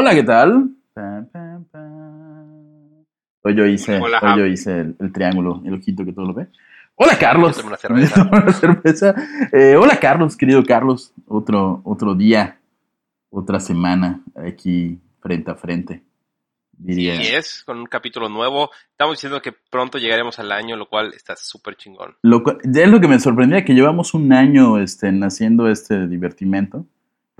hola, 0.00 0.14
¿qué 0.14 0.22
tal? 0.22 0.70
Hoy 3.42 3.54
yo 3.54 3.66
hice, 3.66 3.98
Hola, 3.98 4.18
hoy 4.22 4.38
yo 4.38 4.46
hice 4.46 4.80
el, 4.80 4.96
el 4.98 5.12
triángulo, 5.12 5.62
el 5.64 5.74
ojito 5.74 6.06
que 6.06 6.12
todo 6.12 6.24
lo 6.24 6.34
ve. 6.34 6.46
Hola, 6.94 7.18
Carlos. 7.18 7.58
Yo 7.58 7.66
una 7.66 7.76
cerveza. 7.76 8.28
Una 8.30 8.52
cerveza. 8.52 9.14
Eh, 9.52 9.76
hola, 9.76 9.98
Carlos, 10.00 10.38
querido 10.38 10.64
Carlos. 10.64 11.12
Otro, 11.26 11.82
otro 11.84 12.14
día, 12.14 12.58
otra 13.28 13.60
semana 13.60 14.22
aquí 14.36 14.98
frente 15.20 15.50
a 15.50 15.54
frente. 15.54 16.02
Diría. 16.72 17.16
Y 17.16 17.26
es, 17.34 17.62
con 17.64 17.78
un 17.78 17.86
capítulo 17.86 18.30
nuevo. 18.30 18.70
Estamos 18.90 19.16
diciendo 19.16 19.42
que 19.42 19.52
pronto 19.52 19.98
llegaremos 19.98 20.38
al 20.38 20.50
año, 20.50 20.76
lo 20.76 20.88
cual 20.88 21.12
está 21.14 21.36
súper 21.36 21.76
chingón. 21.76 22.16
Lo, 22.22 22.42
es 22.62 22.88
lo 22.88 23.00
que 23.00 23.08
me 23.08 23.20
sorprendía, 23.20 23.66
que 23.66 23.74
llevamos 23.74 24.14
un 24.14 24.32
año 24.32 24.78
este, 24.78 25.08
en 25.08 25.22
haciendo 25.24 25.68
este 25.68 26.06
divertimento. 26.06 26.86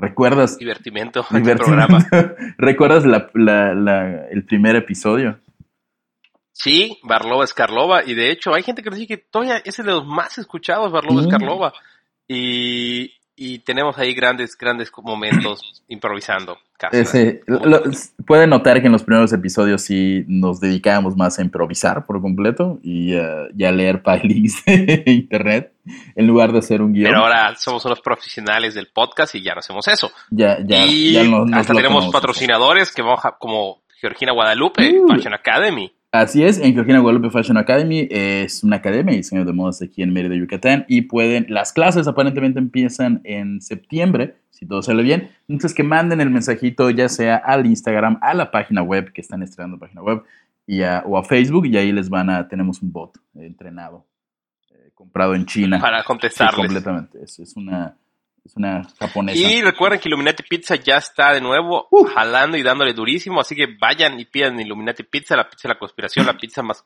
¿Recuerdas? 0.00 0.56
Divertimento 0.58 1.24
en 1.30 1.36
el 1.36 1.42
divertimento? 1.42 1.86
programa. 2.08 2.34
¿Recuerdas 2.58 3.04
la- 3.06 3.30
la- 3.34 3.74
la- 3.74 4.26
el 4.28 4.44
primer 4.44 4.76
episodio? 4.76 5.38
Sí, 6.52 6.98
Barlova 7.02 7.44
Escarlova. 7.44 8.04
Y 8.04 8.14
de 8.14 8.30
hecho, 8.30 8.54
hay 8.54 8.62
gente 8.62 8.82
que 8.82 8.90
dice 8.90 9.06
que 9.06 9.16
todavía 9.18 9.58
es 9.64 9.76
de 9.76 9.84
los 9.84 10.06
más 10.06 10.36
escuchados, 10.38 10.90
Barlova 10.92 11.22
Mm. 11.22 11.24
Escarlova. 11.24 11.72
Y, 12.28 13.12
y 13.42 13.60
tenemos 13.60 13.96
ahí 13.96 14.12
grandes, 14.14 14.54
grandes 14.56 14.92
momentos 15.02 15.82
improvisando. 15.88 16.58
casi. 16.76 16.98
Ese, 16.98 17.40
lo- 17.46 17.80
pueden 18.26 18.50
notar 18.50 18.80
que 18.80 18.86
en 18.86 18.92
los 18.92 19.02
primeros 19.02 19.32
episodios 19.32 19.80
sí 19.82 20.24
nos 20.28 20.60
dedicábamos 20.60 21.16
más 21.16 21.38
a 21.38 21.42
improvisar 21.42 22.04
por 22.04 22.20
completo 22.20 22.78
y, 22.82 23.14
y 23.14 23.64
a 23.64 23.72
leer 23.72 24.02
pylings 24.04 24.62
de 24.66 25.02
internet 25.06 25.72
en 26.14 26.26
lugar 26.26 26.52
de 26.52 26.58
hacer 26.58 26.82
un 26.82 26.92
guion. 26.92 27.10
Pero 27.10 27.22
ahora 27.24 27.56
somos 27.56 27.82
unos 27.86 28.00
profesionales 28.02 28.74
del 28.74 28.88
podcast 28.88 29.34
y 29.34 29.42
ya 29.42 29.54
no 29.54 29.60
hacemos 29.60 29.88
eso. 29.88 30.12
ya, 30.30 30.58
ya, 30.64 30.84
y 30.84 31.12
ya 31.14 31.24
no- 31.24 31.46
nos 31.46 31.60
hasta 31.60 31.72
tenemos 31.74 32.08
patrocinadores 32.12 32.92
que 32.94 33.00
vamos 33.02 33.24
a- 33.24 33.32
como 33.38 33.80
Georgina 34.00 34.32
Guadalupe, 34.32 34.98
Uh. 34.98 35.08
Fashion 35.08 35.32
Academy. 35.34 35.90
Así 36.12 36.42
es, 36.42 36.58
en 36.58 36.74
Georgina 36.74 36.98
Guadalupe 36.98 37.30
Fashion 37.30 37.56
Academy 37.56 38.08
es 38.10 38.64
una 38.64 38.76
academia 38.76 39.12
de 39.12 39.18
diseño 39.18 39.44
de 39.44 39.52
modas 39.52 39.80
aquí 39.80 40.02
en 40.02 40.12
Mérida, 40.12 40.34
Yucatán, 40.34 40.84
y 40.88 41.02
pueden, 41.02 41.46
las 41.48 41.72
clases 41.72 42.08
aparentemente 42.08 42.58
empiezan 42.58 43.20
en 43.22 43.60
septiembre, 43.60 44.34
si 44.50 44.66
todo 44.66 44.82
sale 44.82 45.04
bien, 45.04 45.30
entonces 45.46 45.72
que 45.72 45.84
manden 45.84 46.20
el 46.20 46.28
mensajito 46.30 46.90
ya 46.90 47.08
sea 47.08 47.36
al 47.36 47.64
Instagram, 47.64 48.18
a 48.22 48.34
la 48.34 48.50
página 48.50 48.82
web, 48.82 49.12
que 49.12 49.20
están 49.20 49.44
estrenando 49.44 49.78
página 49.78 50.02
web, 50.02 50.24
y 50.66 50.82
a- 50.82 51.04
o 51.06 51.16
a 51.16 51.22
Facebook, 51.22 51.66
y 51.66 51.76
ahí 51.76 51.92
les 51.92 52.08
van 52.10 52.28
a, 52.28 52.48
tenemos 52.48 52.82
un 52.82 52.90
bot 52.90 53.16
entrenado, 53.36 54.04
eh, 54.72 54.90
comprado 54.96 55.36
en 55.36 55.46
China. 55.46 55.78
para 55.80 56.00
Sí, 56.00 56.06
contestarles. 56.08 56.56
completamente, 56.56 57.22
es, 57.22 57.38
es 57.38 57.56
una, 57.56 57.94
es 58.44 58.56
una 58.56 58.82
japonesa. 58.98 59.38
y 59.38 59.62
recuerden 59.62 60.00
que 60.00 60.08
Illuminati 60.08 60.42
Pizza 60.48 60.76
ya 60.76 60.96
está 60.96 61.32
de 61.32 61.40
nuevo 61.40 61.86
Uh. 61.90 62.04
jalando 62.04 62.56
y 62.56 62.62
dándole 62.62 62.92
durísimo, 62.94 63.40
así 63.40 63.54
que 63.54 63.66
vayan 63.80 64.18
y 64.18 64.24
pidan 64.24 64.58
Illuminati 64.60 65.02
Pizza, 65.02 65.36
la 65.36 65.48
pizza 65.48 65.68
de 65.68 65.74
la 65.74 65.78
conspiración, 65.78 66.26
la 66.26 66.36
pizza 66.36 66.62
más 66.62 66.84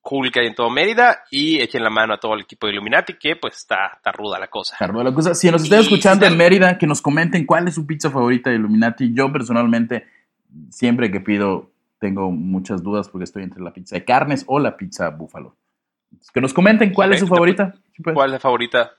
cool 0.00 0.30
que 0.30 0.40
hay 0.40 0.46
en 0.46 0.54
todo 0.54 0.70
Mérida, 0.70 1.24
y 1.30 1.60
echen 1.60 1.82
la 1.82 1.90
mano 1.90 2.14
a 2.14 2.18
todo 2.18 2.34
el 2.34 2.40
equipo 2.42 2.66
de 2.66 2.72
Illuminati, 2.72 3.14
que 3.14 3.36
pues 3.36 3.56
está, 3.58 3.92
está 3.96 4.10
ruda 4.12 4.38
la 4.38 4.48
cosa. 4.48 4.76
Carlos, 4.78 5.04
la 5.04 5.12
cosa, 5.12 5.34
si 5.34 5.50
nos 5.50 5.62
están 5.64 5.80
escuchando 5.80 6.24
en 6.26 6.36
Mérida, 6.36 6.78
que 6.78 6.86
nos 6.86 7.02
comenten 7.02 7.44
cuál 7.44 7.68
es 7.68 7.74
su 7.74 7.86
pizza 7.86 8.10
favorita 8.10 8.48
de 8.50 8.56
Illuminati. 8.56 9.12
Yo 9.12 9.30
personalmente, 9.32 10.06
siempre 10.70 11.10
que 11.10 11.20
pido, 11.20 11.70
tengo 11.98 12.30
muchas 12.30 12.82
dudas 12.82 13.08
porque 13.08 13.24
estoy 13.24 13.42
entre 13.42 13.60
la 13.62 13.72
pizza 13.72 13.96
de 13.96 14.04
carnes 14.04 14.44
o 14.46 14.58
la 14.58 14.76
pizza 14.76 15.10
búfalo. 15.10 15.56
Que 16.32 16.40
nos 16.40 16.54
comenten 16.54 16.94
cuál 16.94 17.12
es 17.12 17.20
su 17.20 17.26
Ok, 17.26 17.32
favorita. 17.32 17.74
Pues. 18.02 18.14
¿Cuál 18.14 18.28
es 18.30 18.32
la 18.32 18.38
favorita? 18.40 18.92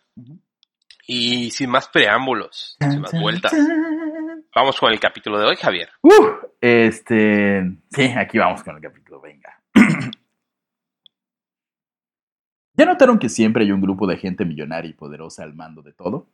Y 1.12 1.50
sin 1.50 1.72
más 1.72 1.88
preámbulos, 1.88 2.78
sin 2.80 3.02
más 3.02 3.12
vueltas, 3.20 3.52
vamos 4.54 4.80
con 4.80 4.92
el 4.92 5.00
capítulo 5.00 5.40
de 5.40 5.48
hoy, 5.48 5.56
Javier. 5.56 5.90
Uh, 6.04 6.12
este, 6.62 7.64
sí, 7.90 8.04
aquí 8.16 8.38
vamos 8.38 8.62
con 8.62 8.76
el 8.76 8.82
capítulo, 8.84 9.20
venga. 9.20 9.60
¿Ya 12.76 12.86
notaron 12.86 13.18
que 13.18 13.28
siempre 13.28 13.64
hay 13.64 13.72
un 13.72 13.82
grupo 13.82 14.06
de 14.06 14.18
gente 14.18 14.46
millonaria 14.46 14.92
y 14.92 14.94
poderosa 14.94 15.42
al 15.42 15.56
mando 15.56 15.82
de 15.82 15.94
todo? 15.94 16.28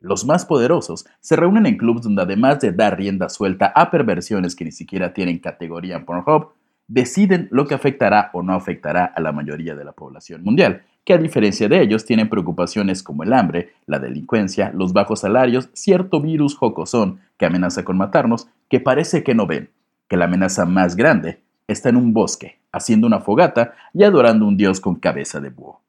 Los 0.00 0.24
más 0.24 0.44
poderosos 0.44 1.06
se 1.20 1.36
reúnen 1.36 1.64
en 1.64 1.76
clubs 1.76 2.02
donde 2.02 2.22
además 2.22 2.58
de 2.58 2.72
dar 2.72 2.98
rienda 2.98 3.28
suelta 3.28 3.66
a 3.76 3.92
perversiones 3.92 4.56
que 4.56 4.64
ni 4.64 4.72
siquiera 4.72 5.14
tienen 5.14 5.38
categoría 5.38 5.94
en 5.94 6.04
Pornhub, 6.04 6.52
deciden 6.88 7.48
lo 7.50 7.66
que 7.66 7.74
afectará 7.74 8.30
o 8.32 8.42
no 8.42 8.54
afectará 8.54 9.04
a 9.04 9.20
la 9.20 9.32
mayoría 9.32 9.74
de 9.74 9.84
la 9.84 9.92
población 9.92 10.42
mundial, 10.42 10.82
que 11.04 11.14
a 11.14 11.18
diferencia 11.18 11.68
de 11.68 11.80
ellos 11.80 12.04
tienen 12.04 12.28
preocupaciones 12.28 13.02
como 13.02 13.22
el 13.22 13.32
hambre, 13.32 13.74
la 13.86 13.98
delincuencia, 13.98 14.72
los 14.74 14.92
bajos 14.92 15.20
salarios, 15.20 15.68
cierto 15.72 16.20
virus 16.20 16.56
jocosón 16.56 17.20
que 17.38 17.46
amenaza 17.46 17.84
con 17.84 17.96
matarnos, 17.96 18.48
que 18.68 18.80
parece 18.80 19.22
que 19.22 19.34
no 19.34 19.46
ven, 19.46 19.70
que 20.08 20.16
la 20.16 20.24
amenaza 20.24 20.66
más 20.66 20.96
grande 20.96 21.40
está 21.68 21.90
en 21.90 21.96
un 21.96 22.12
bosque, 22.12 22.58
haciendo 22.72 23.06
una 23.06 23.20
fogata 23.20 23.74
y 23.94 24.02
adorando 24.02 24.46
un 24.46 24.56
dios 24.56 24.80
con 24.80 24.96
cabeza 24.96 25.40
de 25.40 25.50
búho. 25.50 25.80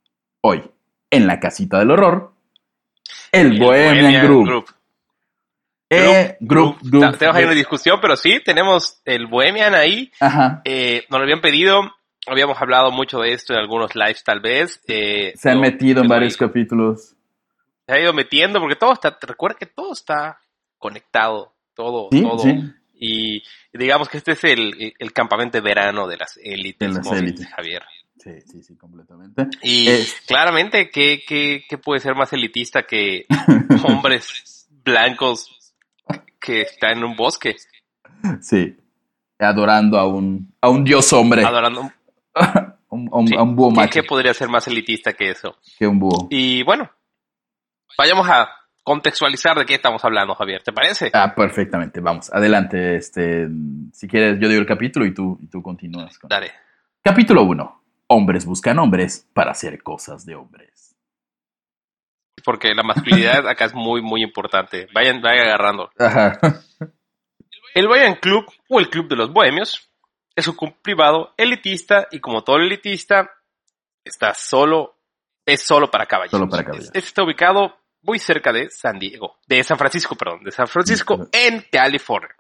Hoy, 0.41 0.63
en 1.09 1.25
la 1.25 1.39
casita 1.39 1.79
del 1.79 1.91
horror, 1.91 2.31
el, 3.31 3.53
El 3.53 3.59
Bohemian, 3.59 4.25
Group. 4.25 4.65
Eh, 5.89 6.37
group, 6.41 6.77
Group. 6.81 7.01
group, 7.03 7.17
Tenemos 7.17 7.37
ahí 7.37 7.43
una 7.45 7.53
discusión, 7.53 7.99
pero 8.01 8.15
sí, 8.15 8.39
tenemos 8.43 9.01
el 9.05 9.27
Bohemian 9.27 9.73
ahí. 9.73 10.11
Ajá. 10.19 10.61
Eh, 10.65 11.05
nos 11.09 11.19
lo 11.19 11.23
habían 11.23 11.39
pedido, 11.41 11.81
habíamos 12.27 12.61
hablado 12.61 12.91
mucho 12.91 13.19
de 13.19 13.31
esto 13.33 13.53
en 13.53 13.59
algunos 13.59 13.95
lives 13.95 14.23
tal 14.23 14.41
vez. 14.41 14.81
eh, 14.87 15.33
Se 15.35 15.49
han 15.49 15.61
metido 15.61 16.01
en 16.01 16.07
varios 16.09 16.35
capítulos. 16.35 17.13
Se 17.85 17.93
ha 17.93 17.99
ido 18.01 18.11
metiendo 18.13 18.59
porque 18.59 18.75
todo 18.75 18.91
está, 18.93 19.17
recuerda 19.21 19.57
que 19.57 19.65
todo 19.65 19.93
está 19.93 20.39
conectado, 20.77 21.53
todo, 21.73 22.09
Sí, 22.11 22.21
todo. 22.21 22.39
sí. 22.39 22.59
Y 22.99 23.43
digamos 23.71 24.09
que 24.09 24.17
este 24.17 24.31
es 24.33 24.43
el, 24.43 24.93
el 24.97 25.13
campamento 25.13 25.57
de 25.57 25.61
verano 25.61 26.07
de 26.07 26.17
las 26.17 26.37
élites, 26.43 26.89
De 26.89 26.95
las 26.95 27.07
como 27.07 27.17
élites. 27.19 27.47
Javier. 27.47 27.83
Sí, 28.17 28.41
sí, 28.41 28.63
sí, 28.63 28.75
completamente. 28.75 29.45
Y 29.61 29.87
Es- 29.87 30.21
claramente, 30.27 30.89
¿qué, 30.89 31.23
qué, 31.25 31.63
qué 31.69 31.77
puede 31.77 32.01
ser 32.01 32.15
más 32.15 32.33
elitista 32.33 32.83
que 32.83 33.25
hombres 33.87 34.67
blancos 34.83 35.56
que 36.39 36.61
están 36.61 36.97
en 36.99 37.03
un 37.03 37.15
bosque 37.15 37.55
Sí. 38.41 38.75
Adorando 39.39 39.97
a 39.99 40.07
un, 40.07 40.53
a 40.61 40.69
un 40.69 40.83
dios 40.83 41.11
hombre. 41.13 41.43
adorando? 41.43 41.81
un- 41.81 41.91
a 42.35 43.17
un, 43.17 43.27
Sí. 43.27 43.35
a 43.35 43.43
un 43.43 43.55
búho 43.55 43.69
¿Qué, 43.69 43.75
macho. 43.75 43.91
qué 43.93 44.03
podría 44.03 44.33
ser 44.33 44.49
más 44.49 44.67
elitista 44.67 45.13
que 45.13 45.29
eso? 45.31 45.57
Que 45.77 45.85
un 45.87 45.99
búho. 45.99 46.27
Y 46.31 46.63
bueno, 46.63 46.89
vayamos 47.97 48.27
a 48.29 48.49
contextualizar 48.83 49.57
de 49.57 49.65
qué 49.65 49.75
estamos 49.75 50.03
hablando, 50.05 50.33
Javier, 50.33 50.63
¿te 50.63 50.71
parece? 50.71 51.11
Ah, 51.13 51.33
perfectamente. 51.35 51.99
Vamos, 51.99 52.31
adelante. 52.33 52.95
Este, 52.95 53.47
si 53.93 54.07
quieres, 54.07 54.39
yo 54.39 54.47
digo 54.47 54.61
el 54.61 54.67
capítulo 54.67 55.05
y 55.05 55.13
tú, 55.13 55.37
y 55.41 55.47
tú 55.47 55.61
continúas. 55.61 56.17
con- 56.17 56.29
Dale. 56.29 56.51
Capítulo 57.03 57.43
1. 57.43 57.83
Hombres 58.07 58.45
buscan 58.45 58.79
hombres 58.79 59.27
para 59.33 59.51
hacer 59.51 59.83
cosas 59.83 60.25
de 60.25 60.35
hombres. 60.35 60.86
Porque 62.47 62.73
la 62.73 62.81
masculinidad 62.81 63.45
acá 63.45 63.65
es 63.65 63.73
muy, 63.73 64.01
muy 64.01 64.23
importante. 64.23 64.87
Vayan, 64.93 65.21
vayan 65.21 65.47
agarrando. 65.47 65.91
Ajá. 65.99 66.39
El 67.73 67.89
Bohemian 67.89 68.15
Club 68.15 68.45
o 68.69 68.79
el 68.79 68.89
Club 68.89 69.09
de 69.09 69.17
los 69.17 69.33
Bohemios 69.33 69.91
es 70.33 70.47
un 70.47 70.55
club 70.55 70.73
privado 70.81 71.33
elitista 71.35 72.07
y 72.09 72.21
como 72.21 72.45
todo 72.45 72.55
elitista 72.55 73.29
está 74.01 74.33
solo, 74.33 74.95
es 75.45 75.61
solo 75.61 75.91
para 75.91 76.05
caballeros. 76.05 76.39
Solo 76.39 76.49
para 76.49 76.63
caballeros. 76.63 76.87
Este 76.87 76.99
está 76.99 77.23
ubicado 77.23 77.75
muy 78.01 78.17
cerca 78.17 78.53
de 78.53 78.69
San 78.69 78.97
Diego, 78.97 79.35
de 79.45 79.61
San 79.65 79.77
Francisco, 79.77 80.15
perdón, 80.15 80.45
de 80.45 80.51
San 80.51 80.67
Francisco 80.67 81.27
en 81.33 81.65
California. 81.69 82.33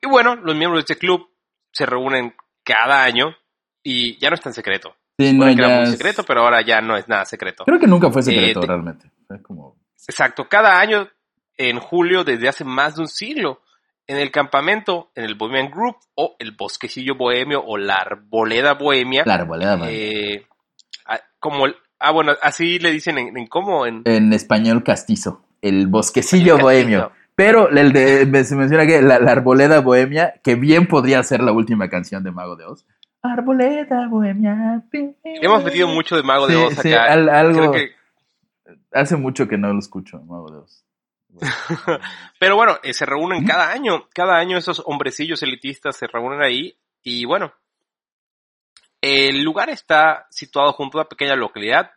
Y 0.00 0.08
bueno, 0.08 0.34
los 0.34 0.56
miembros 0.56 0.82
de 0.82 0.94
este 0.94 0.98
club 0.98 1.28
se 1.72 1.84
reúnen 1.84 2.34
cada 2.64 3.04
año 3.04 3.36
y 3.82 4.18
ya 4.18 4.30
no 4.30 4.34
es 4.36 4.40
tan 4.40 4.54
secreto. 4.54 4.96
Sí, 5.18 5.32
no, 5.36 5.46
que 5.46 5.52
era 5.52 5.80
muy 5.80 5.86
secreto, 5.90 6.22
pero 6.24 6.42
ahora 6.42 6.60
ya 6.62 6.80
no 6.80 6.96
es 6.96 7.08
nada 7.08 7.24
secreto. 7.24 7.64
Creo 7.64 7.80
que 7.80 7.86
nunca 7.88 8.10
fue 8.10 8.22
secreto, 8.22 8.60
Eh, 8.60 8.62
de- 8.62 8.66
realmente. 8.68 9.10
Como... 9.42 9.76
Exacto, 10.06 10.46
cada 10.48 10.78
año 10.78 11.08
en 11.56 11.78
julio 11.80 12.22
desde 12.24 12.48
hace 12.48 12.64
más 12.64 12.94
de 12.94 13.02
un 13.02 13.08
siglo 13.08 13.60
en 14.06 14.16
el 14.16 14.30
campamento, 14.30 15.10
en 15.14 15.24
el 15.24 15.34
Bohemian 15.34 15.70
Group 15.70 15.96
o 16.14 16.36
el 16.38 16.52
bosquecillo 16.52 17.16
bohemio 17.16 17.62
o 17.66 17.76
la 17.76 17.94
arboleda 17.96 18.74
bohemia. 18.74 19.24
La 19.26 19.34
arboleda, 19.34 19.78
eh, 19.90 20.46
como 21.40 21.66
el- 21.66 21.76
ah, 21.98 22.10
bueno, 22.12 22.32
así 22.42 22.78
le 22.78 22.90
dicen 22.92 23.18
en, 23.18 23.36
en 23.36 23.46
cómo 23.48 23.86
en 23.86 24.02
En 24.04 24.32
español 24.32 24.82
castizo. 24.82 25.44
El 25.60 25.88
bosquecillo 25.88 26.58
bohemio. 26.58 27.10
Pero 27.34 27.68
el 27.70 27.92
de, 27.92 28.26
me- 28.26 28.44
se 28.44 28.56
menciona 28.56 28.86
que 28.86 29.00
la, 29.02 29.18
la 29.20 29.32
arboleda 29.32 29.80
bohemia, 29.80 30.34
que 30.42 30.54
bien 30.56 30.86
podría 30.88 31.22
ser 31.22 31.40
la 31.40 31.52
última 31.52 31.88
canción 31.88 32.24
de 32.24 32.30
Mago 32.32 32.56
de 32.56 32.64
Oz. 32.64 32.84
Arboleda 33.32 34.08
bohemia. 34.08 34.82
hemos 35.24 35.64
metido 35.64 35.88
mucho 35.88 36.16
de 36.16 36.22
Mago 36.22 36.46
de 36.46 36.54
Sí, 36.54 36.62
Oz 36.64 36.74
sí, 36.76 36.92
acá. 36.92 37.12
al- 37.12 37.28
algo, 37.28 37.58
Creo 37.58 37.72
que- 37.72 37.98
Hace 38.92 39.16
mucho 39.16 39.46
que 39.48 39.56
no 39.58 39.72
lo 39.72 39.78
escucho, 39.78 40.18
Mago 40.22 40.50
de 40.50 40.58
Oz. 40.58 40.84
pero 42.40 42.56
bueno, 42.56 42.78
eh, 42.82 42.92
se 42.94 43.04
reúnen 43.06 43.44
cada 43.46 43.70
año, 43.70 44.08
cada 44.14 44.36
año 44.38 44.56
esos 44.56 44.82
hombrecillos 44.86 45.42
elitistas 45.42 45.96
se 45.96 46.06
reúnen 46.06 46.40
ahí 46.42 46.76
y 47.02 47.24
bueno, 47.26 47.52
el 49.00 49.42
lugar 49.42 49.68
está 49.70 50.26
situado 50.30 50.72
junto 50.72 50.98
a 50.98 51.02
una 51.02 51.08
pequeña 51.08 51.36
localidad 51.36 51.92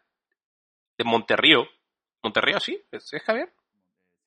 de 0.98 1.04
Monterrío. 1.04 1.64
Monterrío, 2.22 2.60
sí, 2.60 2.80
es, 2.92 3.12
es 3.14 3.24
Javier. 3.24 3.52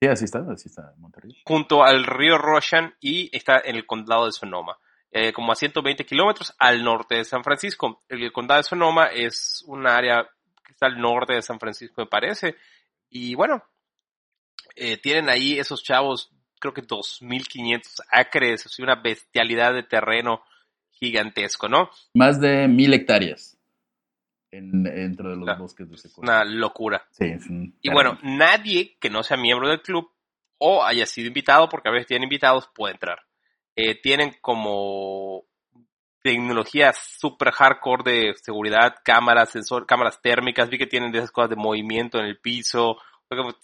Sí, 0.00 0.08
así 0.08 0.24
está, 0.24 0.40
así 0.50 0.68
está 0.68 0.92
Monterrey. 0.98 1.40
junto 1.46 1.84
al 1.84 2.04
río 2.04 2.36
Roshan 2.38 2.94
y 3.00 3.34
está 3.36 3.60
en 3.64 3.76
el 3.76 3.86
condado 3.86 4.26
de 4.26 4.32
Sonoma, 4.32 4.76
eh, 5.16 5.32
como 5.32 5.52
a 5.52 5.54
120 5.54 6.04
kilómetros 6.04 6.52
al 6.58 6.82
norte 6.82 7.14
de 7.14 7.24
San 7.24 7.44
Francisco. 7.44 8.02
El 8.08 8.32
condado 8.32 8.58
de 8.58 8.64
Sonoma 8.64 9.06
es 9.06 9.62
un 9.68 9.86
área 9.86 10.28
que 10.66 10.72
está 10.72 10.86
al 10.86 11.00
norte 11.00 11.34
de 11.34 11.42
San 11.42 11.60
Francisco, 11.60 12.02
me 12.02 12.08
parece. 12.08 12.56
Y 13.10 13.36
bueno, 13.36 13.62
eh, 14.74 14.96
tienen 14.96 15.28
ahí 15.28 15.56
esos 15.56 15.84
chavos, 15.84 16.32
creo 16.58 16.74
que 16.74 16.82
2.500 16.82 18.00
acres, 18.10 18.66
así 18.66 18.82
una 18.82 18.96
bestialidad 18.96 19.72
de 19.72 19.84
terreno 19.84 20.42
gigantesco, 20.90 21.68
¿no? 21.68 21.90
Más 22.12 22.40
de 22.40 22.66
mil 22.66 22.92
hectáreas 22.92 23.56
en, 24.50 24.82
dentro 24.82 25.30
de 25.30 25.36
los 25.36 25.58
bosques 25.58 25.88
de 25.88 26.10
Una 26.16 26.44
locura. 26.44 27.06
Sí, 27.12 27.26
es 27.26 27.46
un 27.46 27.78
Y 27.80 27.88
bueno, 27.92 28.18
nadie 28.24 28.96
que 28.98 29.10
no 29.10 29.22
sea 29.22 29.36
miembro 29.36 29.68
del 29.68 29.80
club 29.80 30.10
o 30.58 30.82
haya 30.82 31.06
sido 31.06 31.28
invitado, 31.28 31.68
porque 31.68 31.88
a 31.88 31.92
veces 31.92 32.08
tienen 32.08 32.24
invitados, 32.24 32.68
puede 32.74 32.94
entrar. 32.94 33.20
Eh, 33.76 34.00
tienen 34.00 34.36
como 34.40 35.44
tecnología 36.22 36.92
super 36.94 37.50
hardcore 37.52 38.10
de 38.10 38.34
seguridad, 38.34 38.94
cámaras, 39.04 39.50
sensor, 39.50 39.84
cámaras 39.86 40.22
térmicas, 40.22 40.70
vi 40.70 40.78
que 40.78 40.86
tienen 40.86 41.12
de 41.12 41.18
esas 41.18 41.30
cosas 41.30 41.50
de 41.50 41.56
movimiento 41.56 42.18
en 42.18 42.24
el 42.26 42.38
piso, 42.38 42.96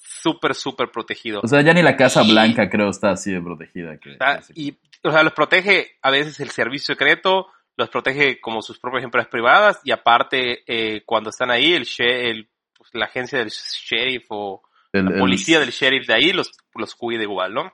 súper, 0.03 0.55
súper 0.55 0.91
protegido. 0.91 1.41
O 1.43 1.47
sea, 1.49 1.63
ya 1.63 1.73
ni 1.73 1.83
la 1.83 1.97
Casa 1.97 2.23
Y- 2.23 2.31
Blanca 2.33 2.69
creo 2.69 2.91
está 2.91 3.13
así 3.13 3.33
de 3.33 3.41
protegida. 3.41 3.99
Que, 3.99 4.13
Está- 4.13 4.39
que 4.39 4.43
sí. 4.43 4.53
y, 4.57 4.79
o 5.07 5.11
sea, 5.11 5.23
los 5.23 5.33
protege 5.33 5.93
a 6.03 6.11
veces 6.11 6.39
el 6.41 6.51
servicio 6.51 6.95
secreto, 6.95 7.47
los 7.77 7.89
protege 7.89 8.41
como 8.41 8.61
sus 8.63 8.79
propias 8.79 9.05
empresas 9.05 9.31
privadas 9.31 9.81
y 9.85 9.93
aparte 9.93 10.65
eh, 10.67 11.03
cuando 11.07 11.31
están 11.31 11.51
ahí, 11.51 11.73
el, 11.73 11.85
she- 11.85 12.31
el- 12.31 12.51
pues, 12.77 12.91
la 12.93 13.07
agencia 13.07 13.39
del 13.39 13.49
sheriff 13.51 14.27
o 14.31 14.61
El- 14.93 15.05
la 15.07 15.11
el- 15.13 15.19
policía 15.21 15.61
del 15.61 15.71
sheriff 15.71 16.07
de 16.07 16.15
ahí 16.15 16.33
los, 16.33 16.51
los 16.75 16.95
cuida 16.95 17.23
igual, 17.23 17.55
¿no? 17.55 17.73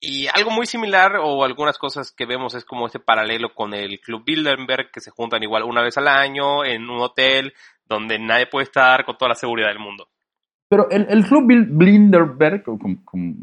Y 0.00 0.28
algo 0.28 0.50
muy 0.50 0.66
similar 0.66 1.16
o 1.20 1.42
algunas 1.44 1.76
cosas 1.76 2.12
que 2.12 2.24
vemos 2.24 2.54
es 2.54 2.64
como 2.64 2.86
este 2.86 3.00
paralelo 3.00 3.52
con 3.54 3.74
el 3.74 3.98
Club 4.00 4.22
Bilderberg 4.24 4.90
que 4.92 5.00
se 5.00 5.10
juntan 5.10 5.42
igual 5.42 5.64
una 5.64 5.82
vez 5.82 5.98
al 5.98 6.06
año 6.06 6.64
en 6.64 6.88
un 6.88 7.00
hotel 7.00 7.52
donde 7.84 8.18
nadie 8.18 8.46
puede 8.46 8.64
estar 8.64 9.04
con 9.04 9.16
toda 9.18 9.30
la 9.30 9.34
seguridad 9.34 9.68
del 9.68 9.80
mundo. 9.80 10.08
Pero 10.68 10.88
el, 10.90 11.06
el 11.08 11.24
Club 11.26 11.46
Bil- 11.46 11.66
Bilderberg, 11.70 12.62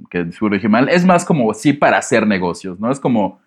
que 0.09 0.31
seguro 0.31 0.55
dije 0.55 0.69
mal, 0.69 0.87
es 0.89 1.03
más 1.03 1.25
como 1.25 1.53
sí 1.53 1.73
para 1.73 1.97
hacer 1.97 2.25
negocios, 2.27 2.79
¿no? 2.79 2.91
Es 2.91 2.99
como, 2.99 3.41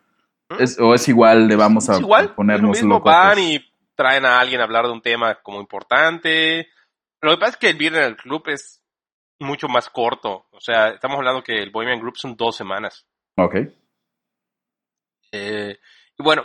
¿Mm? 0.51 0.63
es, 0.63 0.79
o 0.79 0.93
es 0.95 1.09
igual 1.09 1.49
de 1.49 1.57
vamos 1.57 1.89
a 1.89 1.95
Es 1.95 2.01
igual, 2.01 2.35
ponernos 2.35 2.77
es 2.77 2.83
lo 2.83 2.89
mismo, 2.89 2.95
locos. 2.99 3.13
van 3.13 3.39
y 3.39 3.61
traen 3.95 4.27
a 4.27 4.39
alguien 4.41 4.61
a 4.61 4.65
hablar 4.65 4.85
de 4.87 4.93
un 4.93 5.01
tema 5.01 5.37
como 5.37 5.61
importante. 5.61 6.69
Lo 7.23 7.31
que 7.31 7.37
pasa 7.39 7.53
es 7.53 7.57
que 7.57 7.71
el 7.71 7.77
Bilderberg 7.77 8.17
Club 8.17 8.43
es 8.49 8.78
mucho 9.41 9.69
más 9.69 9.89
corto. 9.91 10.47
O 10.51 10.61
sea, 10.61 10.89
estamos 10.91 11.17
hablando 11.19 11.43
que 11.43 11.63
el 11.63 11.71
Bohemian 11.71 12.01
Group 12.01 12.17
son 12.17 12.37
dos 12.37 12.57
semanas. 12.57 13.07
Ok. 13.37 13.55
Eh, 15.33 15.79
y 16.19 16.23
bueno, 16.23 16.45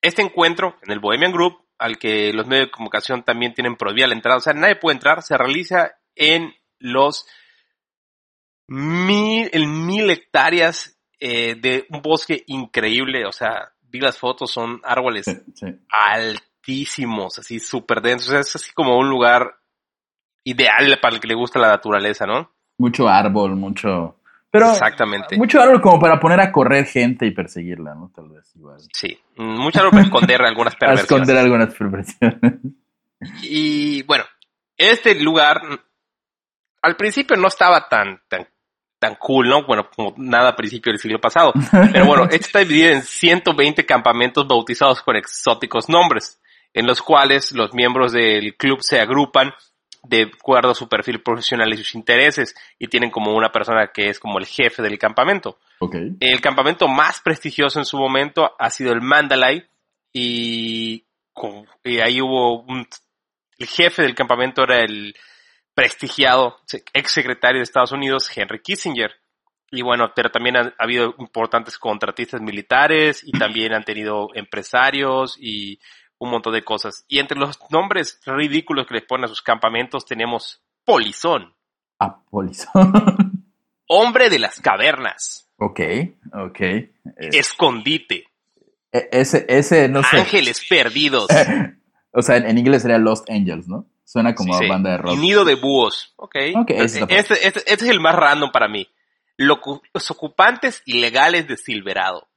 este 0.00 0.22
encuentro 0.22 0.76
en 0.82 0.92
el 0.92 1.00
Bohemian 1.00 1.32
Group, 1.32 1.58
al 1.78 1.98
que 1.98 2.32
los 2.32 2.46
medios 2.46 2.66
de 2.66 2.70
comunicación 2.72 3.24
también 3.24 3.52
tienen 3.54 3.76
prohibida 3.76 4.06
la 4.06 4.14
entrada, 4.14 4.38
o 4.38 4.40
sea, 4.40 4.52
nadie 4.52 4.76
puede 4.76 4.94
entrar, 4.96 5.22
se 5.22 5.36
realiza 5.36 5.92
en 6.14 6.54
los 6.78 7.26
mil, 8.68 9.50
el 9.52 9.66
mil 9.66 10.08
hectáreas 10.10 10.98
eh, 11.18 11.56
de 11.56 11.86
un 11.90 12.00
bosque 12.00 12.44
increíble, 12.46 13.26
o 13.26 13.32
sea, 13.32 13.72
vi 13.82 14.00
las 14.00 14.18
fotos, 14.18 14.50
son 14.52 14.80
árboles 14.84 15.24
Sí, 15.24 15.32
sí. 15.54 15.66
altísimos, 15.88 17.38
así 17.38 17.58
súper 17.58 18.00
densos, 18.00 18.28
o 18.28 18.30
sea, 18.32 18.40
es 18.40 18.56
así 18.56 18.72
como 18.72 18.96
un 18.98 19.08
lugar 19.08 19.58
ideal 20.44 20.98
para 21.00 21.14
el 21.16 21.20
que 21.20 21.28
le 21.28 21.34
gusta 21.34 21.58
la 21.58 21.68
naturaleza, 21.68 22.26
¿no? 22.26 22.50
Mucho 22.78 23.08
árbol, 23.08 23.56
mucho... 23.56 24.16
Pero 24.50 24.70
Exactamente. 24.70 25.36
mucho 25.36 25.60
árbol 25.60 25.80
como 25.80 25.98
para 25.98 26.20
poner 26.20 26.40
a 26.40 26.52
correr 26.52 26.86
gente 26.86 27.26
y 27.26 27.32
perseguirla, 27.32 27.94
¿no? 27.96 28.12
Tal 28.14 28.28
vez 28.28 28.54
igual. 28.54 28.78
Sí, 28.92 29.18
mucho 29.36 29.80
algo 29.80 29.90
para 29.90 30.04
esconder 30.04 30.42
algunas 30.46 30.76
perversiones. 30.76 31.02
esconder 31.10 31.36
algunas 31.38 31.74
perversiones. 31.74 32.60
Y 33.42 34.02
bueno, 34.04 34.24
este 34.76 35.20
lugar 35.20 35.60
al 36.82 36.96
principio 36.96 37.36
no 37.36 37.48
estaba 37.48 37.88
tan, 37.88 38.20
tan, 38.28 38.46
tan 38.98 39.16
cool, 39.16 39.48
¿no? 39.48 39.64
Bueno, 39.66 39.88
como 39.90 40.14
nada 40.18 40.50
a 40.50 40.56
principio 40.56 40.92
del 40.92 41.00
siglo 41.00 41.20
pasado. 41.20 41.52
Pero 41.92 42.06
bueno, 42.06 42.24
este 42.24 42.36
está 42.36 42.58
dividido 42.60 42.92
en 42.92 43.02
120 43.02 43.84
campamentos 43.86 44.46
bautizados 44.46 45.02
con 45.02 45.16
exóticos 45.16 45.88
nombres, 45.88 46.40
en 46.72 46.86
los 46.86 47.02
cuales 47.02 47.52
los 47.52 47.74
miembros 47.74 48.12
del 48.12 48.54
club 48.56 48.78
se 48.82 49.00
agrupan 49.00 49.52
de 50.04 50.30
acuerdo 50.38 50.70
a 50.70 50.74
su 50.74 50.88
perfil 50.88 51.22
profesional 51.22 51.72
y 51.72 51.76
sus 51.76 51.94
intereses 51.94 52.54
y 52.78 52.88
tienen 52.88 53.10
como 53.10 53.34
una 53.34 53.50
persona 53.50 53.90
que 53.92 54.08
es 54.08 54.20
como 54.20 54.38
el 54.38 54.46
jefe 54.46 54.82
del 54.82 54.98
campamento. 54.98 55.58
ok. 55.80 55.96
El 56.20 56.40
campamento 56.40 56.88
más 56.88 57.20
prestigioso 57.20 57.78
en 57.78 57.84
su 57.84 57.96
momento 57.96 58.52
ha 58.58 58.70
sido 58.70 58.92
el 58.92 59.00
Mandalay 59.00 59.64
y, 60.12 61.04
y 61.82 62.00
ahí 62.00 62.20
hubo 62.20 62.62
un, 62.62 62.86
el 63.58 63.66
jefe 63.66 64.02
del 64.02 64.14
campamento 64.14 64.62
era 64.62 64.82
el 64.82 65.14
prestigiado 65.74 66.60
ex 66.92 67.10
secretario 67.10 67.58
de 67.58 67.64
Estados 67.64 67.92
Unidos, 67.92 68.30
Henry 68.34 68.60
Kissinger. 68.60 69.12
Y 69.70 69.82
bueno, 69.82 70.12
pero 70.14 70.30
también 70.30 70.56
ha 70.56 70.72
habido 70.78 71.16
importantes 71.18 71.78
contratistas 71.78 72.40
militares 72.40 73.22
y 73.24 73.32
también 73.32 73.72
han 73.74 73.82
tenido 73.82 74.28
empresarios 74.34 75.36
y 75.40 75.80
un 76.24 76.30
montón 76.30 76.52
de 76.54 76.62
cosas. 76.64 77.04
Y 77.08 77.18
entre 77.18 77.38
los 77.38 77.58
nombres 77.70 78.20
ridículos 78.26 78.86
que 78.86 78.94
les 78.94 79.04
ponen 79.04 79.24
a 79.24 79.28
sus 79.28 79.42
campamentos 79.42 80.04
tenemos 80.06 80.62
Polizón, 80.84 81.54
Ah, 81.98 82.20
polizón. 82.30 82.92
Hombre 83.88 84.28
de 84.30 84.38
las 84.38 84.60
Cavernas, 84.60 85.48
ok, 85.58 85.80
ok. 86.32 86.60
Escondite, 87.32 88.24
e- 88.92 89.08
ese, 89.12 89.44
ese, 89.48 89.88
no 89.88 90.02
sé. 90.02 90.18
Ángeles 90.18 90.64
Perdidos. 90.68 91.28
o 92.12 92.22
sea, 92.22 92.36
en, 92.36 92.46
en 92.46 92.58
inglés 92.58 92.82
sería 92.82 92.98
Lost 92.98 93.28
Angels, 93.30 93.68
¿no? 93.68 93.86
Suena 94.04 94.34
como 94.34 94.58
Sí, 94.58 94.68
banda 94.68 94.90
de 94.92 94.98
rock. 94.98 95.18
Nido 95.18 95.44
de 95.44 95.54
Búhos. 95.54 96.12
Ok. 96.16 96.36
Ok, 96.56 96.66
Pero 96.68 96.84
ese 96.84 97.00
está 97.00 97.14
este, 97.14 97.34
este- 97.46 97.60
este 97.72 97.84
es 97.84 97.90
el 97.90 98.00
más 98.00 98.14
random 98.14 98.50
para 98.52 98.68
mí. 98.68 98.88
Los 99.36 100.10
ocupantes 100.10 100.82
ilegales 100.86 101.48
de 101.48 101.56
Silverado. 101.56 102.28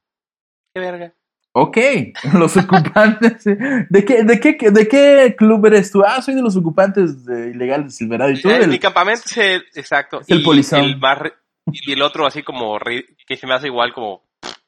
¿Qué 0.74 0.80
verga? 0.80 1.14
Ok, 1.60 1.76
los 2.34 2.56
ocupantes. 2.56 3.44
¿De 3.44 4.04
qué, 4.06 4.22
de, 4.24 4.38
qué, 4.40 4.70
¿De 4.70 4.86
qué 4.88 5.34
club 5.36 5.66
eres 5.66 5.90
tú? 5.90 6.02
Ah, 6.06 6.22
soy 6.22 6.34
de 6.34 6.42
los 6.42 6.56
ocupantes 6.56 7.24
de 7.24 7.50
ilegales 7.50 7.86
de 7.86 7.92
Silverado. 7.92 8.30
¿Y 8.30 8.40
tú? 8.40 8.48
Del- 8.48 8.68
Mi 8.68 8.78
campamento 8.78 9.22
es 9.26 9.36
el, 9.38 9.64
exacto. 9.74 10.20
Es 10.20 10.30
el 10.30 10.40
y 10.40 10.44
polizón. 10.44 10.80
el 10.84 11.00
re- 11.00 11.32
y 11.72 11.92
el 11.92 12.02
otro 12.02 12.26
así 12.26 12.42
como 12.42 12.78
que 12.78 13.36
se 13.36 13.46
me 13.46 13.54
hace 13.54 13.66
igual 13.66 13.92
como 13.92 14.22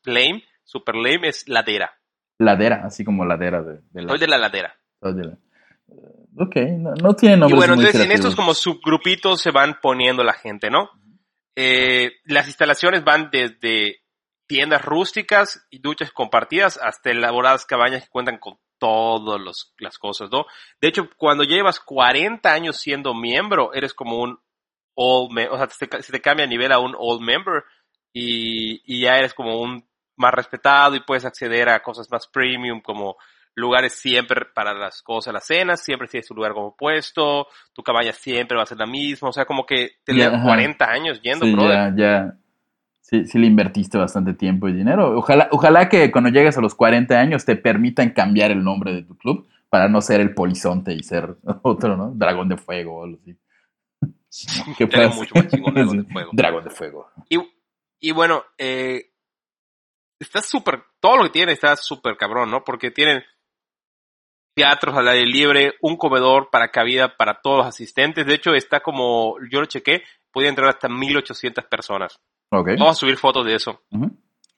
lame, 0.04 0.42
super 0.64 0.94
lame 0.96 1.28
es 1.28 1.48
ladera. 1.48 1.92
Ladera, 2.38 2.82
así 2.84 3.04
como 3.04 3.24
ladera 3.24 3.62
de, 3.62 3.80
de 3.90 4.02
la. 4.02 4.08
Soy 4.08 4.18
de 4.18 4.26
la 4.26 4.38
ladera. 4.38 4.74
soy 5.00 5.14
de 5.14 5.24
la- 5.24 5.32
eh, 5.32 6.26
Ok, 6.38 6.56
no, 6.78 6.94
no 6.94 7.14
tiene 7.14 7.36
Y 7.36 7.38
nombres 7.40 7.58
bueno, 7.58 7.74
entonces 7.74 8.00
en 8.04 8.12
estos 8.12 8.34
como 8.36 8.54
subgrupitos 8.54 9.40
se 9.40 9.50
van 9.50 9.78
poniendo 9.82 10.22
la 10.24 10.32
gente, 10.32 10.70
¿no? 10.70 10.88
Eh, 11.56 12.12
las 12.24 12.46
instalaciones 12.46 13.02
van 13.04 13.28
desde 13.32 13.96
tiendas 14.50 14.84
rústicas 14.84 15.64
y 15.70 15.78
duchas 15.78 16.10
compartidas 16.10 16.76
hasta 16.76 17.12
elaboradas 17.12 17.64
cabañas 17.64 18.02
que 18.02 18.10
cuentan 18.10 18.38
con 18.38 18.58
todas 18.78 19.40
las 19.78 19.96
cosas, 19.98 20.28
¿no? 20.32 20.44
De 20.80 20.88
hecho, 20.88 21.08
cuando 21.16 21.44
llevas 21.44 21.78
40 21.78 22.52
años 22.52 22.76
siendo 22.78 23.14
miembro, 23.14 23.72
eres 23.72 23.94
como 23.94 24.20
un 24.20 24.40
old 24.96 25.30
member, 25.30 25.52
o 25.52 25.56
sea, 25.56 25.68
se 25.68 25.86
te, 25.86 26.02
se 26.02 26.10
te 26.10 26.20
cambia 26.20 26.46
a 26.46 26.48
nivel 26.48 26.72
a 26.72 26.80
un 26.80 26.96
old 26.98 27.20
member 27.20 27.62
y, 28.12 28.82
y 28.92 29.02
ya 29.02 29.18
eres 29.18 29.34
como 29.34 29.60
un 29.60 29.88
más 30.16 30.34
respetado 30.34 30.96
y 30.96 31.04
puedes 31.04 31.24
acceder 31.24 31.68
a 31.68 31.80
cosas 31.80 32.10
más 32.10 32.26
premium 32.26 32.80
como 32.80 33.16
lugares 33.54 33.92
siempre 33.94 34.46
para 34.52 34.74
las 34.74 35.00
cosas, 35.00 35.32
las 35.32 35.46
cenas, 35.46 35.80
siempre 35.84 36.08
tienes 36.08 36.26
tu 36.26 36.34
lugar 36.34 36.54
como 36.54 36.74
puesto, 36.74 37.46
tu 37.72 37.84
cabaña 37.84 38.12
siempre 38.12 38.56
va 38.56 38.64
a 38.64 38.66
ser 38.66 38.78
la 38.78 38.86
misma, 38.86 39.28
o 39.28 39.32
sea, 39.32 39.44
como 39.44 39.64
que 39.64 39.98
te 40.04 40.24
ajá. 40.24 40.42
40 40.42 40.84
años 40.90 41.20
yendo, 41.22 41.46
Sí, 41.46 41.52
brother. 41.52 41.94
ya, 41.94 41.94
ya. 41.96 42.39
Sí, 43.10 43.26
sí 43.26 43.40
le 43.40 43.48
invertiste 43.48 43.98
bastante 43.98 44.34
tiempo 44.34 44.68
y 44.68 44.72
dinero. 44.72 45.18
Ojalá, 45.18 45.48
ojalá 45.50 45.88
que 45.88 46.12
cuando 46.12 46.30
llegues 46.30 46.56
a 46.56 46.60
los 46.60 46.76
40 46.76 47.18
años 47.18 47.44
te 47.44 47.56
permitan 47.56 48.10
cambiar 48.10 48.52
el 48.52 48.62
nombre 48.62 48.92
de 48.94 49.02
tu 49.02 49.16
club 49.18 49.48
para 49.68 49.88
no 49.88 50.00
ser 50.00 50.20
el 50.20 50.32
polizonte 50.32 50.92
y 50.92 51.02
ser 51.02 51.36
otro, 51.62 51.96
¿no? 51.96 52.12
Dragón 52.14 52.48
de 52.48 52.56
fuego 52.56 52.98
o 52.98 53.04
algo 53.04 53.18
así. 53.20 53.36
Mucho 55.16 55.34
más 55.34 55.48
chingón 55.48 55.74
Dragón 55.74 55.96
de 55.96 56.04
Fuego. 56.12 56.30
Dragón 56.32 56.64
de 56.64 56.70
fuego. 56.70 57.10
Y, 57.28 57.38
y 57.98 58.12
bueno, 58.12 58.44
eh, 58.56 59.10
está 60.20 60.40
súper, 60.40 60.80
todo 61.00 61.16
lo 61.16 61.24
que 61.24 61.30
tiene 61.30 61.50
está 61.50 61.74
súper 61.74 62.16
cabrón, 62.16 62.48
¿no? 62.48 62.62
Porque 62.62 62.92
tienen 62.92 63.24
teatros 64.54 64.96
al 64.96 65.08
aire 65.08 65.26
libre, 65.26 65.74
un 65.80 65.96
comedor 65.96 66.48
para 66.50 66.70
cabida 66.70 67.16
para 67.16 67.40
todos 67.40 67.58
los 67.58 67.66
asistentes. 67.66 68.24
De 68.24 68.34
hecho, 68.34 68.54
está 68.54 68.78
como, 68.78 69.34
yo 69.50 69.58
lo 69.58 69.66
chequé, 69.66 70.04
podía 70.30 70.48
entrar 70.48 70.68
hasta 70.68 70.88
1800 70.88 71.64
personas. 71.64 72.20
Ok. 72.50 72.68
Vamos 72.78 72.96
a 72.96 73.00
subir 73.00 73.16
fotos 73.16 73.44
de 73.46 73.54
eso. 73.54 73.80
Ujú. 73.90 74.10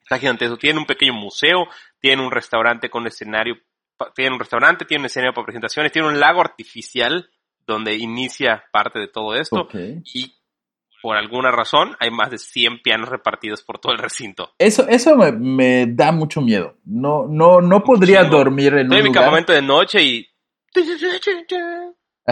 Está 0.02 0.18
gigantesco. 0.18 0.56
Tiene 0.56 0.78
un 0.80 0.86
pequeño 0.86 1.12
museo, 1.14 1.66
tiene 2.00 2.22
un 2.24 2.30
restaurante 2.30 2.90
con 2.90 3.06
escenario, 3.06 3.56
pa- 3.96 4.12
tiene 4.14 4.32
un 4.34 4.38
restaurante, 4.40 4.84
tiene 4.84 5.02
un 5.02 5.06
escenario 5.06 5.32
para 5.34 5.44
presentaciones, 5.46 5.92
tiene 5.92 6.08
un 6.08 6.18
lago 6.20 6.40
artificial 6.40 7.30
donde 7.66 7.94
inicia 7.96 8.64
parte 8.72 8.98
de 8.98 9.08
todo 9.08 9.34
esto. 9.36 9.60
Ok. 9.62 9.74
Y 10.14 10.34
por 11.00 11.16
alguna 11.16 11.50
razón, 11.50 11.96
hay 12.00 12.10
más 12.10 12.30
de 12.30 12.38
100 12.38 12.80
pianos 12.82 13.08
repartidos 13.08 13.62
por 13.62 13.78
todo 13.78 13.92
el 13.92 13.98
recinto. 13.98 14.52
Eso, 14.58 14.86
eso 14.88 15.16
me, 15.16 15.32
me 15.32 15.86
da 15.88 16.12
mucho 16.12 16.40
miedo. 16.40 16.76
No, 16.84 17.26
no, 17.28 17.60
no 17.60 17.82
podría 17.82 18.22
chingo. 18.22 18.36
dormir 18.38 18.72
en 18.74 18.80
Estoy 18.80 18.86
un 18.86 18.92
en 18.98 19.02
mi 19.02 19.08
lugar. 19.08 19.22
campamento 19.24 19.52
de 19.52 19.62
noche 19.62 20.02
y... 20.02 20.28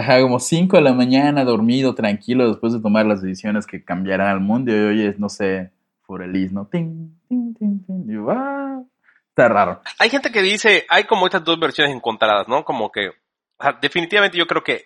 Ajá, 0.01 0.19
como 0.19 0.39
5 0.39 0.77
de 0.77 0.81
la 0.81 0.93
mañana, 0.93 1.43
dormido, 1.43 1.93
tranquilo, 1.93 2.47
después 2.49 2.73
de 2.73 2.81
tomar 2.81 3.05
las 3.05 3.21
decisiones 3.21 3.67
que 3.67 3.83
cambiarán 3.85 4.29
al 4.29 4.39
mundo. 4.39 4.71
Y 4.71 4.79
hoy 4.79 5.05
es, 5.05 5.19
no 5.19 5.29
sé, 5.29 5.71
Forelis, 6.07 6.51
¿no? 6.51 6.65
Ting, 6.65 7.11
ting, 7.29 7.53
ting, 7.53 7.85
ting. 7.85 8.09
Y 8.09 8.13
yo, 8.15 8.31
ah, 8.31 8.81
está 9.29 9.47
raro. 9.47 9.81
Hay 9.99 10.09
gente 10.09 10.31
que 10.31 10.41
dice, 10.41 10.87
hay 10.89 11.03
como 11.03 11.27
estas 11.27 11.43
dos 11.43 11.59
versiones 11.59 11.95
encontradas, 11.95 12.47
¿no? 12.47 12.63
Como 12.63 12.91
que, 12.91 13.09
o 13.09 13.63
sea, 13.63 13.77
definitivamente 13.79 14.39
yo 14.39 14.47
creo 14.47 14.63
que 14.63 14.85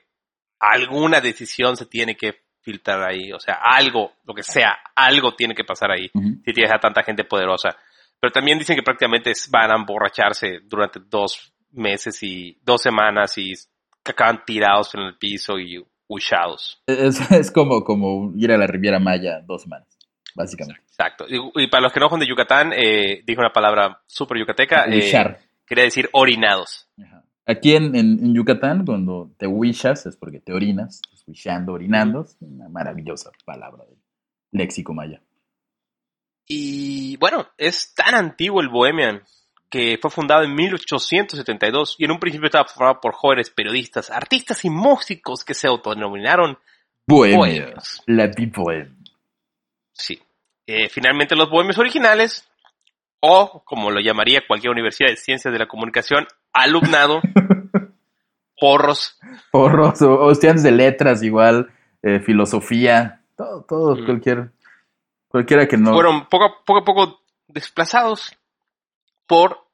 alguna 0.60 1.22
decisión 1.22 1.78
se 1.78 1.86
tiene 1.86 2.18
que 2.18 2.42
filtrar 2.60 3.02
ahí, 3.10 3.32
o 3.32 3.40
sea, 3.40 3.60
algo, 3.64 4.16
lo 4.26 4.34
que 4.34 4.44
sea, 4.44 4.76
algo 4.98 5.34
tiene 5.34 5.56
que 5.56 5.64
pasar 5.64 5.92
ahí, 5.92 6.10
Ujú. 6.14 6.42
si 6.44 6.52
tienes 6.52 6.74
a 6.74 6.80
tanta 6.80 7.04
gente 7.04 7.24
poderosa. 7.24 7.78
Pero 8.20 8.34
también 8.34 8.60
dicen 8.60 8.76
que 8.76 8.84
prácticamente 8.84 9.32
van 9.50 9.72
a 9.72 9.76
emborracharse 9.76 10.60
durante 10.66 11.00
dos 11.00 11.54
meses 11.72 12.22
y 12.22 12.60
dos 12.64 12.82
semanas 12.82 13.38
y 13.38 13.54
que 14.06 14.12
acaban 14.12 14.44
tirados 14.46 14.94
en 14.96 15.02
el 15.02 15.18
piso 15.18 15.60
y 15.60 15.84
huchados. 16.08 16.82
Es, 16.88 17.20
es 17.32 17.52
como, 17.52 17.84
como 17.84 18.32
ir 18.38 18.52
a 18.52 18.58
la 18.58 18.68
Riviera 18.68 19.00
Maya 19.00 19.42
dos 19.46 19.64
semanas, 19.64 19.88
básicamente. 20.36 20.82
Exacto. 20.88 21.26
Y, 21.28 21.64
y 21.64 21.68
para 21.68 21.82
los 21.82 21.92
que 21.92 22.00
no 22.00 22.10
son 22.10 22.20
de 22.22 22.28
Yucatán, 22.28 22.72
eh, 22.74 23.22
dijo 23.26 23.42
una 23.42 23.52
palabra 23.52 24.02
súper 24.06 24.38
yucateca, 24.38 24.86
eh, 24.86 24.96
Wishar. 24.98 25.40
quería 25.66 25.84
decir 25.86 26.10
orinados. 26.14 26.88
Ajá. 27.04 27.24
Aquí 27.48 27.76
en, 27.76 27.96
en- 27.96 28.20
en 28.24 28.34
Yucatán, 28.34 28.86
cuando 28.86 29.32
te 29.38 29.46
wishas, 29.46 30.06
es 30.06 30.16
porque 30.18 30.40
te 30.40 30.52
orinas, 30.54 31.02
wishando, 31.28 31.74
orinando, 31.74 32.22
es 32.22 32.38
una 32.40 32.70
maravillosa 32.70 33.32
palabra 33.46 33.84
del 33.86 33.98
léxico 34.52 34.94
maya. 34.94 35.22
Y 36.48 37.18
bueno, 37.18 37.48
es 37.58 37.94
tan 37.96 38.16
antiguo 38.16 38.62
el 38.62 38.70
Bohemian 38.70 39.24
que 39.70 39.98
fue 40.02 40.12
fundado 40.12 40.44
en 40.44 40.54
1872 40.56 41.96
y 41.98 42.06
en 42.06 42.12
un 42.12 42.20
principio 42.20 42.46
estaba 42.48 42.66
formado 42.68 43.00
por 43.02 43.14
jóvenes 43.14 43.50
periodistas, 43.50 44.10
artistas 44.10 44.64
y 44.66 44.70
músicos 44.70 45.44
que 45.44 45.54
se 45.54 45.68
autodenominaron 45.68 46.58
bohemios. 47.08 48.02
La 48.08 48.30
bohem. 48.54 48.96
Sí. 49.94 50.22
Eh, 50.68 50.90
finalmente 50.90 51.36
los 51.36 51.50
bohemios 51.50 51.78
originales, 51.78 52.48
o 53.20 53.64
como 53.66 53.92
lo 53.92 54.00
llamaría 54.00 54.46
cualquier 54.48 54.72
universidad 54.72 55.10
de 55.10 55.18
ciencias 55.18 55.52
de 55.52 55.60
la 55.60 55.68
comunicación, 55.68 56.28
alumnado, 56.54 57.22
porros, 58.60 59.18
Porros 59.52 60.02
o, 60.02 60.14
o 60.14 60.32
estudiantes 60.32 60.64
de 60.64 60.72
letras 60.72 61.22
igual, 61.24 61.70
eh, 62.02 62.20
filosofía, 62.20 63.22
todo, 63.36 63.64
todo, 63.68 63.96
Mm. 63.96 64.06
cualquier, 64.06 64.52
cualquiera 65.28 65.68
que 65.68 65.78
no. 65.78 65.92
fueron 65.94 66.28
poco, 66.28 66.46
a 66.78 66.84
poco 66.86 67.22
desplazados 67.48 68.36
por 69.28 69.66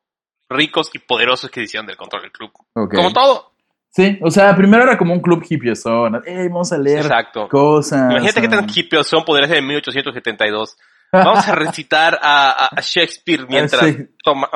ricos 0.50 0.90
y 0.94 1.00
poderosos 1.00 1.50
que 1.50 1.62
hicieron 1.64 1.88
del 1.88 1.98
control 1.98 2.24
del 2.24 2.32
club. 2.32 2.52
Como 2.74 3.14
todo. 3.14 3.52
Sí, 3.90 4.18
o 4.22 4.32
sea, 4.32 4.56
primero 4.56 4.84
era 4.84 4.98
como 4.98 5.14
un 5.14 5.20
club 5.20 5.44
hippie 5.50 5.76
zona. 5.76 6.22
Eh, 6.26 6.48
vamos 6.50 6.72
a 6.72 6.78
leer 6.78 7.00
Exacto. 7.00 7.48
cosas. 7.50 8.10
Imagínate 8.12 8.42
qué 8.42 8.48
tan 8.48 8.68
hippie 8.74 9.04
son 9.04 9.26
ser 9.26 9.54
en 9.54 9.68
1872. 9.68 10.78
Vamos 11.14 11.46
a 11.46 11.56
recitar 11.56 12.18
a, 12.22 12.70
Shakespeare 12.82 13.46
mientras 13.50 13.82
Ah, 13.84 13.88
sí. 13.88 14.08
toma- 14.24 14.50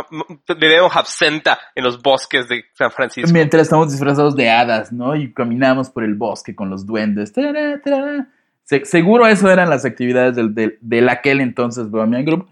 bebemos 0.57 0.95
absenta 0.95 1.59
en 1.75 1.83
los 1.83 2.01
bosques 2.01 2.47
de 2.47 2.63
San 2.75 2.91
Francisco. 2.91 3.29
Mientras 3.33 3.63
estamos 3.63 3.91
disfrazados 3.91 4.37
de 4.37 4.49
hadas, 4.49 4.93
¿no? 4.93 5.17
Y 5.17 5.33
caminamos 5.33 5.89
por 5.89 6.05
el 6.05 6.15
bosque 6.15 6.55
con 6.55 6.69
los 6.69 6.85
duendes. 6.85 7.33
Se- 8.63 8.85
seguro 8.85 9.27
eso 9.27 9.49
eran 9.51 9.69
las 9.69 9.83
actividades 9.83 10.35
del, 10.37 10.55
del, 10.55 10.77
del 10.79 11.09
aquel 11.09 11.41
entonces 11.41 11.89
Bohemian 11.89 12.23
Group, 12.23 12.47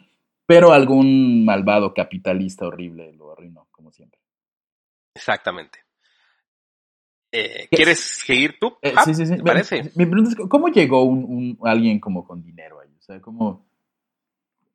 pero 0.45 0.71
algún 0.73 1.45
malvado 1.45 1.93
capitalista 1.93 2.67
horrible 2.67 3.13
lo 3.13 3.31
arruinó, 3.31 3.67
como 3.71 3.91
siempre. 3.91 4.19
Exactamente. 5.15 5.79
Eh. 7.31 7.67
¿Quieres 7.71 7.99
seguir 7.99 8.57
tú? 8.59 8.77
Eh, 8.81 8.93
Ah, 8.95 9.03
sí, 9.05 9.13
sí, 9.15 9.25
sí. 9.25 9.37
¿te 9.37 9.43
parece? 9.43 9.83
Mi, 9.95 10.05
mi 10.05 10.05
pregunta 10.05 10.29
es, 10.41 10.47
¿cómo 10.49 10.67
llegó 10.67 11.03
un, 11.03 11.23
un- 11.23 11.67
alguien 11.67 11.99
como 11.99 12.25
con 12.27 12.43
dinero 12.43 12.79
ahí? 12.79 12.89
O 12.97 13.01
sea, 13.01 13.19
¿cómo, 13.21 13.65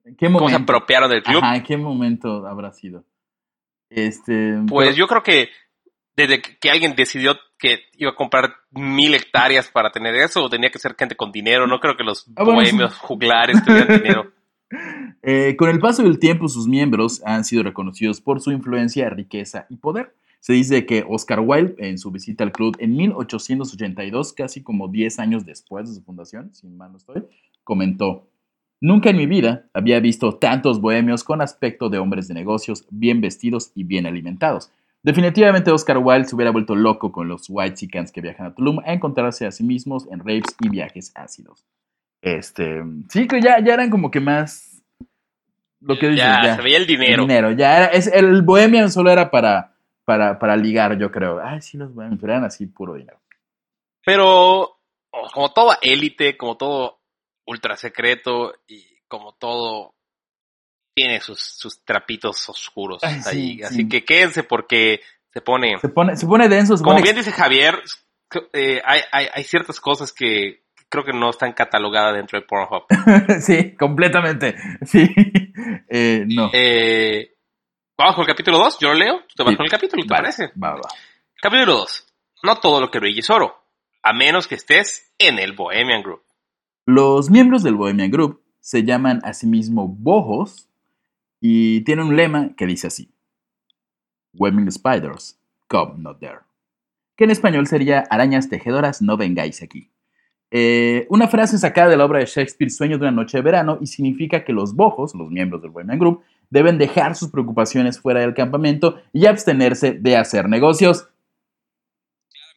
¿en 0.05 0.17
qué 0.17 0.27
¿Cómo 0.27 0.49
se 0.49 0.57
apropiaron 0.57 1.11
del 1.11 1.23
club? 1.23 1.41
Ajá, 1.43 1.57
¿en 1.57 1.63
qué 1.63 1.77
momento 1.77 2.47
habrá 2.47 2.73
sido? 2.73 3.05
Este, 3.91 4.55
Pues 4.69 4.89
pero- 4.89 4.97
yo 4.99 5.07
creo 5.07 5.23
que 5.23 5.51
desde 6.17 6.43
que 6.43 6.69
alguien 6.71 6.97
decidió 6.97 7.37
que 7.59 7.79
iba 7.97 8.11
a 8.11 8.15
comprar 8.17 8.55
mil 8.71 9.15
hectáreas 9.15 9.69
para 9.71 9.91
tener 9.93 10.15
eso, 10.17 10.49
tenía 10.49 10.71
que 10.71 10.79
ser 10.81 10.97
gente 10.99 11.17
con 11.17 11.31
dinero. 11.31 11.67
No 11.69 11.79
creo 11.79 11.97
que 11.97 12.03
los 12.05 12.27
Ah, 12.37 12.43
bueno, 12.45 12.55
bohemios 12.61 12.97
juglares 12.99 13.63
tuvieran 13.65 14.03
dinero. 14.03 14.33
Eh, 15.23 15.57
con 15.57 15.71
el 15.71 15.79
paso 15.79 16.03
del 16.03 16.19
tiempo, 16.19 16.49
sus 16.49 16.69
miembros 16.69 17.23
han 17.25 17.45
sido 17.45 17.63
reconocidos 17.63 18.21
por 18.21 18.41
su 18.41 18.53
influencia, 18.53 19.09
riqueza 19.11 19.67
y 19.69 19.77
poder. 19.77 20.15
Se 20.41 20.53
dice 20.53 20.87
que 20.87 21.05
Oscar 21.09 21.41
Wilde, 21.41 21.75
en 21.79 21.99
su 21.99 22.11
visita 22.11 22.45
al 22.45 22.53
club 22.53 22.77
en 22.79 22.97
1882, 22.97 24.33
casi 24.33 24.63
como 24.63 24.89
10 24.89 25.19
años 25.19 25.45
después 25.45 25.89
de 25.89 25.95
su 25.95 26.03
fundación, 26.03 26.55
si 26.55 26.69
mal 26.69 26.93
no 26.93 26.99
estoy, 26.99 27.25
comentó, 27.65 28.29
Nunca 28.81 29.11
en 29.11 29.17
mi 29.17 29.27
vida 29.27 29.69
había 29.75 29.99
visto 29.99 30.37
tantos 30.37 30.81
bohemios 30.81 31.25
con 31.25 31.41
aspecto 31.41 31.89
de 31.89 31.99
hombres 31.99 32.29
de 32.29 32.35
negocios, 32.35 32.85
bien 32.91 33.21
vestidos 33.21 33.73
y 33.75 33.83
bien 33.83 34.07
alimentados. 34.07 34.71
Definitivamente 35.03 35.73
Oscar 35.73 35.99
Wilde 35.99 36.29
se 36.29 36.37
hubiera 36.37 36.53
vuelto 36.53 36.77
loco 36.77 37.11
con 37.11 37.27
los 37.27 37.47
White 37.49 37.89
que 37.89 38.21
viajan 38.21 38.47
a 38.47 38.55
Tulum 38.55 38.79
a 38.81 38.93
encontrarse 38.93 39.47
a 39.47 39.51
sí 39.51 39.65
mismos 39.65 40.07
en 40.13 40.21
raves 40.21 40.45
y 40.61 40.69
viajes 40.69 41.11
ácidos. 41.17 41.65
Este, 42.21 42.83
sí, 43.09 43.27
que 43.27 43.41
ya, 43.41 43.59
ya 43.65 43.75
eran 43.75 43.91
como 43.91 44.11
que 44.11 44.21
más 44.21 44.69
lo 45.81 45.99
que 45.99 46.09
dices, 46.09 46.25
ya, 46.25 46.43
ya. 46.43 46.57
se 46.57 46.63
veía 46.63 46.79
el 46.79 46.87
dinero. 46.87 47.23
Dinero, 47.23 47.53
ya 47.53 47.77
era, 47.77 47.87
es, 47.87 48.09
el 48.09 48.43
Bohemian 48.43 48.91
solo 48.91 49.11
era 49.11 49.31
para, 49.31 49.77
para, 50.05 50.39
para 50.39 50.57
ligar, 50.57 50.99
yo 50.99 51.11
creo. 51.11 51.41
Ay, 51.43 51.63
sí, 51.63 51.77
los 51.77 51.95
Bohemians, 51.95 52.21
pero 52.21 52.33
eran 52.33 52.45
así 52.45 52.67
puro 52.67 52.95
dinero. 52.95 53.21
Pero 54.05 54.81
oh, 55.11 55.31
como 55.33 55.53
toda 55.53 55.79
élite, 55.81 56.37
como 56.37 56.57
todo 56.57 57.01
ultra 57.47 57.77
secreto 57.77 58.55
y 58.67 58.85
como 59.07 59.35
todo 59.35 59.95
tiene 60.95 61.21
sus, 61.21 61.41
sus 61.41 61.85
trapitos 61.85 62.49
oscuros 62.49 63.03
Ay, 63.05 63.23
sí, 63.23 63.29
ahí. 63.29 63.55
sí. 63.59 63.63
Así 63.63 63.89
que 63.89 64.05
quédense 64.05 64.43
porque 64.43 65.01
se 65.33 65.41
pone... 65.41 65.79
Se 65.79 65.89
pone, 65.89 66.17
se 66.17 66.27
pone 66.27 66.49
denso, 66.49 66.77
se 66.77 66.83
Como 66.83 66.97
pone 66.97 67.05
bien 67.05 67.17
dice 67.17 67.31
Javier, 67.31 67.81
eh, 68.53 68.83
hay, 68.85 69.03
hay, 69.13 69.29
hay 69.33 69.45
ciertas 69.45 69.81
cosas 69.81 70.13
que 70.13 70.65
creo 70.89 71.05
que 71.05 71.13
no 71.13 71.31
están 71.31 71.53
catalogadas 71.53 72.15
dentro 72.15 72.41
de 72.41 72.47
Pornhub. 72.47 72.85
sí, 73.41 73.75
completamente. 73.77 74.55
Sí. 74.85 75.09
Eh, 75.91 76.25
no. 76.29 76.51
Eh, 76.53 77.35
Vamos 77.97 78.15
con 78.15 78.23
el 78.23 78.29
capítulo 78.29 78.59
2, 78.59 78.79
yo 78.79 78.89
lo 78.89 78.95
leo, 78.95 79.21
tú 79.21 79.35
te 79.37 79.43
vas 79.43 79.51
Sí. 79.53 79.57
con 79.57 79.65
el 79.65 79.71
capítulo, 79.71 80.03
¿te 80.05 80.09
Vale, 80.09 80.23
parece? 80.23 80.53
Va, 80.63 80.75
va. 80.75 80.81
Capítulo 81.43 81.79
2. 81.79 82.07
No 82.45 82.57
todo 82.61 82.81
lo 82.81 82.91
que 82.93 83.01
brilla 83.01 83.19
es 83.21 83.29
oro, 83.31 83.57
a 84.05 84.13
menos 84.13 84.47
que 84.47 84.55
estés 84.55 85.13
en 85.19 85.39
el 85.41 85.55
Bohemian 85.55 86.03
Group. 86.03 86.23
Los 86.87 87.29
miembros 87.31 87.63
del 87.65 87.75
Bohemian 87.75 88.11
Group 88.11 88.41
se 88.61 88.85
llaman 88.85 89.21
a 89.25 89.33
sí 89.33 89.47
mismos 89.49 89.89
bojos 89.99 90.69
y 91.41 91.81
tienen 91.83 92.07
un 92.07 92.17
lema 92.17 92.55
que 92.57 92.67
dice 92.67 92.87
así: 92.87 93.11
Women 94.35 94.71
spiders, 94.71 95.41
come 95.67 95.95
not 95.99 96.21
there. 96.21 96.41
Que 97.17 97.25
en 97.25 97.31
español 97.31 97.67
sería 97.67 98.05
arañas 98.11 98.49
tejedoras, 98.49 99.03
no 99.03 99.17
vengáis 99.17 99.61
aquí. 99.63 99.91
Eh, 100.51 101.07
una 101.11 101.29
frase 101.29 101.59
sacada 101.59 101.91
de 101.91 101.97
la 101.97 102.07
obra 102.07 102.21
de 102.21 102.27
Shakespeare 102.27 102.71
Sueño 102.71 102.97
de 102.97 103.03
una 103.03 103.13
noche 103.13 103.39
de 103.39 103.43
verano 103.43 103.79
y 103.81 103.87
significa 103.87 104.45
que 104.45 104.53
los 104.53 104.75
bojos, 104.75 105.15
los 105.15 105.31
miembros 105.31 105.61
del 105.61 105.71
Bohemian 105.71 105.99
Group, 105.99 106.23
deben 106.49 106.79
dejar 106.79 107.15
sus 107.15 107.31
preocupaciones 107.31 108.01
fuera 108.01 108.21
del 108.21 108.35
campamento 108.35 109.01
y 109.13 109.27
abstenerse 109.27 109.93
de 109.93 110.17
hacer 110.17 110.49
negocios. 110.49 111.09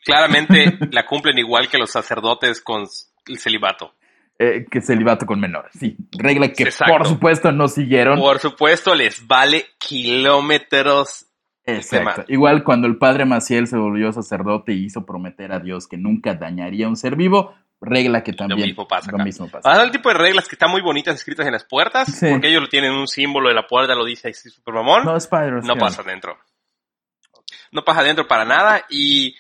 Claramente 0.06 0.78
la 0.92 1.06
cumplen 1.06 1.38
igual 1.38 1.70
que 1.70 1.78
los 1.78 1.92
sacerdotes 1.92 2.62
con 2.62 2.88
el 3.28 3.38
celibato. 3.38 3.94
Eh, 4.40 4.66
que 4.72 4.82
celibato 4.82 5.28
con 5.28 5.40
menores, 5.40 5.72
sí. 5.78 5.96
Regla 6.14 6.52
que 6.52 6.64
Exacto. 6.64 6.98
por 6.98 7.08
supuesto 7.08 7.52
no 7.52 7.68
siguieron. 7.68 8.20
Por 8.20 8.40
supuesto, 8.40 8.96
les 8.96 9.28
vale 9.28 9.66
kilómetros. 9.78 11.28
Exacto. 11.64 12.26
Igual 12.28 12.64
cuando 12.64 12.88
el 12.88 12.98
padre 12.98 13.26
Maciel 13.26 13.68
se 13.68 13.78
volvió 13.78 14.12
sacerdote 14.12 14.74
y 14.74 14.86
hizo 14.86 15.06
prometer 15.06 15.52
a 15.52 15.60
Dios 15.60 15.88
que 15.88 15.98
nunca 15.98 16.34
dañaría 16.34 16.88
a 16.88 16.90
un 16.90 16.96
ser 16.96 17.16
vivo, 17.16 17.54
regla 17.82 18.24
que 18.24 18.34
también 18.34 18.68
mismo 18.70 18.88
pasa 18.88 19.10
lo 19.12 19.18
acá. 19.18 19.24
mismo 19.26 19.50
pasa. 19.50 19.70
Haz 19.72 19.84
el 19.84 19.92
tipo 19.92 20.10
de 20.10 20.16
reglas 20.16 20.48
que 20.48 20.56
están 20.56 20.70
muy 20.72 20.82
bonitas 20.82 21.16
escritas 21.16 21.46
en 21.48 21.54
las 21.54 21.64
puertas, 21.66 22.08
Sí. 22.16 22.28
porque 22.30 22.48
ellos 22.50 22.62
lo 22.62 22.70
tienen 22.70 22.92
un 22.92 23.08
símbolo 23.08 23.50
de 23.50 23.56
la 23.56 23.66
puerta, 23.68 23.96
lo 23.96 24.06
dice 24.06 24.30
así 24.30 24.50
super 24.50 24.74
mamón. 24.76 25.04
No, 25.04 25.18
Spider, 25.18 25.64
no 25.64 25.76
pasa 25.76 26.02
adentro. 26.02 26.38
No 27.72 27.84
pasa 27.84 28.02
adentro 28.02 28.28
para 28.28 28.46
nada 28.46 28.86
y 28.90 29.36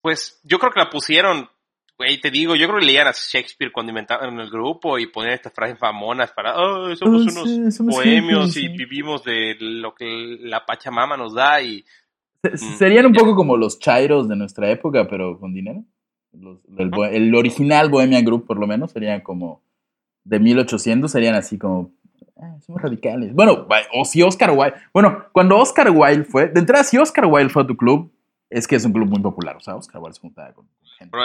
pues 0.00 0.40
yo 0.44 0.58
creo 0.58 0.72
que 0.72 0.80
la 0.80 0.90
pusieron, 0.90 1.48
güey, 1.96 2.20
te 2.20 2.30
digo, 2.30 2.56
yo 2.56 2.66
creo 2.66 2.80
que 2.80 2.86
leían 2.86 3.06
a 3.06 3.12
Shakespeare 3.12 3.70
cuando 3.72 3.90
inventaron 3.90 4.38
el 4.40 4.50
grupo 4.50 4.98
y 4.98 5.06
ponían 5.06 5.34
estas 5.34 5.52
frases 5.52 5.78
famonas 5.78 6.32
para, 6.32 6.56
oh, 6.56 6.94
somos 6.96 7.22
Oh, 7.22 7.30
unos 7.40 7.48
sí, 7.48 7.72
somos 7.72 7.94
bohemios 7.96 8.48
y 8.56 8.62
sí. 8.62 8.68
vivimos 8.68 9.22
de 9.24 9.56
lo 9.60 9.94
que 9.94 10.38
la 10.40 10.64
Pachamama 10.66 11.16
nos 11.16 11.34
da 11.34 11.60
y 11.62 11.84
Mm, 12.44 12.56
Serían 12.76 13.06
un 13.06 13.12
poco 13.12 13.36
como 13.36 13.56
los 13.56 13.78
chairos 13.78 14.28
de 14.28 14.34
nuestra 14.34 14.68
época, 14.68 15.06
pero 15.08 15.38
con 15.38 15.54
dinero. 15.54 15.84
Los- 16.32 16.58
el, 16.78 17.34
original 17.34 17.90
Bohemian 17.90 18.24
Group, 18.24 18.46
por 18.46 18.58
lo 18.58 18.66
menos, 18.66 18.92
serían 18.92 19.20
como 19.20 19.62
de 20.24 20.38
1800, 20.40 21.10
serían 21.10 21.34
así 21.34 21.58
como. 21.58 21.90
"Ah, 22.40 22.56
somos 22.60 22.80
radicales. 22.82 23.34
Bueno, 23.34 23.66
o 23.94 24.04
si 24.04 24.22
Oscar 24.22 24.50
Wilde. 24.50 24.74
Bueno, 24.92 25.26
cuando 25.32 25.58
Oscar 25.58 25.90
Wilde 25.90 26.24
fue. 26.24 26.48
De 26.48 26.60
entrada, 26.60 26.84
si 26.84 26.98
Oscar 26.98 27.26
Wilde 27.26 27.50
fue 27.50 27.62
a 27.62 27.66
tu 27.66 27.76
club, 27.76 28.12
es 28.50 28.66
que 28.66 28.76
es 28.76 28.84
un 28.84 28.92
club 28.92 29.08
muy 29.08 29.20
popular. 29.20 29.56
O 29.56 29.60
sea, 29.60 29.76
Oscar 29.76 30.00
Wilde 30.00 30.14
se 30.14 30.20
juntaba 30.20 30.52
con 30.52 30.66
gente 30.98 31.16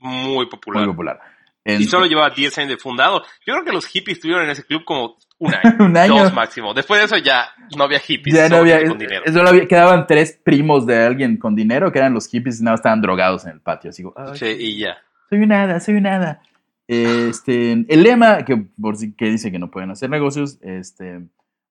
muy 0.00 0.46
popular. 0.48 0.84
muy 0.84 0.92
popular. 0.92 1.20
Y 1.66 1.84
solo 1.84 2.04
llevaba 2.06 2.28
10 2.28 2.58
años 2.58 2.70
de 2.70 2.76
fundado. 2.76 3.22
Yo 3.46 3.54
creo 3.54 3.64
que 3.64 3.72
los 3.72 3.86
hippies 3.86 4.18
estuvieron 4.18 4.44
en 4.44 4.50
ese 4.50 4.64
club 4.64 4.84
como 4.84 5.16
un 5.38 5.52
año. 5.54 5.76
un 5.80 5.96
año. 5.96 6.18
Dos 6.24 6.34
máximo. 6.34 6.72
Después 6.74 7.00
de 7.00 7.06
eso 7.06 7.16
ya 7.18 7.48
no 7.76 7.84
había 7.84 7.98
hippies. 7.98 8.34
Ya 8.36 8.48
no 8.48 8.56
había, 8.56 8.84
con 8.86 8.98
dinero. 8.98 9.22
solo 9.32 9.48
había- 9.48 9.66
quedaban 9.66 10.06
tres 10.06 10.38
primos 10.42 10.86
de 10.86 10.96
alguien 11.04 11.36
con 11.36 11.54
dinero 11.54 11.90
que 11.92 11.98
eran 11.98 12.14
los 12.14 12.28
hippies 12.28 12.60
y 12.60 12.64
nada, 12.64 12.76
estaban 12.76 13.00
drogados 13.00 13.44
en 13.44 13.52
el 13.52 13.60
patio. 13.60 13.90
Así 13.90 14.02
como, 14.02 14.14
"Ay, 14.16 14.38
Sí, 14.38 14.46
y 14.46 14.78
ya. 14.80 14.96
soy 15.30 15.40
un 15.40 15.52
hada, 15.52 15.80
soy 15.80 15.94
un 15.96 16.06
hada. 16.06 16.40
Este, 16.86 17.72
el 17.72 18.02
lema 18.02 18.44
que, 18.44 18.56
por 18.80 18.96
que 19.16 19.30
dice 19.30 19.50
que 19.50 19.58
no 19.58 19.70
pueden 19.70 19.90
hacer 19.90 20.10
negocios, 20.10 20.58
este, 20.60 21.22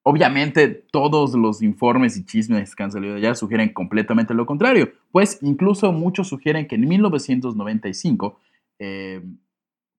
obviamente 0.03 0.67
todos 0.91 1.33
los 1.35 1.61
informes 1.61 2.17
y 2.17 2.25
chismes 2.25 2.75
que 2.75 2.83
han 2.83 2.91
salido 2.91 3.13
de 3.13 3.19
allá 3.19 3.35
sugieren 3.35 3.69
completamente 3.73 4.33
lo 4.33 4.45
contrario. 4.45 4.91
Pues 5.11 5.37
incluso 5.43 5.91
muchos 5.91 6.27
sugieren 6.27 6.67
que 6.67 6.75
en 6.75 6.87
1995 6.87 8.39
eh, 8.79 9.21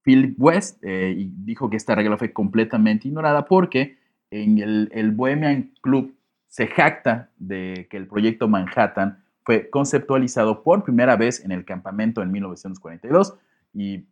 Philip 0.04 0.36
West 0.38 0.82
eh, 0.84 1.14
dijo 1.16 1.70
que 1.70 1.76
esta 1.76 1.94
regla 1.94 2.16
fue 2.18 2.32
completamente 2.32 3.08
ignorada 3.08 3.46
porque 3.46 3.98
en 4.30 4.58
el, 4.58 5.10
Bohemian 5.12 5.72
Club 5.80 6.14
se 6.46 6.66
jacta 6.66 7.30
de 7.38 7.86
que 7.90 7.96
el 7.96 8.06
proyecto 8.06 8.46
Manhattan 8.46 9.24
fue 9.44 9.70
conceptualizado 9.70 10.62
por 10.62 10.84
primera 10.84 11.16
vez 11.16 11.44
en 11.44 11.52
el 11.52 11.64
campamento 11.64 12.22
en 12.22 12.30
1942 12.32 13.34
y 13.72 14.04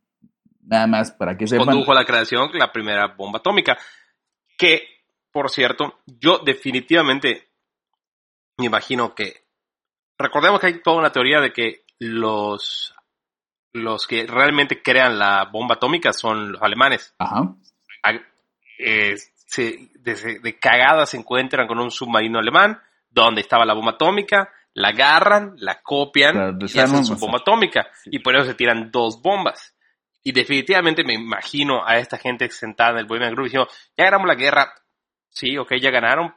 nada 0.63 0.87
más 0.87 1.13
para 1.13 1.37
que 1.37 1.47
sepan. 1.47 1.67
Condujo 1.67 1.95
la 1.95 2.05
creación 2.05 2.51
de 2.53 2.59
la 2.59 2.73
primera 2.73 3.09
bomba 3.09 3.39
atómica. 3.39 3.79
Que, 4.57 4.83
por 5.31 5.51
cierto, 5.51 6.01
yo 6.07 6.39
definitivamente 6.39 7.49
me 8.59 8.67
imagino 8.67 9.15
que. 9.15 9.43
Recordemos 10.19 10.61
que 10.61 10.67
hay 10.69 10.83
toda 10.83 10.99
una 10.99 11.13
teoría 11.13 11.41
de 11.41 11.53
que 11.53 11.85
los. 11.99 12.95
Los 13.73 14.07
que 14.07 14.27
realmente 14.27 14.83
crean 14.83 15.19
la 15.19 15.45
bomba 15.51 15.77
atómica 15.77 16.13
son 16.13 16.53
los 16.53 16.63
alemanes. 16.63 17.15
Ajá. 17.19 17.55
eh, 18.79 19.15
se- 19.47 19.91
de, 19.95 20.41
de 20.43 20.59
cagada 20.59 21.07
se 21.07 21.17
encuentran 21.17 21.67
con 21.67 21.79
un 21.79 21.91
submarino 21.91 22.39
alemán 22.39 22.81
donde 23.11 23.41
estaba 23.43 23.65
la 23.65 23.75
bomba 23.75 23.93
atómica, 23.93 24.51
la 24.75 24.89
agarran, 24.89 25.55
la 25.59 25.81
copian 25.83 26.35
y 26.77 26.79
hacen 26.81 27.05
su 27.05 27.13
bomba 27.21 27.39
atómica. 27.39 27.89
sí. 28.03 28.11
Y 28.13 28.19
por 28.21 28.35
eso 28.35 28.47
se 28.47 28.55
tiran 28.55 28.91
dos 28.91 29.21
bombas. 29.23 29.75
Y 30.25 30.33
definitivamente 30.33 31.05
me 31.05 31.15
imagino 31.15 31.87
a 31.87 31.99
esta 31.99 32.17
gente 32.17 32.49
sentada 32.51 32.93
en 32.93 32.99
el 32.99 33.07
Bohemian 33.07 33.33
Group 33.35 33.45
diciendo, 33.47 33.69
ya 33.97 34.05
ganamos 34.05 34.29
la 34.29 34.35
guerra. 34.35 34.73
Sí, 35.29 35.57
ok, 35.59 35.75
ya 35.81 35.91
ganamos, 35.91 36.33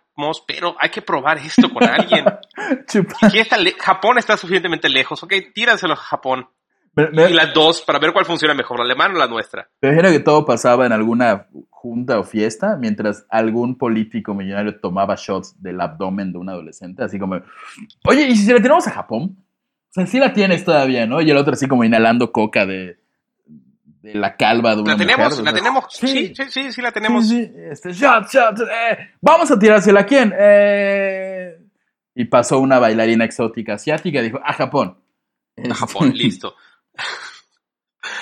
pero 0.47 0.75
hay 0.79 0.89
que 0.89 1.01
probar 1.01 1.37
esto 1.37 1.69
con 1.69 1.83
alguien. 1.83 2.25
Aquí 3.21 3.39
está 3.39 3.57
Japón 3.79 4.17
está 4.17 4.37
suficientemente 4.37 4.89
lejos, 4.89 5.21
ok, 5.23 5.33
tíraselo 5.53 5.93
a 5.93 5.97
Japón. 5.97 6.49
Me, 6.95 7.09
me- 7.11 7.29
Y 7.29 7.33
las 7.33 7.53
dos 7.53 7.81
para 7.81 7.99
ver 7.99 8.13
cuál 8.13 8.25
funciona 8.25 8.53
mejor, 8.53 8.79
la 8.79 8.85
alemana 8.85 9.15
o 9.15 9.17
la 9.17 9.27
nuestra. 9.27 9.67
me 9.81 9.89
imagino 9.89 10.11
que 10.11 10.19
todo 10.19 10.45
pasaba 10.45 10.85
en 10.85 10.91
alguna 10.93 11.47
junta 11.69 12.19
o 12.19 12.23
fiesta 12.23 12.77
mientras 12.77 13.25
algún 13.29 13.77
político 13.77 14.33
millonario 14.33 14.79
tomaba 14.79 15.15
shots 15.17 15.61
del 15.61 15.79
abdomen 15.81 16.31
de 16.31 16.37
un 16.39 16.49
adolescente, 16.49 17.03
así 17.03 17.19
como, 17.19 17.41
oye, 18.05 18.27
¿y 18.27 18.35
si 18.35 18.51
la 18.51 18.57
tenemos 18.61 18.87
a 18.87 18.91
Japón? 18.91 19.35
O 19.89 19.93
sea, 19.95 20.05
sí 20.07 20.19
la 20.19 20.33
tienes 20.33 20.63
todavía, 20.65 21.05
¿no? 21.05 21.21
Y 21.21 21.29
el 21.31 21.37
otro 21.37 21.53
así 21.53 21.67
como 21.67 21.83
inhalando 21.83 22.31
coca 22.31 22.65
de, 22.65 22.97
de 24.01 24.13
la 24.15 24.35
calva 24.35 24.75
de 24.75 24.81
una 24.81 24.93
¿La 24.93 24.97
tenemos? 24.97 25.29
mujer, 25.39 25.45
¿La 25.45 25.53
tenemos? 25.53 25.85
Sí. 25.89 26.07
Sí, 26.07 26.33
sí, 26.35 26.43
sí, 26.49 26.71
sí, 26.71 26.81
la 26.81 26.91
tenemos. 26.91 27.27
Sí, 27.27 27.45
sí, 27.45 27.51
este, 27.71 27.91
shot, 27.93 28.27
shot, 28.29 28.59
eh, 28.61 29.11
vamos 29.21 29.49
a 29.51 29.59
tirársela 29.59 30.01
a 30.01 30.05
quién. 30.05 30.33
Eh, 30.37 31.57
y 32.15 32.25
pasó 32.25 32.59
una 32.59 32.79
bailarina 32.79 33.25
exótica 33.25 33.73
asiática 33.75 34.19
y 34.19 34.23
dijo, 34.23 34.39
a 34.43 34.53
Japón. 34.53 34.97
A 35.69 35.73
Japón, 35.73 36.11
listo. 36.15 36.55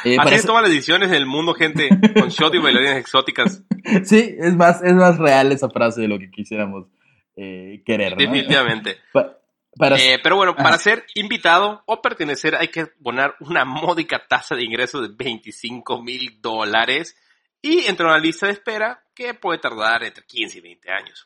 Eh, 0.04 0.18
Así 0.20 0.36
hacer- 0.36 0.46
toman 0.48 0.64
las 0.64 0.72
decisiones 0.72 1.10
del 1.10 1.26
mundo, 1.26 1.54
gente, 1.54 1.90
con 2.20 2.30
shot 2.30 2.54
y 2.56 2.60
bailarinas 2.60 2.98
exóticas. 2.98 3.64
Sí, 4.04 4.36
es 4.38 4.56
más, 4.56 4.82
es 4.84 4.94
más 4.94 5.18
real 5.18 5.52
esa 5.52 5.70
frase 5.70 6.02
de 6.02 6.08
lo 6.08 6.20
que 6.20 6.30
quisiéramos 6.32 6.88
eh, 7.36 7.82
querer, 7.86 8.12
¿no? 8.12 8.18
Definitivamente. 8.18 8.98
Pa- 9.14 9.38
para, 9.76 9.98
Eh, 9.98 10.20
pero 10.22 10.36
bueno, 10.36 10.56
para 10.56 10.70
Ajá. 10.70 10.78
ser 10.78 11.06
invitado 11.16 11.82
o 11.88 12.00
pertenecer 12.02 12.56
hay 12.56 12.68
que 12.68 12.86
poner 12.86 13.34
una 13.40 13.66
módica 13.66 14.24
tasa 14.28 14.56
de 14.56 14.64
ingreso 14.64 15.02
de 15.02 15.08
25 15.16 16.00
mil 16.04 16.40
dólares 16.42 17.16
y 17.60 17.86
entrar 17.88 18.10
a 18.10 18.14
una 18.14 18.22
lista 18.22 18.46
de 18.46 18.54
espera 18.54 19.04
que 19.16 19.34
puede 19.34 19.58
tardar 19.58 20.04
entre 20.04 20.24
15 20.26 20.60
y 20.60 20.62
20 20.62 20.92
años. 20.92 21.24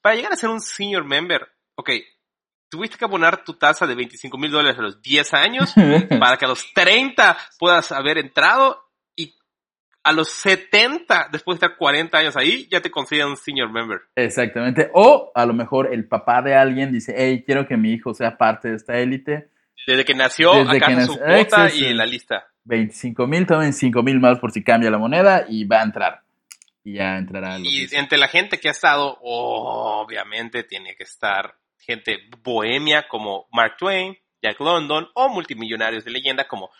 Para 0.00 0.16
llegar 0.16 0.32
a 0.32 0.36
ser 0.36 0.50
un 0.50 0.60
senior 0.60 1.04
member, 1.04 1.46
ok, 1.76 1.90
tuviste 2.74 2.98
que 2.98 3.04
abonar 3.04 3.44
tu 3.44 3.54
tasa 3.54 3.86
de 3.86 3.94
25 3.94 4.36
mil 4.36 4.50
dólares 4.50 4.76
a 4.76 4.82
los 4.82 5.00
10 5.00 5.32
años 5.34 5.72
para 6.18 6.36
que 6.36 6.44
a 6.44 6.48
los 6.48 6.72
30 6.74 7.36
puedas 7.56 7.92
haber 7.92 8.18
entrado 8.18 8.82
y 9.14 9.32
a 10.02 10.12
los 10.12 10.28
70, 10.30 11.28
después 11.30 11.60
de 11.60 11.66
estar 11.66 11.78
40 11.78 12.18
años 12.18 12.36
ahí, 12.36 12.66
ya 12.68 12.80
te 12.80 12.90
consideran 12.90 13.30
un 13.30 13.36
senior 13.36 13.70
member. 13.70 14.00
Exactamente. 14.16 14.90
O 14.92 15.30
a 15.36 15.46
lo 15.46 15.54
mejor 15.54 15.94
el 15.94 16.08
papá 16.08 16.42
de 16.42 16.56
alguien 16.56 16.90
dice, 16.90 17.14
hey, 17.16 17.44
quiero 17.46 17.64
que 17.68 17.76
mi 17.76 17.92
hijo 17.92 18.12
sea 18.12 18.36
parte 18.36 18.70
de 18.70 18.76
esta 18.76 18.98
élite. 18.98 19.50
Desde 19.86 20.04
que 20.04 20.14
nació, 20.14 20.52
Desde 20.54 20.76
acá 20.76 20.86
que 20.86 20.92
hace 20.94 21.06
su 21.06 21.12
nació. 21.20 21.26
cuota 21.26 21.72
y 21.72 21.84
en 21.84 21.96
la 21.96 22.06
lista. 22.06 22.48
25 22.64 23.26
mil, 23.28 23.46
tomen 23.46 23.72
5 23.72 24.02
mil 24.02 24.18
más 24.18 24.40
por 24.40 24.50
si 24.50 24.64
cambia 24.64 24.90
la 24.90 24.98
moneda 24.98 25.44
y 25.48 25.64
va 25.64 25.80
a 25.80 25.84
entrar. 25.84 26.22
Y 26.82 26.94
ya 26.94 27.18
entrará. 27.18 27.56
lo 27.56 27.64
Y 27.66 27.86
entre 27.92 28.18
la 28.18 28.26
gente 28.26 28.58
que 28.58 28.68
ha 28.68 28.72
estado, 28.72 29.16
obviamente 29.20 30.64
tiene 30.64 30.96
que 30.96 31.04
estar 31.04 31.54
gente 31.84 32.18
bohemia 32.42 33.06
como 33.08 33.46
Mark 33.52 33.76
Twain, 33.78 34.16
Jack 34.42 34.60
London 34.60 35.08
o 35.14 35.28
multimillonarios 35.28 36.04
de 36.04 36.10
leyenda 36.10 36.46
como 36.46 36.70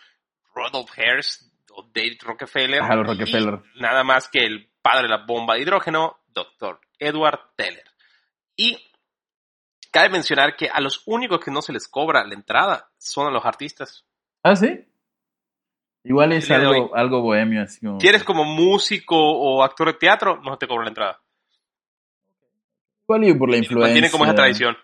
Rudolph 0.53 0.91
Hearst 0.97 1.51
o 1.71 1.83
David 1.93 2.21
Rockefeller. 2.23 2.81
Ajá, 2.81 2.95
los 2.95 3.07
Rockefeller. 3.07 3.59
Y 3.75 3.81
nada 3.81 4.03
más 4.03 4.29
que 4.29 4.45
el 4.45 4.69
padre 4.81 5.03
de 5.03 5.09
la 5.09 5.25
bomba 5.25 5.55
de 5.55 5.61
hidrógeno, 5.61 6.17
Dr. 6.27 6.79
Edward 6.99 7.39
Teller. 7.55 7.85
Y 8.55 8.77
cabe 9.91 10.09
mencionar 10.09 10.55
que 10.55 10.69
a 10.69 10.79
los 10.79 11.03
únicos 11.05 11.39
que 11.39 11.51
no 11.51 11.61
se 11.61 11.73
les 11.73 11.87
cobra 11.87 12.25
la 12.25 12.33
entrada 12.33 12.89
son 12.97 13.27
a 13.27 13.31
los 13.31 13.45
artistas. 13.45 14.05
Ah, 14.43 14.55
sí. 14.55 14.85
Igual 16.03 16.33
es 16.33 16.51
algo, 16.51 16.95
algo 16.95 17.21
bohemio, 17.21 17.63
así 17.63 17.83
como. 17.83 17.99
Si 17.99 18.07
eres 18.07 18.23
como 18.23 18.43
músico 18.45 19.17
o 19.17 19.63
actor 19.63 19.87
de 19.87 19.93
teatro, 19.93 20.39
no 20.43 20.57
te 20.57 20.67
cobran 20.67 20.85
la 20.85 20.89
entrada. 20.89 21.21
Igual 23.07 23.23
y 23.23 23.33
por 23.33 23.49
la 23.49 23.57
influencia. 23.57 23.87
Mantienen 23.87 24.11
como 24.11 24.25
esa 24.25 24.35
tradición. 24.35 24.77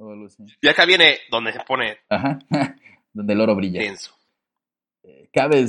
O 0.00 0.10
algo 0.10 0.26
así. 0.26 0.44
Y 0.60 0.68
acá 0.68 0.84
viene 0.84 1.18
donde 1.30 1.52
se 1.52 1.60
pone 1.60 1.98
Ajá. 2.08 2.38
Donde 3.12 3.32
el 3.32 3.40
oro 3.40 3.56
brilla. 3.56 3.80
denso. 3.80 4.16
Eh, 5.02 5.28
Cabe, 5.32 5.66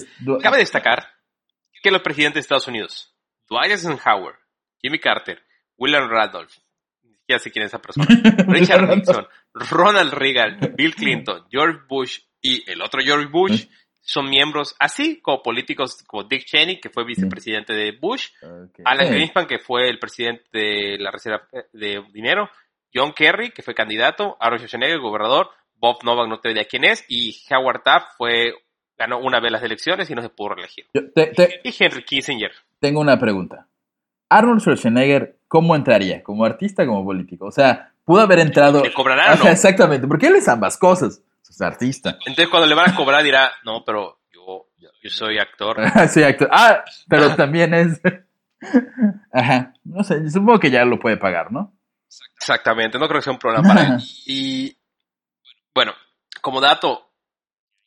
destacar 0.58 1.08
que 1.82 1.90
los 1.90 2.02
presidentes 2.02 2.36
de 2.36 2.40
Estados 2.42 2.68
Unidos, 2.68 3.16
Dwight 3.50 3.72
Eisenhower, 3.72 4.36
Jimmy 4.80 5.00
Carter, 5.00 5.42
William 5.78 6.08
Randolph, 6.08 6.52
siquiera 6.52 7.40
sé 7.40 7.52
quién 7.52 7.66
es 7.66 7.70
esa 7.72 7.82
persona, 7.82 8.06
Richard 8.48 8.88
Nixon, 8.88 9.28
Ronald 9.54 10.14
Reagan, 10.14 10.76
Bill 10.78 10.94
Clinton, 10.94 11.46
George 11.50 11.80
Bush 11.90 12.20
y 12.40 12.70
el 12.70 12.82
otro 12.82 13.02
George 13.04 13.28
Bush 13.28 13.66
son 14.00 14.30
miembros, 14.30 14.76
así 14.80 15.22
como 15.22 15.42
políticos 15.42 16.04
como 16.06 16.24
Dick 16.24 16.46
Cheney, 16.46 16.80
que 16.80 16.90
fue 16.90 17.06
vicepresidente 17.06 17.74
de 17.74 17.92
Bush. 17.92 18.30
Alan 18.84 19.08
Eh, 19.08 19.10
Greenspan, 19.12 19.48
que 19.48 19.60
fue 19.60 19.90
el 19.90 20.00
presidente 20.00 20.44
de 20.52 20.98
la 21.00 21.12
Reserva 21.12 21.48
de 21.72 22.04
Dinero, 22.12 22.50
John 22.94 23.14
Kerry, 23.14 23.52
que 23.52 23.62
fue 23.64 23.74
candidato, 23.76 24.38
Aaron 24.40 24.60
Schwarzenegger, 24.60 25.00
gobernador, 25.00 25.50
Bob 25.76 26.04
Novak, 26.04 26.28
no 26.28 26.40
te 26.40 26.50
diría 26.50 26.66
quién 26.66 26.84
es, 26.84 27.04
y 27.08 27.36
Howard 27.50 27.84
Taft 27.84 28.08
fue, 28.18 28.54
ganó 28.98 29.20
una 29.20 29.40
vez 29.40 29.52
las 29.52 29.64
elecciones 29.64 30.10
y 30.10 30.16
no 30.16 30.22
se 30.22 30.30
pudo 30.30 30.50
reelegir. 30.50 30.86
yo 30.94 31.12
te- 31.12 31.28
te- 31.28 31.62
Y 31.64 31.74
Henry 31.78 32.04
Kissinger. 32.04 32.52
tengo 32.80 33.00
una 33.02 33.18
pregunta. 33.20 33.68
Arnold 34.30 34.62
Schwarzenegger, 34.62 35.38
¿cómo 35.48 35.76
entraría? 35.76 36.24
¿Como 36.24 36.46
artista 36.46 36.84
o 36.84 36.88
como 36.88 37.04
político? 37.04 37.48
O 37.48 37.52
sea, 37.52 37.92
pudo 38.06 38.22
haber 38.22 38.40
entrado. 38.40 38.84
¿Le 38.84 38.94
cobrarán 38.94 39.32
o 39.32 39.34
Ajá, 39.34 39.44
no? 39.46 39.50
Exactamente, 39.50 40.08
porque 40.08 40.28
él 40.28 40.36
es 40.38 40.48
ambas 40.48 40.78
cosas. 40.78 41.22
Es 41.50 41.62
artista. 41.62 42.12
Entonces 42.26 42.48
cuando 42.48 42.66
le 42.68 42.76
van 42.76 42.92
a 42.92 42.96
cobrar 42.96 43.24
dirá, 43.24 43.52
no, 43.66 43.84
pero 43.84 44.20
yo, 44.34 44.68
yo 44.78 45.10
soy 45.10 45.38
actor. 45.38 45.78
sí, 46.10 46.24
actor. 46.24 46.48
Ah, 46.52 46.84
pero 47.10 47.36
también 47.36 47.74
es. 47.74 48.00
Ajá. 49.34 49.74
No 49.84 50.04
sé, 50.04 50.30
supongo 50.30 50.60
que 50.60 50.72
ya 50.72 50.86
lo 50.86 51.00
puede 51.00 51.18
pagar, 51.18 51.52
¿no? 51.52 51.74
Exactamente, 52.36 52.98
no 52.98 53.08
creo 53.08 53.20
que 53.20 53.24
sea 53.24 53.34
un 53.34 53.40
problema 53.40 53.68
para 53.68 53.88
él. 53.88 54.02
Y 54.26 54.78
bueno, 55.74 55.94
como 56.42 56.60
dato, 56.60 57.12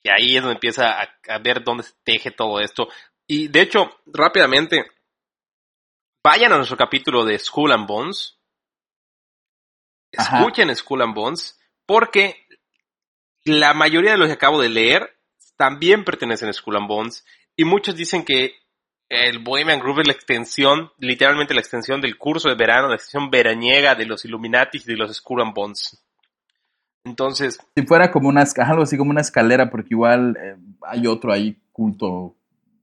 y 0.03 0.11
ahí 0.11 0.37
es 0.37 0.43
donde 0.43 0.55
empieza 0.55 1.01
a, 1.01 1.09
a 1.29 1.39
ver 1.39 1.63
dónde 1.63 1.83
se 1.83 1.93
teje 2.05 2.31
todo 2.31 2.61
esto. 2.61 2.89
Y 3.27 3.49
de 3.49 3.63
hecho, 3.63 4.01
rápidamente, 4.07 4.85
vayan 6.23 6.53
a 6.53 6.57
nuestro 6.57 6.77
capítulo 6.77 7.25
de 7.25 7.39
School 7.39 7.73
and 7.73 7.87
Bones. 7.87 8.39
Ajá. 10.17 10.39
Escuchen 10.39 10.75
School 10.77 11.03
and 11.03 11.15
Bones, 11.15 11.61
porque 11.87 12.47
la 13.45 13.75
mayoría 13.75 14.13
de 14.13 14.19
los 14.19 14.29
que 14.29 14.35
acabo 14.35 14.61
de 14.61 14.69
leer 14.69 15.19
también 15.57 16.05
pertenecen 16.05 16.49
a 16.49 16.53
Skull 16.53 16.77
and 16.77 16.89
Bones. 16.89 17.25
Y 17.57 17.65
muchos 17.65 17.95
dicen 17.95 18.25
que 18.25 18.57
el 19.09 19.39
Bohemian 19.39 19.81
Groove 19.81 20.01
es 20.01 20.07
la 20.07 20.13
extensión, 20.13 20.91
literalmente 20.99 21.55
la 21.55 21.61
extensión 21.61 22.01
del 22.01 22.17
curso 22.19 22.49
de 22.49 22.55
verano, 22.55 22.89
la 22.89 22.97
extensión 22.97 23.31
veraniega 23.31 23.95
de 23.95 24.07
los 24.07 24.25
Illuminati 24.25 24.79
y 24.79 24.85
de 24.85 24.97
los 24.97 25.15
Skull 25.15 25.43
and 25.43 25.55
Bones. 25.55 26.05
Entonces. 27.05 27.59
Si 27.77 27.87
fuera 27.87 28.11
como 28.11 28.29
una, 28.29 28.45
algo 28.57 28.83
así 28.83 28.97
como 28.97 29.11
una 29.11 29.21
escalera, 29.21 29.71
porque 29.71 29.89
igual 29.91 30.37
eh, 30.41 30.57
hay 30.83 31.07
otro 31.07 31.33
ahí 31.33 31.57
culto 31.73 32.35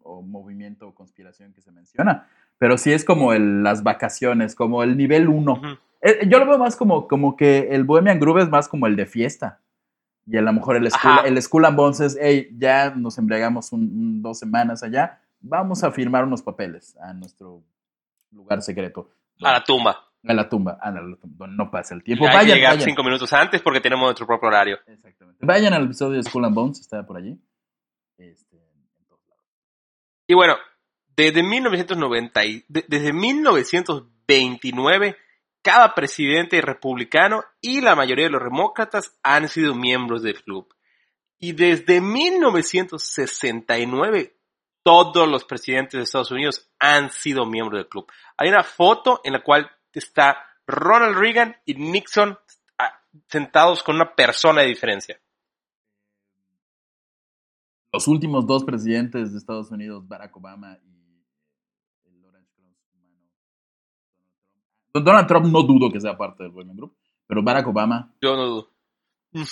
o 0.04 0.22
movimiento 0.22 0.88
o 0.88 0.94
conspiración 0.94 1.54
que 1.54 1.62
se 1.62 1.72
menciona. 1.72 2.28
Pero 2.58 2.78
sí 2.78 2.94
es 2.94 3.04
como 3.04 3.34
el, 3.34 3.64
las 3.64 3.82
vacaciones, 3.82 4.54
como 4.54 4.84
el 4.84 4.96
nivel 4.96 5.28
1. 5.28 5.80
Eh, 6.02 6.28
yo 6.28 6.40
lo 6.40 6.46
veo 6.46 6.60
más 6.60 6.76
como, 6.76 7.08
como 7.08 7.36
que 7.36 7.70
el 7.72 7.84
Bohemian 7.84 8.20
Groove 8.20 8.44
es 8.44 8.50
más 8.50 8.68
como 8.68 8.86
el 8.86 8.96
de 8.96 9.08
fiesta. 9.08 9.60
Y 10.28 10.38
a 10.38 10.42
lo 10.42 10.54
mejor 10.54 10.76
el 10.76 10.90
School, 10.92 11.26
el 11.26 11.42
school 11.42 11.66
and 11.66 11.76
Bones 11.76 12.00
es, 12.00 12.18
hey, 12.22 12.50
ya 12.56 12.92
nos 12.92 13.18
embriagamos 13.18 13.72
un, 13.72 14.22
dos 14.22 14.38
semanas 14.38 14.84
allá, 14.84 15.20
vamos 15.42 15.84
a 15.84 15.92
firmar 15.92 16.24
unos 16.24 16.42
papeles 16.42 16.96
a 16.98 17.14
nuestro 17.14 17.62
lugar 18.32 18.62
secreto. 18.62 19.10
a 19.42 19.52
la 19.52 19.62
tumba. 19.64 20.08
A 20.24 20.34
la 20.34 20.48
tumba, 20.48 20.78
a 20.80 20.92
la, 20.92 21.02
tumba, 21.18 21.48
no 21.48 21.72
pasa 21.72 21.96
el 21.96 22.04
tiempo. 22.04 22.28
Hay 22.28 22.46
que 22.46 22.54
llegar 22.54 22.80
cinco 22.80 23.04
minutos 23.04 23.34
antes 23.34 23.60
porque 23.62 23.82
tenemos 23.82 24.06
nuestro 24.06 24.28
propio 24.28 24.50
horario. 24.50 24.78
Exactamente. 24.86 25.44
Vayan 25.44 25.74
al 25.74 25.86
episodio 25.86 26.18
de 26.18 26.24
School 26.24 26.46
and 26.46 26.54
Bones, 26.54 26.80
está 26.80 27.04
por 27.04 27.18
allí. 27.18 27.42
Este, 28.18 28.62
y 30.28 30.36
bueno, 30.36 30.58
desde 31.16 31.42
1990, 31.44 32.42
desde 32.68 33.14
1929 33.14 35.18
cada 35.62 35.94
presidente 35.94 36.60
republicano 36.62 37.44
y 37.62 37.80
la 37.82 37.96
mayoría 37.96 38.26
de 38.26 38.32
los 38.32 38.44
demócratas 38.44 39.16
han 39.24 39.48
sido 39.48 39.74
miembros 39.76 40.24
del 40.24 40.44
club. 40.44 40.68
Y 41.38 41.54
desde 41.54 42.02
1969 42.02 44.36
todos 44.84 45.28
los 45.28 45.46
presidentes 45.46 45.98
de 45.98 46.04
Estados 46.04 46.32
Unidos 46.32 46.70
han 46.80 47.12
sido 47.12 47.46
miembros 47.46 47.80
del 47.80 47.89
club. 47.89 48.12
Hay 48.38 48.50
una 48.50 48.63
foto 48.63 49.22
en 49.24 49.34
la 49.34 49.44
cual 49.44 49.70
está 49.94 50.38
Ronald 50.65 51.17
Reagan 51.17 51.56
y 51.65 51.76
Nixon 51.76 52.38
ah, 52.78 53.02
sentados 53.28 53.84
con 53.84 53.96
una 53.96 54.15
persona 54.15 54.62
de 54.62 54.67
diferencia. 54.67 55.20
Los 57.94 58.08
últimos 58.08 58.48
dos 58.48 58.63
presidentes 58.63 59.32
de 59.32 59.38
Estados 59.38 59.70
Unidos, 59.70 60.08
Barack 60.08 60.36
Obama 60.38 60.78
y 60.84 60.91
Donald 64.94 65.28
Trump 65.28 65.46
no 65.48 65.63
dudo 65.63 65.89
que 65.91 66.02
sea 66.02 66.17
parte 66.17 66.44
del 66.44 66.52
Women 66.52 66.76
Group, 66.76 66.96
pero 67.28 67.41
Barack 67.41 67.67
Obama. 67.67 68.12
Yo 68.22 68.36
no 68.36 68.46
dudo. 68.46 68.72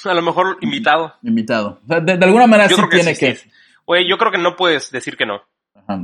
A 0.03 0.13
lo 0.13 0.21
mejor 0.21 0.57
invitado. 0.61 1.13
Invitado. 1.23 1.79
de, 1.83 2.13
alguna 2.13 2.47
manera 2.47 2.67
sí 2.67 2.81
tiene 2.91 3.15
que. 3.15 3.37
Oye, 3.91 4.08
yo 4.08 4.19
creo 4.19 4.32
que 4.32 4.38
no 4.38 4.56
puedes 4.56 4.91
decir 4.91 5.17
que 5.17 5.25
no. 5.25 5.41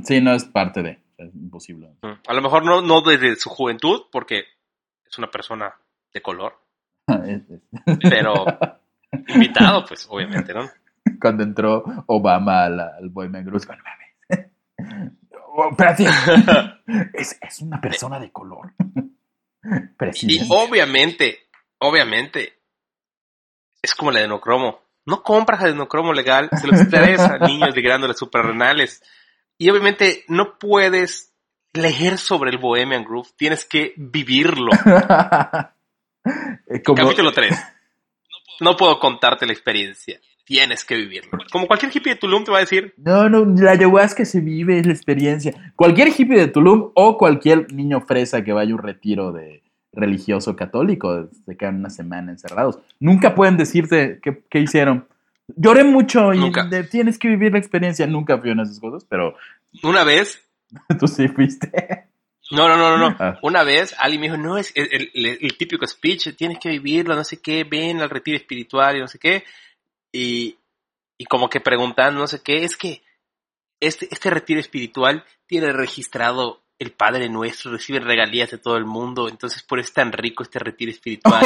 Sí, 0.06 0.20
no 0.20 0.34
es 0.34 0.44
parte 0.46 0.82
de. 0.82 1.04
Es 1.20 1.36
imposible. 1.36 1.92
A 2.28 2.34
lo 2.34 2.42
mejor 2.42 2.66
no, 2.66 2.82
no 2.82 3.02
desde 3.02 3.36
su 3.36 3.52
juventud, 3.52 4.08
porque 4.12 4.44
es 5.06 5.18
una 5.20 5.30
persona 5.30 5.72
de 6.12 6.20
color. 6.20 6.60
pero 7.06 8.34
invitado, 9.28 9.86
pues, 9.86 10.08
obviamente, 10.10 10.52
¿no? 10.52 10.68
Cuando 11.22 11.44
entró 11.44 11.84
Obama 12.08 12.64
al, 12.64 12.80
al 12.80 13.10
Bohemian 13.10 13.46
Group, 13.46 13.62
es, 17.14 17.38
es 17.40 17.62
una 17.62 17.80
persona 17.80 18.20
de 18.20 18.32
color. 18.32 18.74
Y 20.24 20.40
obviamente, 20.50 21.38
obviamente, 21.78 22.52
es 23.80 23.94
como 23.94 24.10
el 24.10 24.18
adenocromo. 24.18 24.85
No 25.06 25.22
compras 25.22 25.62
adenocromo 25.62 26.14
legal, 26.14 26.50
se 26.60 26.68
los 26.68 26.90
traes 26.90 27.20
a 27.20 27.38
niños 27.48 27.76
de 27.76 27.82
glándulas 27.82 28.18
suprarrenales. 28.18 29.04
Y 29.58 29.70
obviamente 29.70 30.26
no 30.28 30.58
puedes 30.58 31.34
leer 31.74 32.18
sobre 32.18 32.52
el 32.52 32.58
Bohemian 32.58 33.04
Groove, 33.04 33.30
tienes 33.38 33.66
que 33.66 33.94
vivirlo. 33.98 34.72
Capítulo 36.84 37.32
3. 37.32 37.64
No 38.62 38.76
puedo 38.76 39.00
contarte 39.00 39.46
la 39.46 39.54
experiencia. 39.54 40.20
Tienes 40.46 40.86
que 40.86 40.96
vivirlo. 40.96 41.40
Como 41.52 41.68
cualquier 41.68 41.92
hippie 41.96 42.14
de 42.14 42.20
Tulum 42.20 42.44
te 42.44 42.52
va 42.52 42.58
a 42.58 42.62
decir. 42.62 42.94
No, 42.98 43.30
no, 43.30 43.46
la 43.46 43.72
ayahuasca 43.72 44.26
se 44.26 44.42
vive, 44.42 44.78
es 44.80 44.86
la 44.86 44.94
experiencia. 44.94 45.74
Cualquier 45.76 46.10
hippie 46.10 46.40
de 46.40 46.48
Tulum 46.48 46.92
o 46.94 47.18
cualquier 47.18 47.74
niño 47.74 48.02
fresa 48.02 48.44
que 48.44 48.54
vaya 48.54 48.72
a 48.72 48.76
un 48.76 48.84
retiro 48.84 49.32
de 49.32 49.65
religioso 49.96 50.56
católico, 50.56 51.30
se 51.46 51.56
quedan 51.58 51.78
una 51.78 51.90
semana 51.90 52.32
encerrados. 52.32 52.80
Nunca 53.00 53.36
pueden 53.36 53.58
decirte 53.58 54.20
qué, 54.22 54.60
hicieron. 54.60 55.08
Lloré 55.56 55.84
mucho 55.84 56.34
y 56.34 56.52
tienes 56.90 57.18
que 57.18 57.28
vivir 57.28 57.52
la 57.52 57.60
experiencia. 57.60 58.08
Nunca 58.08 58.38
fui 58.38 58.52
en 58.52 58.60
esas 58.60 58.80
cosas, 58.80 59.06
pero. 59.08 59.36
Una 59.84 60.04
vez. 60.04 60.42
Tú 61.00 61.08
sí 61.08 61.28
fuiste. 61.28 61.72
No, 62.52 62.68
no, 62.68 62.78
no, 62.78 62.98
no. 62.98 63.16
Ah. 63.20 63.40
Una 63.42 63.64
vez 63.64 63.96
alguien 63.98 64.22
me 64.22 64.28
dijo, 64.28 64.38
no, 64.38 64.58
es 64.58 64.72
el, 64.76 65.10
el, 65.14 65.58
típico 65.58 65.88
speech, 65.88 66.36
tienes 66.36 66.60
que 66.60 66.70
vivirlo, 66.70 67.16
no 67.16 67.24
sé 67.24 67.42
qué, 67.42 67.64
ven 67.64 68.02
al 68.02 68.10
retiro 68.10 68.38
espiritual 68.38 68.98
y 68.98 69.00
no 69.00 69.08
sé 69.08 69.18
qué. 69.18 69.44
Y, 70.12 70.56
y 71.18 71.26
como 71.26 71.50
que 71.50 71.60
preguntando, 71.60 72.20
no 72.20 72.28
sé 72.28 72.42
qué, 72.44 72.64
es 72.64 72.78
que 72.78 73.02
este, 73.80 74.08
este 74.12 74.30
retiro 74.30 74.60
espiritual 74.60 75.24
tiene 75.48 75.72
registrado 75.72 76.62
el 76.78 76.92
Padre 76.92 77.30
Nuestro, 77.30 77.72
recibe 77.72 78.00
regalías 78.00 78.52
de 78.52 78.58
todo 78.58 78.78
el 78.78 78.86
mundo, 78.86 79.30
entonces 79.30 79.64
por 79.64 79.80
eso 79.80 79.88
es 79.88 79.94
tan 79.94 80.12
rico 80.12 80.44
este 80.44 80.60
retiro 80.60 80.92
espiritual. 80.92 81.42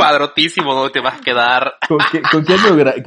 Padrotísimo 0.00 0.74
¿dónde 0.74 0.92
te 0.92 1.00
vas 1.00 1.20
a 1.20 1.22
quedar. 1.22 1.74
¿Con, 1.86 1.98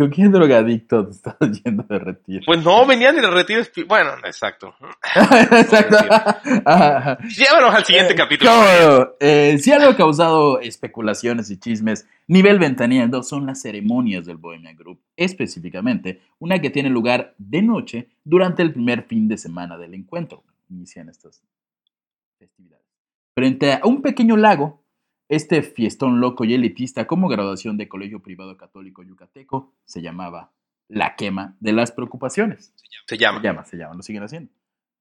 qué, 0.09 0.29
drogadicto 0.29 1.05
te 1.05 1.11
estás 1.11 1.35
yendo 1.63 1.83
de 1.83 1.99
retiro? 1.99 2.43
Pues 2.45 2.63
no, 2.63 2.85
venían 2.85 3.15
del 3.15 3.31
retiro. 3.31 3.63
Bueno, 3.87 4.11
exacto. 4.23 4.75
exacto. 5.15 5.97
Llévanos 7.27 7.75
al 7.75 7.85
siguiente 7.85 8.13
eh, 8.13 8.15
capítulo. 8.15 8.51
Eh, 9.19 9.57
si 9.59 9.71
algo 9.71 9.89
ha 9.89 9.97
causado 9.97 10.59
especulaciones 10.59 11.49
y 11.49 11.59
chismes, 11.59 12.07
nivel 12.27 12.59
ventaneando 12.59 13.23
son 13.23 13.45
las 13.45 13.61
ceremonias 13.61 14.25
del 14.25 14.37
Bohemian 14.37 14.75
Group, 14.75 14.99
específicamente 15.15 16.21
una 16.39 16.59
que 16.59 16.69
tiene 16.69 16.89
lugar 16.89 17.33
de 17.37 17.61
noche 17.61 18.09
durante 18.23 18.61
el 18.61 18.73
primer 18.73 19.03
fin 19.03 19.27
de 19.27 19.37
semana 19.37 19.77
del 19.77 19.93
encuentro. 19.93 20.43
Inician 20.69 21.09
estas 21.09 21.41
festividades. 22.37 22.85
Frente 23.35 23.73
a 23.73 23.81
un 23.83 24.01
pequeño 24.01 24.37
lago 24.37 24.82
este 25.35 25.61
fiestón 25.61 26.19
loco 26.19 26.45
y 26.45 26.53
elitista 26.53 27.07
como 27.07 27.27
graduación 27.27 27.77
de 27.77 27.87
colegio 27.87 28.21
privado 28.21 28.57
católico 28.57 29.03
yucateco 29.03 29.73
se 29.85 30.01
llamaba 30.01 30.51
La 30.87 31.15
Quema 31.15 31.55
de 31.59 31.73
las 31.73 31.91
Preocupaciones. 31.91 32.73
Se 33.05 33.17
llama. 33.17 33.39
Se 33.39 33.43
llama, 33.43 33.65
se 33.65 33.77
llama, 33.77 33.95
lo 33.95 34.03
siguen 34.03 34.23
haciendo. 34.23 34.51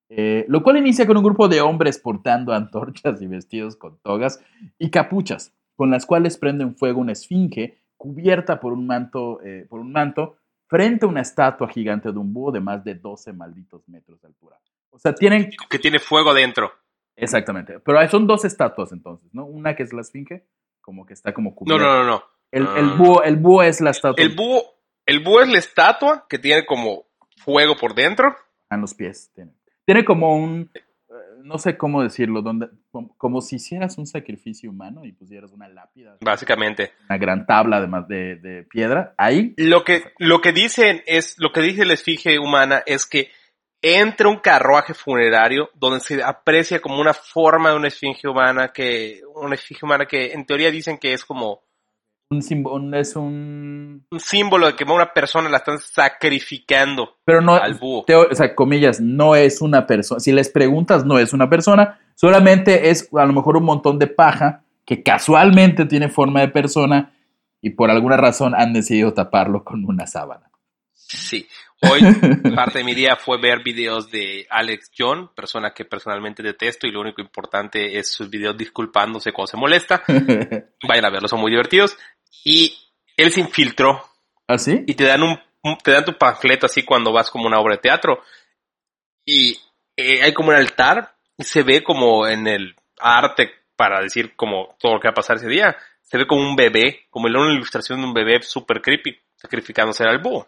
Eh, 0.08 0.44
lo 0.48 0.62
cual 0.62 0.76
inicia 0.76 1.06
con 1.06 1.16
un 1.16 1.24
grupo 1.24 1.48
de 1.48 1.60
hombres 1.60 1.98
portando 1.98 2.52
antorchas 2.54 3.20
y 3.22 3.26
vestidos 3.26 3.76
con 3.76 3.98
togas 3.98 4.44
y 4.78 4.90
capuchas, 4.90 5.54
con 5.76 5.90
las 5.90 6.06
cuales 6.06 6.36
prenden 6.36 6.76
fuego 6.76 7.00
una 7.00 7.12
esfinge 7.12 7.78
cubierta 7.96 8.60
por 8.60 8.72
un 8.72 8.86
manto, 8.86 9.40
eh, 9.42 9.66
por 9.68 9.80
un 9.80 9.92
manto 9.92 10.36
frente 10.66 11.06
a 11.06 11.08
una 11.08 11.20
estatua 11.20 11.68
gigante 11.68 12.10
de 12.10 12.18
un 12.18 12.32
búho 12.32 12.50
de 12.50 12.60
más 12.60 12.82
de 12.84 12.94
12 12.94 13.32
malditos 13.32 13.88
metros 13.88 14.20
de 14.20 14.28
altura. 14.28 14.58
O 14.90 14.98
sea, 14.98 15.14
tienen... 15.14 15.50
Que 15.68 15.78
tiene 15.78 15.98
fuego 15.98 16.34
dentro. 16.34 16.72
Exactamente. 17.16 17.78
Pero 17.80 18.08
son 18.08 18.26
dos 18.26 18.44
estatuas 18.44 18.92
entonces, 18.92 19.32
¿no? 19.32 19.44
Una 19.44 19.74
que 19.74 19.82
es 19.82 19.92
la 19.92 20.00
esfinge, 20.00 20.44
como 20.80 21.06
que 21.06 21.14
está 21.14 21.32
como 21.32 21.54
cubierta. 21.54 21.84
No, 21.84 21.92
no, 21.92 22.04
no, 22.04 22.10
no. 22.10 22.24
El, 22.50 22.62
el, 22.76 22.90
ah. 22.90 22.94
búho, 22.98 23.22
el 23.22 23.36
búho 23.36 23.62
es 23.62 23.80
la 23.80 23.90
estatua. 23.90 24.22
El 24.22 24.34
búho, 24.34 24.62
el 25.06 25.20
búho 25.20 25.40
es 25.42 25.48
la 25.48 25.58
estatua 25.58 26.26
que 26.28 26.38
tiene 26.38 26.66
como 26.66 27.06
fuego 27.38 27.76
por 27.76 27.94
dentro. 27.94 28.36
En 28.70 28.80
los 28.80 28.94
pies. 28.94 29.30
Tiene, 29.34 29.52
tiene 29.84 30.04
como 30.04 30.36
un, 30.36 30.70
eh, 30.74 31.14
no 31.44 31.58
sé 31.58 31.76
cómo 31.76 32.02
decirlo, 32.02 32.42
donde, 32.42 32.68
como, 33.16 33.40
si 33.40 33.56
hicieras 33.56 33.96
un 33.98 34.06
sacrificio 34.06 34.70
humano 34.70 35.04
y 35.04 35.12
pusieras 35.12 35.52
una 35.52 35.68
lápida. 35.68 36.16
Básicamente. 36.20 36.92
Una 37.08 37.18
gran 37.18 37.46
tabla 37.46 37.78
además 37.78 38.06
de, 38.08 38.36
de 38.36 38.64
piedra. 38.64 39.14
Ahí. 39.16 39.54
Lo 39.56 39.84
que, 39.84 40.12
lo 40.18 40.40
que 40.40 40.52
dicen 40.52 41.02
es, 41.06 41.36
lo 41.38 41.52
que 41.52 41.60
dice 41.62 41.84
la 41.84 41.94
esfinge 41.94 42.38
humana 42.38 42.82
es 42.84 43.06
que 43.06 43.28
entra 43.82 44.28
un 44.28 44.36
carruaje 44.36 44.94
funerario 44.94 45.68
donde 45.74 45.98
se 45.98 46.22
aprecia 46.22 46.80
como 46.80 47.00
una 47.00 47.12
forma 47.12 47.70
de 47.70 47.76
una 47.76 47.88
esfinge 47.88 48.28
humana 48.28 48.68
que 48.72 49.20
una 49.34 49.56
esfinge 49.56 49.84
humana 49.84 50.06
que 50.06 50.32
en 50.32 50.46
teoría 50.46 50.70
dicen 50.70 50.98
que 50.98 51.12
es 51.12 51.24
como 51.24 51.64
un 52.30 52.42
símbolo 52.42 52.96
es 52.96 53.16
un 53.16 54.06
un 54.08 54.20
símbolo 54.20 54.68
de 54.68 54.76
que 54.76 54.84
una 54.84 55.12
persona 55.12 55.48
la 55.48 55.58
están 55.58 55.80
sacrificando 55.80 57.16
pero 57.24 57.40
no 57.40 57.54
al 57.54 57.74
búho. 57.74 58.04
o 58.08 58.34
sea 58.34 58.54
comillas 58.54 59.00
no 59.00 59.34
es 59.34 59.60
una 59.60 59.84
persona 59.84 60.20
si 60.20 60.30
les 60.30 60.48
preguntas 60.48 61.04
no 61.04 61.18
es 61.18 61.32
una 61.32 61.50
persona 61.50 61.98
solamente 62.14 62.88
es 62.88 63.08
a 63.12 63.26
lo 63.26 63.32
mejor 63.32 63.56
un 63.56 63.64
montón 63.64 63.98
de 63.98 64.06
paja 64.06 64.62
que 64.86 65.02
casualmente 65.02 65.86
tiene 65.86 66.08
forma 66.08 66.40
de 66.40 66.48
persona 66.48 67.12
y 67.60 67.70
por 67.70 67.90
alguna 67.90 68.16
razón 68.16 68.54
han 68.54 68.72
decidido 68.72 69.12
taparlo 69.12 69.64
con 69.64 69.84
una 69.84 70.06
sábana 70.06 70.48
sí 70.92 71.48
Hoy 71.90 72.00
parte 72.54 72.78
de 72.78 72.84
mi 72.84 72.94
día 72.94 73.16
fue 73.16 73.40
ver 73.40 73.62
videos 73.62 74.10
de 74.10 74.46
Alex 74.50 74.90
John, 74.96 75.30
persona 75.34 75.72
que 75.72 75.84
personalmente 75.84 76.42
detesto 76.42 76.86
y 76.86 76.92
lo 76.92 77.00
único 77.00 77.20
importante 77.20 77.98
es 77.98 78.12
sus 78.12 78.30
videos 78.30 78.56
disculpándose 78.56 79.32
cuando 79.32 79.48
se 79.48 79.56
molesta. 79.56 80.02
Vayan 80.86 81.04
a 81.04 81.10
verlos, 81.10 81.30
son 81.30 81.40
muy 81.40 81.50
divertidos. 81.50 81.96
Y 82.44 82.76
él 83.16 83.30
se 83.32 83.40
infiltró. 83.40 84.02
¿Ah, 84.46 84.58
sí? 84.58 84.84
Y 84.86 84.94
te 84.94 85.04
dan 85.04 85.22
un 85.22 85.38
te 85.82 85.92
dan 85.92 86.04
tu 86.04 86.16
panfleto 86.18 86.66
así 86.66 86.82
cuando 86.82 87.12
vas 87.12 87.30
como 87.30 87.46
una 87.46 87.60
obra 87.60 87.76
de 87.76 87.82
teatro 87.82 88.22
y 89.24 89.60
eh, 89.96 90.22
hay 90.22 90.32
como 90.32 90.48
un 90.48 90.56
altar 90.56 91.14
y 91.36 91.44
se 91.44 91.62
ve 91.62 91.82
como 91.82 92.26
en 92.26 92.46
el 92.46 92.74
arte 92.98 93.50
para 93.76 94.00
decir 94.00 94.34
como 94.36 94.76
todo 94.78 94.94
lo 94.94 95.00
que 95.00 95.08
va 95.08 95.12
a 95.12 95.14
pasar 95.14 95.36
ese 95.36 95.48
día, 95.48 95.76
se 96.02 96.18
ve 96.18 96.26
como 96.26 96.42
un 96.42 96.56
bebé, 96.56 97.06
como 97.10 97.28
en 97.28 97.36
una 97.36 97.54
ilustración 97.54 98.00
de 98.00 98.06
un 98.06 98.14
bebé 98.14 98.42
super 98.42 98.80
creepy 98.80 99.16
sacrificándose 99.36 100.04
al 100.04 100.18
búho. 100.18 100.46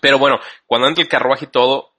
Pero 0.00 0.18
bueno, 0.18 0.38
cuando 0.66 0.88
entra 0.88 1.02
el 1.02 1.08
carruaje 1.08 1.46
y 1.46 1.48
todo, 1.48 1.94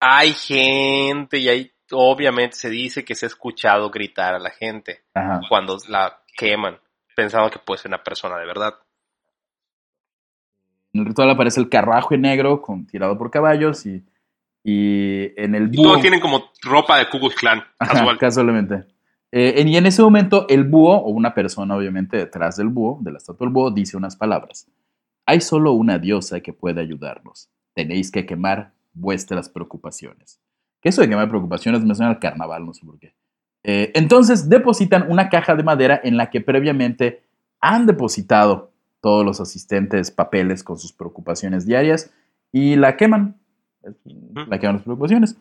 hay 0.00 0.32
gente 0.32 1.38
y 1.38 1.48
hay, 1.48 1.72
obviamente 1.92 2.56
se 2.56 2.68
dice 2.68 3.04
que 3.04 3.14
se 3.14 3.26
ha 3.26 3.28
escuchado 3.28 3.90
gritar 3.90 4.34
a 4.34 4.38
la 4.38 4.50
gente 4.50 5.04
cuando 5.48 5.78
la 5.88 6.20
queman, 6.36 6.78
pensando 7.16 7.50
que 7.50 7.58
puede 7.58 7.78
ser 7.78 7.90
una 7.90 8.02
persona 8.02 8.36
de 8.36 8.46
verdad. 8.46 8.74
En 10.92 11.00
el 11.00 11.06
ritual 11.06 11.30
aparece 11.30 11.60
el 11.60 11.68
carruaje 11.68 12.18
negro 12.18 12.60
con, 12.60 12.86
tirado 12.86 13.16
por 13.18 13.30
caballos 13.30 13.84
y, 13.86 14.04
y 14.62 15.40
en 15.40 15.54
el 15.54 15.68
búho... 15.68 15.88
todos 15.88 16.02
tienen 16.02 16.20
como 16.20 16.52
ropa 16.62 16.98
de 16.98 17.08
Ku 17.08 17.18
Clan, 17.30 17.64
casual. 17.78 18.18
casualmente. 18.18 18.84
Eh, 19.32 19.64
y 19.66 19.76
en 19.76 19.86
ese 19.86 20.00
momento 20.02 20.46
el 20.48 20.62
búho, 20.62 20.94
o 20.96 21.08
una 21.08 21.34
persona 21.34 21.74
obviamente 21.74 22.16
detrás 22.16 22.56
del 22.56 22.68
búho, 22.68 22.98
de 23.00 23.10
la 23.10 23.18
estatua 23.18 23.46
del 23.46 23.52
búho, 23.52 23.70
dice 23.72 23.96
unas 23.96 24.14
palabras. 24.14 24.68
Hay 25.26 25.40
solo 25.40 25.72
una 25.72 25.98
diosa 25.98 26.40
que 26.40 26.52
puede 26.52 26.80
ayudarnos. 26.80 27.48
Tenéis 27.74 28.10
que 28.10 28.26
quemar 28.26 28.72
vuestras 28.92 29.48
preocupaciones. 29.48 30.40
Que 30.80 30.90
eso 30.90 31.00
de 31.00 31.08
quemar 31.08 31.28
preocupaciones 31.28 31.82
me 31.84 31.94
suena 31.94 32.10
al 32.10 32.18
carnaval, 32.18 32.66
no 32.66 32.74
sé 32.74 32.84
por 32.84 32.98
qué. 32.98 33.14
Eh, 33.62 33.92
entonces 33.94 34.48
depositan 34.48 35.10
una 35.10 35.30
caja 35.30 35.56
de 35.56 35.62
madera 35.62 35.98
en 36.04 36.18
la 36.18 36.28
que 36.28 36.42
previamente 36.42 37.22
han 37.60 37.86
depositado 37.86 38.72
todos 39.00 39.24
los 39.24 39.40
asistentes 39.40 40.10
papeles 40.10 40.62
con 40.62 40.78
sus 40.78 40.92
preocupaciones 40.92 41.66
diarias 41.66 42.12
y 42.52 42.76
la 42.76 42.96
queman. 42.96 43.36
La 44.48 44.58
queman 44.58 44.76
las 44.76 44.84
preocupaciones. 44.84 45.36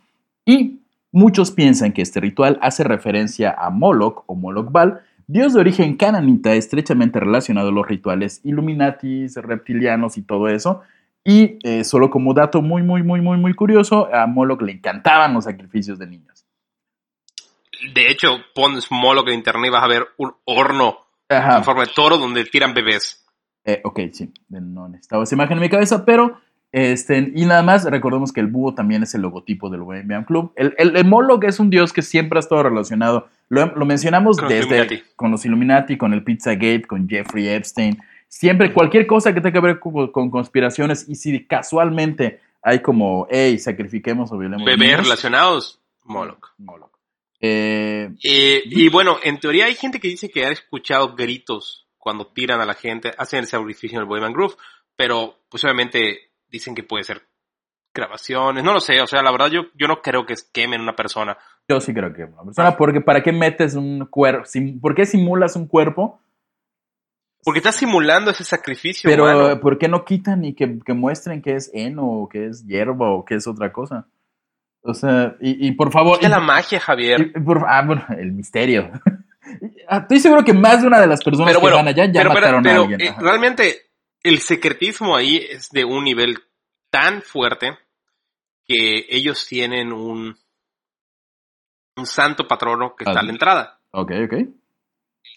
Y 0.45 0.81
muchos 1.11 1.51
piensan 1.51 1.93
que 1.93 2.01
este 2.01 2.19
ritual 2.19 2.57
hace 2.61 2.83
referencia 2.83 3.51
a 3.57 3.69
Moloch 3.69 4.23
o 4.27 4.35
Moloch 4.35 4.71
Baal, 4.71 5.01
Dios 5.27 5.53
de 5.53 5.61
origen 5.61 5.95
cananita 5.95 6.53
estrechamente 6.53 7.19
relacionado 7.19 7.69
a 7.69 7.71
los 7.71 7.87
rituales 7.87 8.41
illuminatis, 8.43 9.35
reptilianos 9.37 10.17
y 10.17 10.23
todo 10.23 10.47
eso. 10.47 10.81
Y 11.23 11.57
eh, 11.63 11.83
solo 11.83 12.09
como 12.09 12.33
dato 12.33 12.61
muy, 12.61 12.83
muy, 12.83 13.01
muy, 13.03 13.21
muy, 13.21 13.37
muy 13.37 13.53
curioso, 13.53 14.13
a 14.13 14.27
Moloch 14.27 14.61
le 14.61 14.73
encantaban 14.73 15.33
los 15.33 15.45
sacrificios 15.45 15.97
de 15.97 16.07
niños. 16.07 16.45
De 17.93 18.07
hecho, 18.09 18.37
pones 18.53 18.91
Moloch 18.91 19.27
en 19.27 19.35
internet 19.35 19.69
y 19.69 19.71
vas 19.71 19.83
a 19.83 19.87
ver 19.87 20.07
un 20.17 20.33
horno 20.45 20.97
en 21.29 21.63
forma 21.63 21.85
de 21.85 21.91
toro 21.95 22.17
donde 22.17 22.43
tiran 22.45 22.73
bebés. 22.73 23.25
Eh, 23.65 23.81
ok, 23.83 23.99
sí, 24.11 24.31
no 24.49 24.89
necesitaba 24.89 25.23
esa 25.23 25.35
imagen 25.35 25.57
en 25.57 25.61
mi 25.61 25.69
cabeza, 25.69 26.03
pero 26.03 26.37
este, 26.73 27.31
y 27.35 27.45
nada 27.45 27.61
más, 27.61 27.85
recordemos 27.85 28.33
que 28.33 28.39
el 28.39 28.47
búho 28.47 28.73
también 28.73 29.03
es 29.03 29.13
el 29.13 29.21
logotipo 29.21 29.69
del 29.69 29.81
Bohemian 29.81 30.23
Club. 30.23 30.53
El, 30.55 30.73
el, 30.79 31.05
Moloch 31.05 31.43
es 31.43 31.59
un 31.59 31.69
dios 31.69 31.93
que 31.93 32.01
siempre 32.01 32.39
ha 32.39 32.41
estado 32.41 32.63
relacionado. 32.63 33.27
Lo, 33.53 33.85
mencionamos 33.85 34.37
desde 34.37 35.03
con 35.15 35.29
los 35.29 35.45
Illuminati, 35.45 35.95
con 35.95 36.11
el 36.13 36.23
Pizzagate, 36.23 36.85
con 36.87 37.07
Jeffrey 37.07 37.47
Epstein. 37.47 38.01
Siempre, 38.27 38.73
cualquier 38.73 39.05
cosa 39.05 39.31
que 39.31 39.41
tenga 39.41 39.53
que 39.53 39.59
ver 39.59 39.79
con, 39.79 40.31
conspiraciones 40.31 41.07
y 41.07 41.15
si 41.15 41.45
casualmente 41.45 42.41
hay 42.63 42.81
como, 42.81 43.27
hey, 43.29 43.59
sacrifiquemos 43.59 44.31
o 44.31 44.37
violemos. 44.39 44.65
Bebés 44.65 44.97
relacionados, 44.97 45.79
Moloch. 46.03 46.49
Moloch. 46.57 46.89
Eh, 47.39 48.09
eh, 48.23 48.63
y 48.65 48.89
bueno, 48.89 49.17
en 49.21 49.39
teoría 49.39 49.65
hay 49.65 49.75
gente 49.75 49.99
que 49.99 50.07
dice 50.07 50.29
que 50.31 50.45
ha 50.45 50.49
escuchado 50.49 51.15
gritos 51.15 51.85
cuando 51.99 52.25
tiran 52.25 52.59
a 52.59 52.65
la 52.65 52.73
gente, 52.73 53.11
hacen 53.17 53.39
el 53.39 53.47
sacrificio 53.47 53.97
en 53.97 54.01
el 54.01 54.07
Bohemian 54.07 54.33
Groove, 54.33 54.55
pero 54.95 55.41
pues 55.49 55.63
obviamente 55.63 56.31
dicen 56.49 56.73
que 56.73 56.83
puede 56.83 57.03
ser 57.03 57.21
grabaciones, 57.93 58.63
no 58.63 58.73
lo 58.73 58.79
sé, 58.79 58.99
o 58.99 59.07
sea, 59.07 59.21
la 59.21 59.31
verdad 59.31 59.51
yo, 59.51 59.65
yo 59.75 59.87
no 59.87 60.01
creo 60.01 60.25
que 60.25 60.33
quemen 60.51 60.81
una 60.81 60.95
persona. 60.95 61.37
Yo 61.67 61.79
sí 61.79 61.93
creo 61.93 62.13
que 62.13 62.25
una 62.25 62.43
persona, 62.43 62.75
porque 62.75 63.01
¿para 63.01 63.23
qué 63.23 63.31
metes 63.31 63.75
un 63.75 64.05
cuerpo? 64.05 64.47
¿Por 64.81 64.95
qué 64.95 65.05
simulas 65.05 65.55
un 65.55 65.67
cuerpo? 65.67 66.19
Porque 67.43 67.59
estás 67.59 67.75
simulando 67.75 68.31
ese 68.31 68.43
sacrificio. 68.43 69.09
Pero 69.09 69.59
¿por 69.59 69.77
qué 69.77 69.87
no 69.87 70.05
quitan 70.05 70.45
y 70.45 70.53
que, 70.53 70.67
muestren 70.93 71.41
que 71.41 71.55
es 71.55 71.69
heno 71.73 72.05
o 72.05 72.29
que 72.29 72.47
es 72.47 72.65
hierba 72.65 73.11
o 73.11 73.25
que 73.25 73.35
es 73.35 73.47
otra 73.47 73.71
cosa? 73.71 74.07
O 74.81 74.93
sea, 74.93 75.35
y, 75.39 75.71
por 75.73 75.91
favor... 75.91 76.19
Es 76.21 76.29
la 76.29 76.41
magia, 76.41 76.79
Javier. 76.79 77.33
ah, 77.67 77.83
bueno, 77.85 78.05
el 78.17 78.31
misterio. 78.31 78.91
Ah, 79.87 79.99
estoy 79.99 80.19
seguro 80.19 80.43
que 80.43 80.53
más 80.53 80.81
de 80.81 80.87
una 80.87 80.99
de 80.99 81.05
las 81.05 81.23
personas 81.23 81.55
que 81.55 81.63
van 81.63 81.87
allá 81.87 82.05
ya 82.05 82.23
mataron 82.23 82.65
a 82.65 82.75
alguien. 82.75 82.99
Eh, 82.99 83.13
realmente 83.19 83.81
el 84.23 84.39
secretismo 84.39 85.15
ahí 85.15 85.37
es 85.37 85.69
de 85.69 85.83
un 85.83 86.05
nivel 86.05 86.39
tan 86.89 87.21
fuerte 87.21 87.77
que 88.65 89.05
ellos 89.09 89.45
tienen 89.45 89.91
un, 89.91 90.37
un 91.95 92.05
santo 92.05 92.47
patrono 92.47 92.95
que 92.95 93.03
está 93.03 93.19
a 93.19 93.23
la 93.23 93.31
entrada. 93.31 93.79
Ok, 93.91 94.11
ok. 94.25 94.33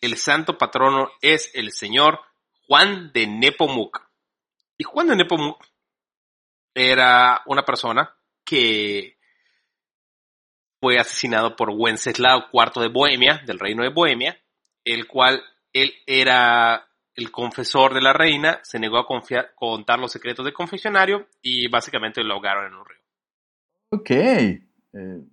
El 0.01 0.17
santo 0.17 0.59
patrono 0.59 1.11
es 1.21 1.51
el 1.55 1.71
señor 1.73 2.21
Juan 2.67 3.13
de 3.13 3.27
Nepomuc. 3.27 4.03
Y 4.79 4.85
Juan 4.85 5.09
de 5.09 5.17
Nepomuc 5.17 5.63
era 6.75 7.43
una 7.47 7.65
persona 7.65 8.15
que 8.45 9.17
fue 10.81 10.99
asesinado 10.99 11.57
por 11.57 11.71
Wenceslao 11.71 12.49
IV 12.53 12.83
de 12.83 12.89
Bohemia, 12.89 13.43
del 13.47 13.59
reino 13.59 13.83
de 13.83 13.91
Bohemia, 13.91 14.39
el 14.85 15.07
cual 15.07 15.43
él 15.73 15.95
era 16.07 16.87
el 17.17 17.31
confesor 17.31 17.95
de 17.95 18.03
la 18.03 18.13
reina 18.13 18.61
se 18.63 18.79
negó 18.79 18.99
a 18.99 19.07
contar 19.55 19.99
los 19.99 20.13
secretos 20.13 20.45
del 20.45 20.53
confesionario 20.53 21.27
y 21.41 21.67
básicamente 21.69 22.23
lo 22.23 22.35
ahogaron 22.35 22.67
en 22.67 22.75
un 22.75 22.85
río. 22.85 23.01
Ok. 23.91 24.11
Eh, 24.11 25.25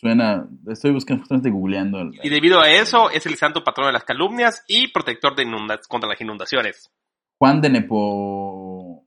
suena. 0.00 0.48
Estoy 0.68 0.92
buscando, 0.92 1.22
justamente 1.22 1.50
googleando. 1.50 2.10
y 2.22 2.28
debido 2.28 2.60
a 2.60 2.70
eso, 2.70 3.10
es 3.10 3.26
el 3.26 3.36
santo 3.36 3.62
patrón 3.62 3.88
de 3.88 3.92
las 3.92 4.04
calumnias 4.04 4.64
y 4.66 4.88
protector 4.88 5.36
de 5.36 5.44
contra 5.88 6.08
las 6.08 6.20
inundaciones. 6.20 6.90
Juan 7.38 7.60
de 7.60 7.70
Nepo. 7.70 9.04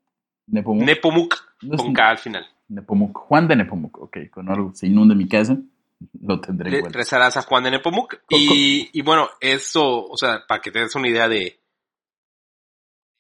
Nepomuc. 0.48 0.84
Nepomuc, 0.86 1.36
con 1.78 1.94
K 1.94 2.10
al 2.10 2.18
final. 2.18 2.46
Nepomuc. 2.68 3.18
Juan 3.18 3.48
de 3.48 3.56
Nepomuc, 3.56 3.98
ok. 3.98 4.18
Con 4.30 4.50
algo 4.50 4.72
se 4.74 4.88
inunda 4.88 5.16
mi 5.16 5.28
casa, 5.28 5.58
lo 6.22 6.40
tendré 6.40 6.80
en 6.80 6.94
Rezarás 6.94 7.38
a 7.38 7.42
Juan 7.42 7.64
de 7.64 7.72
Nepomuc. 7.72 8.22
Y, 8.30 8.90
y 8.92 9.02
bueno, 9.02 9.30
eso, 9.40 10.06
o 10.06 10.18
sea, 10.18 10.44
para 10.48 10.62
que 10.62 10.72
te 10.72 10.80
des 10.80 10.96
una 10.96 11.10
idea 11.10 11.28
de 11.28 11.60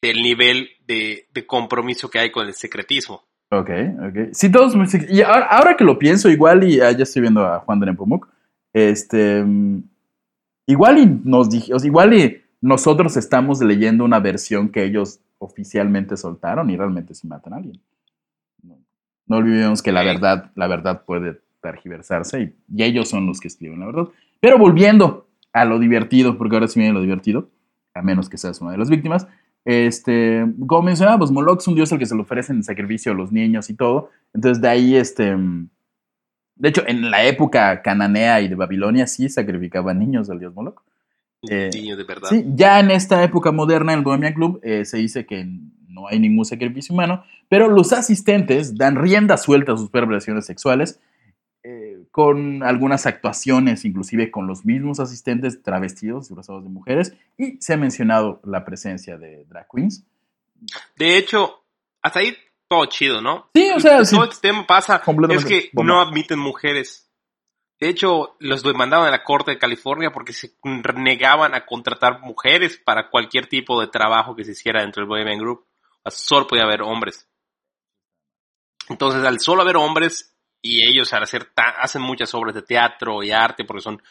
del 0.03 0.21
nivel 0.21 0.69
de, 0.85 1.29
compromiso 1.47 2.09
que 2.09 2.19
hay 2.19 2.29
con 2.29 2.45
el 2.45 2.53
secretismo. 2.53 3.23
Ok, 3.59 3.69
ok. 4.07 4.17
Sí, 4.31 4.51
todos. 4.51 4.73
Y 5.09 5.21
ahora, 5.21 5.75
que 5.77 5.83
lo 5.83 5.99
pienso, 5.99 6.29
igual 6.29 6.63
y 6.63 6.81
ah, 6.81 6.91
ya 6.91 7.03
estoy 7.03 7.21
viendo 7.21 7.45
a 7.45 7.59
Juan 7.59 7.79
de 7.79 7.87
Nepomuk, 7.87 8.27
este. 8.73 9.45
Igual 10.65 10.97
y 10.97 11.05
nos 11.23 11.53
igual 11.83 12.13
y 12.13 12.41
nosotros 12.61 13.17
estamos 13.17 13.61
leyendo 13.61 14.05
una 14.05 14.19
versión 14.19 14.69
que 14.69 14.85
ellos 14.85 15.19
oficialmente 15.37 16.15
soltaron 16.15 16.69
y 16.69 16.77
realmente 16.77 17.13
sí 17.13 17.27
matan 17.27 17.53
a 17.53 17.57
alguien. 17.57 17.79
No, 19.25 19.37
olvidemos 19.37 19.81
que 19.81 19.91
la 19.91 20.03
verdad, 20.03 20.51
la 20.55 20.67
verdad 20.67 21.03
puede 21.05 21.41
tergiversarse 21.61 22.41
y, 22.41 22.55
y, 22.75 22.83
ellos 22.83 23.09
son 23.09 23.25
los 23.25 23.39
que 23.39 23.49
escriben 23.49 23.81
la 23.81 23.87
verdad. 23.87 24.07
Pero 24.39 24.57
volviendo 24.57 25.27
a 25.51 25.65
lo 25.65 25.79
divertido, 25.79 26.37
porque 26.37 26.55
ahora 26.55 26.67
sí 26.67 26.79
viene 26.79 26.93
lo 26.93 27.01
divertido, 27.01 27.49
a 27.93 28.01
menos 28.01 28.29
que 28.29 28.37
seas 28.37 28.59
una 28.61 28.71
de 28.71 28.77
las 28.77 28.89
víctimas. 28.89 29.27
Este, 29.65 30.45
como 30.67 30.83
mencionábamos, 30.83 31.31
Moloch 31.31 31.61
es 31.61 31.67
un 31.67 31.75
dios 31.75 31.91
al 31.93 31.99
que 31.99 32.05
se 32.05 32.15
le 32.15 32.21
ofrecen 32.21 32.57
en 32.57 32.63
sacrificio 32.63 33.11
a 33.11 33.15
los 33.15 33.31
niños 33.31 33.69
y 33.69 33.75
todo. 33.75 34.09
Entonces, 34.33 34.61
de 34.61 34.67
ahí, 34.67 34.95
este. 34.95 35.35
De 36.55 36.69
hecho, 36.69 36.83
en 36.85 37.09
la 37.09 37.25
época 37.25 37.81
cananea 37.81 38.41
y 38.41 38.47
de 38.47 38.55
Babilonia 38.55 39.07
sí 39.07 39.27
sacrificaban 39.29 39.99
niños 39.99 40.29
al 40.29 40.39
dios 40.39 40.53
Moloch. 40.53 40.81
Eh, 41.49 41.69
niños 41.73 41.97
de 41.97 42.03
verdad. 42.03 42.29
Sí, 42.29 42.45
ya 42.55 42.79
en 42.79 42.91
esta 42.91 43.23
época 43.23 43.51
moderna, 43.51 43.93
en 43.93 43.99
el 43.99 44.05
Bohemian 44.05 44.33
Club, 44.33 44.59
eh, 44.63 44.85
se 44.85 44.97
dice 44.97 45.25
que 45.25 45.45
no 45.87 46.07
hay 46.07 46.19
ningún 46.19 46.45
sacrificio 46.45 46.93
humano, 46.93 47.23
pero 47.49 47.69
los 47.69 47.93
asistentes 47.93 48.77
dan 48.77 48.95
rienda 48.95 49.37
suelta 49.37 49.73
a 49.73 49.77
sus 49.77 49.89
perversiones 49.89 50.45
sexuales 50.45 50.99
con 52.13 52.61
algunas 52.61 53.07
actuaciones, 53.07 53.85
inclusive 53.85 54.29
con 54.29 54.45
los 54.45 54.65
mismos 54.65 54.99
asistentes 54.99 55.63
travestidos, 55.63 56.27
disfrazados 56.29 56.63
de 56.63 56.69
mujeres, 56.69 57.17
y 57.39 57.59
se 57.59 57.73
ha 57.73 57.77
mencionado 57.77 58.39
la 58.43 58.63
presencia 58.63 59.17
de 59.17 59.45
drag 59.45 59.65
queens. 59.67 60.05
De 60.95 61.17
hecho, 61.17 61.63
hasta 62.03 62.19
ahí 62.19 62.37
todo 62.67 62.85
chido, 62.85 63.19
¿no? 63.19 63.49
Sí, 63.55 63.67
o 63.75 63.79
sea, 63.79 64.03
todo 64.03 64.25
este 64.25 64.47
tema 64.47 64.67
pasa 64.67 65.01
es 65.31 65.43
que 65.43 65.71
no 65.73 65.99
admiten 65.99 66.37
mujeres. 66.37 67.11
De 67.79 67.89
hecho, 67.89 68.35
los 68.37 68.61
demandaban 68.61 69.07
a 69.07 69.11
la 69.11 69.23
Corte 69.23 69.49
de 69.49 69.57
California 69.57 70.11
porque 70.11 70.33
se 70.33 70.55
negaban 70.95 71.55
a 71.55 71.65
contratar 71.65 72.21
mujeres 72.21 72.77
para 72.77 73.09
cualquier 73.09 73.47
tipo 73.47 73.81
de 73.81 73.87
trabajo 73.87 74.35
que 74.35 74.45
se 74.45 74.51
hiciera 74.51 74.81
dentro 74.81 75.01
del 75.01 75.09
Bohemian 75.09 75.39
Group. 75.39 75.65
Solo 76.05 76.45
podía 76.45 76.65
haber 76.65 76.83
hombres. 76.83 77.27
Entonces, 78.87 79.25
al 79.25 79.39
solo 79.39 79.63
haber 79.63 79.77
hombres, 79.77 80.32
y 80.63 80.81
ellos 80.89 81.13
al 81.13 81.21
hacer 81.23 81.49
hacen 81.55 82.01
muchas 82.01 82.33
obras 82.33 82.55
de 82.55 82.63
teatro 82.63 83.21
y 83.21 83.29
arte 83.31 83.65
porque 83.65 83.81
son 83.81 84.01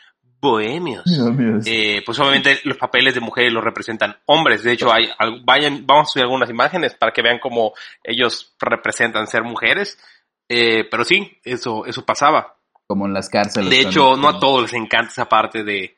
bohemios. 0.40 1.02
Bohemios. 1.18 1.64
Eh, 1.66 2.02
pues 2.06 2.18
obviamente 2.20 2.60
los 2.64 2.76
papeles 2.76 3.14
de 3.14 3.20
mujeres 3.20 3.52
los 3.52 3.64
representan 3.64 4.16
hombres. 4.26 4.62
De 4.62 4.72
hecho, 4.72 4.92
hay, 4.92 5.08
al- 5.18 5.42
vayan, 5.44 5.86
vamos 5.86 6.08
a 6.08 6.12
subir 6.12 6.24
algunas 6.24 6.50
imágenes 6.50 6.94
para 6.94 7.12
que 7.12 7.22
vean 7.22 7.38
cómo 7.40 7.72
ellos 8.04 8.54
representan 8.60 9.26
ser 9.26 9.42
mujeres. 9.42 9.98
Eh, 10.48 10.84
pero 10.90 11.04
sí, 11.04 11.38
eso, 11.44 11.86
eso 11.86 12.04
pasaba. 12.04 12.56
Como 12.86 13.06
en 13.06 13.14
las 13.14 13.30
cárceles. 13.30 13.70
De 13.70 13.80
hecho, 13.80 14.16
no 14.16 14.28
a 14.28 14.38
todos 14.40 14.62
les 14.62 14.74
encanta 14.74 15.10
esa 15.10 15.28
parte 15.28 15.64
de, 15.64 15.96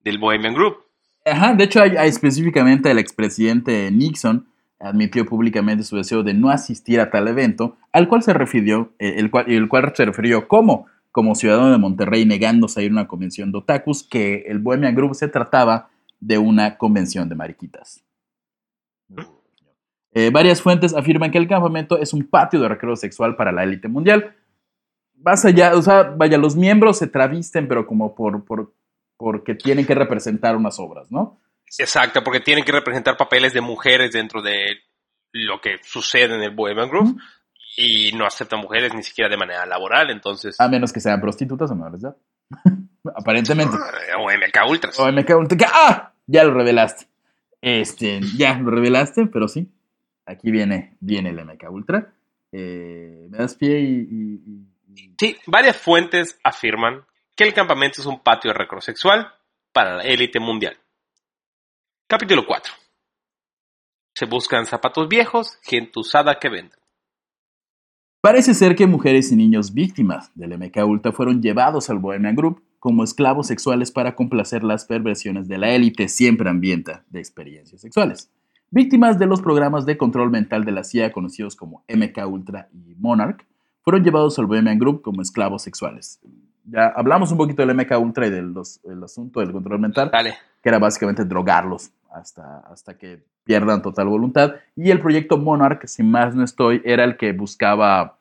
del 0.00 0.18
Bohemian 0.18 0.54
Group. 0.54 0.78
Ajá, 1.24 1.54
de 1.54 1.64
hecho, 1.64 1.80
hay, 1.80 1.96
hay 1.96 2.08
específicamente 2.08 2.90
el 2.90 2.98
expresidente 2.98 3.88
Nixon 3.92 4.48
admitió 4.82 5.24
públicamente 5.24 5.84
su 5.84 5.96
deseo 5.96 6.22
de 6.22 6.34
no 6.34 6.50
asistir 6.50 7.00
a 7.00 7.10
tal 7.10 7.28
evento, 7.28 7.76
al 7.92 8.08
cual 8.08 8.22
se 8.22 8.32
refirió, 8.32 8.92
eh, 8.98 9.14
el 9.16 9.30
cual, 9.30 9.50
el 9.50 9.68
cual 9.68 9.92
se 9.94 10.04
refirió 10.04 10.48
como, 10.48 10.86
como 11.12 11.34
ciudadano 11.34 11.70
de 11.70 11.78
Monterrey 11.78 12.26
negándose 12.26 12.80
a 12.80 12.82
ir 12.82 12.90
a 12.90 12.94
una 12.94 13.08
convención 13.08 13.52
de 13.52 13.58
otakus, 13.58 14.02
que 14.02 14.44
el 14.48 14.58
Bohemian 14.58 14.94
Group 14.94 15.14
se 15.14 15.28
trataba 15.28 15.88
de 16.20 16.38
una 16.38 16.78
convención 16.78 17.28
de 17.28 17.34
mariquitas. 17.34 18.04
Eh, 20.14 20.30
varias 20.30 20.60
fuentes 20.60 20.94
afirman 20.94 21.30
que 21.30 21.38
el 21.38 21.48
campamento 21.48 21.98
es 21.98 22.12
un 22.12 22.24
patio 22.24 22.60
de 22.60 22.68
recreo 22.68 22.96
sexual 22.96 23.36
para 23.36 23.52
la 23.52 23.64
élite 23.64 23.88
mundial. 23.88 24.34
Más 25.22 25.44
allá, 25.44 25.74
o 25.74 25.82
sea, 25.82 26.02
vaya, 26.02 26.36
los 26.36 26.56
miembros 26.56 26.98
se 26.98 27.06
travisten, 27.06 27.68
pero 27.68 27.86
como 27.86 28.14
por, 28.14 28.44
por, 28.44 28.74
porque 29.16 29.54
tienen 29.54 29.86
que 29.86 29.94
representar 29.94 30.56
unas 30.56 30.78
obras, 30.78 31.10
¿no? 31.10 31.38
Exacto, 31.78 32.22
porque 32.22 32.40
tienen 32.40 32.64
que 32.64 32.72
representar 32.72 33.16
papeles 33.16 33.52
de 33.52 33.60
mujeres 33.60 34.12
dentro 34.12 34.42
de 34.42 34.78
lo 35.32 35.60
que 35.60 35.78
sucede 35.82 36.34
en 36.34 36.42
el 36.42 36.50
Bohemian 36.54 36.88
Group. 36.88 37.08
Ujú. 37.08 37.18
Y 37.76 38.12
no 38.12 38.26
aceptan 38.26 38.60
mujeres 38.60 38.92
ni 38.94 39.02
siquiera 39.02 39.30
de 39.30 39.38
manera 39.38 39.64
laboral, 39.64 40.10
entonces... 40.10 40.60
A 40.60 40.68
menos 40.68 40.92
que 40.92 41.00
sean 41.00 41.20
prostitutas 41.20 41.70
o 41.70 41.74
menores 41.74 42.02
de. 42.02 42.10
Aparentemente. 43.16 43.74
Ah, 43.76 44.18
O 44.18 44.30
MK 44.30 44.70
Ultras. 44.70 45.00
Me 45.12 45.24
cago 45.24 45.40
en- 45.42 45.48
¡Ah! 45.72 46.12
Ya 46.26 46.44
lo 46.44 46.52
revelaste. 46.54 47.06
Este, 47.62 48.20
ya 48.36 48.54
lo 48.58 48.70
revelaste, 48.70 49.26
pero 49.26 49.48
sí. 49.48 49.68
Aquí 50.26 50.50
viene, 50.50 50.96
viene 51.00 51.30
el 51.30 51.44
MK 51.44 51.70
Ultra. 51.70 52.12
Eh, 52.52 53.26
me 53.30 53.38
das 53.38 53.54
pie 53.54 53.80
y, 53.80 53.84
y- 53.84 54.42
y- 54.46 55.02
y- 55.04 55.14
Sí, 55.18 55.36
varias 55.46 55.76
fuentes 55.78 56.38
afirman 56.44 57.04
que 57.34 57.44
el 57.44 57.54
campamento 57.54 58.00
es 58.02 58.06
un 58.06 58.20
patio 58.22 58.52
de 58.52 58.58
recreo 58.58 58.80
sexual 58.82 59.32
para 59.72 59.96
la 59.96 60.02
élite 60.02 60.38
mundial. 60.38 60.76
Capítulo 62.12 62.44
4. 62.46 62.70
Se 64.14 64.26
buscan 64.26 64.66
zapatos 64.66 65.08
viejos, 65.08 65.56
gente 65.62 65.98
usada 65.98 66.38
que 66.38 66.50
venda. 66.50 66.76
Parece 68.20 68.52
ser 68.52 68.76
que 68.76 68.86
mujeres 68.86 69.32
y 69.32 69.36
niños 69.36 69.72
víctimas 69.72 70.30
del 70.34 70.58
MK 70.58 70.76
Ultra 70.86 71.12
fueron 71.12 71.40
llevados 71.40 71.88
al 71.88 72.00
Bohemian 72.00 72.36
Group 72.36 72.62
como 72.80 73.02
esclavos 73.02 73.46
sexuales 73.46 73.90
para 73.90 74.14
complacer 74.14 74.62
las 74.62 74.84
perversiones 74.84 75.48
de 75.48 75.56
la 75.56 75.70
élite 75.70 76.06
siempre 76.08 76.50
hambrienta 76.50 77.02
de 77.08 77.18
experiencias 77.20 77.80
sexuales. 77.80 78.30
Víctimas 78.70 79.18
de 79.18 79.24
los 79.24 79.40
programas 79.40 79.86
de 79.86 79.96
control 79.96 80.30
mental 80.30 80.66
de 80.66 80.72
la 80.72 80.84
CIA 80.84 81.12
conocidos 81.12 81.56
como 81.56 81.82
MK 81.88 82.26
Ultra 82.26 82.68
y 82.74 82.94
Monarch, 82.98 83.46
fueron 83.80 84.04
llevados 84.04 84.38
al 84.38 84.44
Bohemian 84.44 84.78
Group 84.78 85.00
como 85.00 85.22
esclavos 85.22 85.62
sexuales. 85.62 86.20
Ya 86.64 86.88
hablamos 86.94 87.32
un 87.32 87.38
poquito 87.38 87.62
del 87.64 87.74
MK 87.74 87.98
Ultra 87.98 88.26
y 88.26 88.30
del 88.30 88.52
los- 88.52 88.80
el 88.84 89.02
asunto 89.02 89.40
del 89.40 89.50
control 89.50 89.80
mental 89.80 90.10
Dale. 90.12 90.36
que 90.62 90.68
era 90.68 90.78
básicamente 90.78 91.24
drogarlos 91.24 91.90
hasta, 92.14 92.58
hasta 92.60 92.96
que 92.98 93.22
pierdan 93.44 93.82
total 93.82 94.08
voluntad. 94.08 94.54
Y 94.76 94.90
el 94.90 95.00
proyecto 95.00 95.38
Monarch, 95.38 95.86
si 95.86 96.02
más 96.02 96.34
no 96.34 96.44
estoy, 96.44 96.80
era 96.84 97.04
el 97.04 97.16
que 97.16 97.32
buscaba 97.32 98.18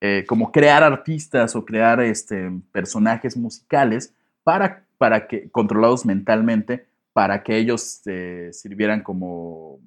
eh, 0.00 0.24
como 0.26 0.50
crear 0.50 0.82
artistas 0.82 1.54
o 1.54 1.64
crear 1.64 2.00
este, 2.00 2.50
personajes 2.72 3.36
musicales 3.36 4.14
para, 4.42 4.84
para 4.98 5.26
que, 5.28 5.48
controlados 5.50 6.04
mentalmente, 6.04 6.86
para 7.12 7.42
que 7.42 7.56
ellos 7.56 8.00
eh, 8.06 8.48
sirvieran 8.52 9.02
como, 9.02 9.78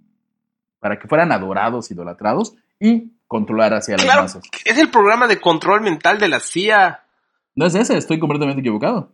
para 0.80 1.00
que 1.00 1.08
fueran 1.08 1.32
adorados, 1.32 1.92
idolatrados 1.92 2.56
y 2.80 3.12
controlar 3.28 3.74
hacia 3.74 3.98
las 3.98 4.06
Claro, 4.06 4.22
masas. 4.22 4.44
es 4.64 4.78
el 4.78 4.90
programa 4.90 5.28
de 5.28 5.42
control 5.42 5.82
mental 5.82 6.20
de 6.20 6.30
la 6.30 6.40
CIA. 6.40 7.02
No 7.56 7.66
es 7.66 7.76
ese, 7.76 7.98
estoy 7.98 8.20
completamente 8.20 8.62
equivocado. 8.62 9.12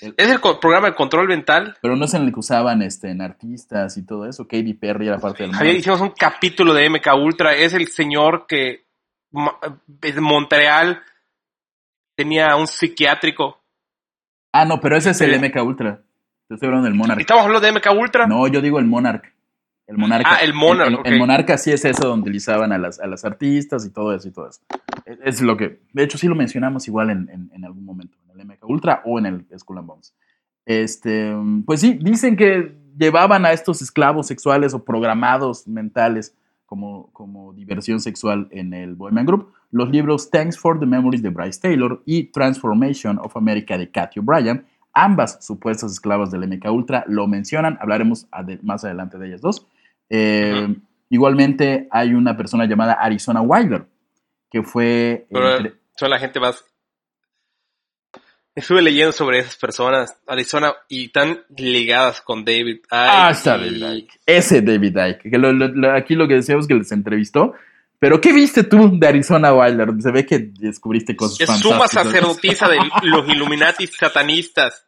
Es 0.00 0.30
el 0.30 0.40
programa 0.60 0.88
de 0.88 0.94
control 0.94 1.28
mental. 1.28 1.76
Pero 1.80 1.96
no 1.96 2.04
es 2.04 2.14
en 2.14 2.22
el 2.24 2.32
que 2.32 2.40
usaban 2.40 2.82
este, 2.82 3.10
en 3.10 3.22
artistas 3.22 3.96
y 3.96 4.04
todo 4.04 4.26
eso. 4.28 4.44
Katy 4.46 4.74
Perry 4.74 5.08
era 5.08 5.18
parte 5.18 5.42
del 5.44 5.52
Javier, 5.52 5.76
hicimos 5.76 6.00
un 6.00 6.10
capítulo 6.10 6.74
de 6.74 6.88
MK 6.90 7.06
Ultra. 7.16 7.54
Es 7.54 7.72
el 7.72 7.86
señor 7.88 8.46
que 8.46 8.84
de 9.86 10.20
Montreal 10.20 11.02
tenía 12.14 12.56
un 12.56 12.66
psiquiátrico. 12.66 13.60
Ah, 14.52 14.64
no, 14.64 14.80
pero 14.80 14.96
ese 14.96 15.10
es 15.10 15.20
el 15.20 15.32
Sí. 15.34 15.38
MK 15.46 15.62
Ultra. 15.62 16.02
Te 16.48 16.54
estoy 16.54 16.68
hablando 16.68 16.86
del 16.88 16.94
Monarch. 16.94 17.20
¿Estamos 17.20 17.44
hablando 17.44 17.66
de 17.66 17.72
MK 17.72 17.86
Ultra? 17.98 18.26
No, 18.26 18.46
yo 18.48 18.60
digo 18.60 18.78
el 18.78 18.86
Monarch. 18.86 19.32
El 19.86 19.98
Monarca. 19.98 20.28
Ah, 20.32 20.38
el 20.42 20.52
Monarch, 20.52 21.00
El, 21.04 21.12
el 21.14 21.18
Monarca 21.18 21.56
sí 21.58 21.70
es 21.70 21.84
eso 21.84 22.08
donde 22.08 22.22
utilizaban 22.22 22.72
a 22.72 22.78
las, 22.78 22.98
a 22.98 23.06
las 23.06 23.24
artistas 23.24 23.84
y 23.86 23.90
todo 23.92 24.12
eso 24.14 24.26
y 24.28 24.32
todo 24.32 24.48
eso. 24.48 24.60
Es, 25.04 25.18
es 25.24 25.40
lo 25.42 25.56
que. 25.56 25.80
De 25.92 26.02
hecho, 26.02 26.18
sí 26.18 26.26
lo 26.26 26.34
mencionamos 26.34 26.88
igual 26.88 27.10
en, 27.10 27.28
en- 27.30 27.50
en 27.54 27.64
algún 27.64 27.84
momento. 27.84 28.16
El 28.38 28.46
MK 28.46 28.64
Ultra 28.68 29.02
o 29.04 29.18
en 29.18 29.26
el 29.26 29.46
Skull 29.58 29.78
and 29.78 29.86
Bones. 29.86 30.14
Este, 30.64 31.34
pues 31.64 31.80
sí, 31.80 31.98
dicen 32.00 32.36
que 32.36 32.76
llevaban 32.98 33.46
a 33.46 33.52
estos 33.52 33.82
esclavos 33.82 34.26
sexuales 34.26 34.74
o 34.74 34.84
programados 34.84 35.66
mentales 35.68 36.36
como, 36.64 37.10
como 37.12 37.52
diversión 37.52 38.00
sexual 38.00 38.48
en 38.50 38.74
el 38.74 38.94
Bohemian 38.94 39.26
Group. 39.26 39.52
Los 39.70 39.90
libros 39.90 40.30
Thanks 40.30 40.58
for 40.58 40.78
the 40.80 40.86
Memories 40.86 41.22
de 41.22 41.28
Bryce 41.30 41.60
Taylor 41.60 42.02
y 42.04 42.24
Transformation 42.24 43.18
of 43.18 43.36
America 43.36 43.78
de 43.78 43.90
Cathy 43.90 44.20
O'Brien, 44.20 44.64
ambas 44.92 45.44
supuestas 45.44 45.92
esclavas 45.92 46.30
del 46.30 46.48
MK 46.48 46.64
Ultra, 46.70 47.04
lo 47.06 47.26
mencionan. 47.28 47.78
Hablaremos 47.80 48.26
más 48.62 48.84
adelante 48.84 49.18
de 49.18 49.28
ellas 49.28 49.40
dos. 49.40 49.66
Eh. 50.10 50.74
Igualmente 51.08 51.86
hay 51.92 52.14
una 52.14 52.36
persona 52.36 52.64
llamada 52.66 52.94
Arizona 52.94 53.40
Wilder, 53.40 53.86
que 54.50 54.62
fue... 54.62 55.26
Pero 55.30 55.56
entre- 55.56 55.74
son 55.96 56.10
la 56.10 56.18
gente 56.18 56.40
más. 56.40 56.64
Estuve 58.56 58.80
leyendo 58.80 59.12
sobre 59.12 59.38
esas 59.40 59.56
personas, 59.56 60.18
Arizona, 60.26 60.72
y 60.88 61.08
tan 61.08 61.40
ligadas 61.56 62.22
con 62.22 62.44
David. 62.44 62.76
Icke 62.76 62.86
Ah, 62.90 63.28
está 63.30 63.58
David 63.58 63.84
Icke. 63.98 64.18
Ese 64.24 64.62
David 64.62 64.96
Icke. 64.96 65.30
Que 65.30 65.38
lo- 65.38 65.52
lo- 65.52 65.68
lo- 65.68 65.92
aquí 65.92 66.14
lo 66.14 66.26
que 66.26 66.34
decíamos 66.34 66.66
que 66.66 66.74
les 66.74 66.90
entrevistó. 66.90 67.52
Pero, 67.98 68.20
¿qué 68.20 68.32
viste 68.32 68.64
tú 68.64 68.98
de 68.98 69.06
Arizona 69.08 69.52
Wilder? 69.54 69.88
Se 70.00 70.10
ve 70.10 70.24
que 70.26 70.38
descubriste 70.58 71.14
cosas 71.14 71.40
Es 71.40 71.60
suma 71.60 71.86
fantásticas. 71.86 72.04
sacerdotisa 72.12 72.68
de 72.68 72.78
los 73.02 73.28
Illuminati 73.28 73.86
satanistas. 73.86 74.86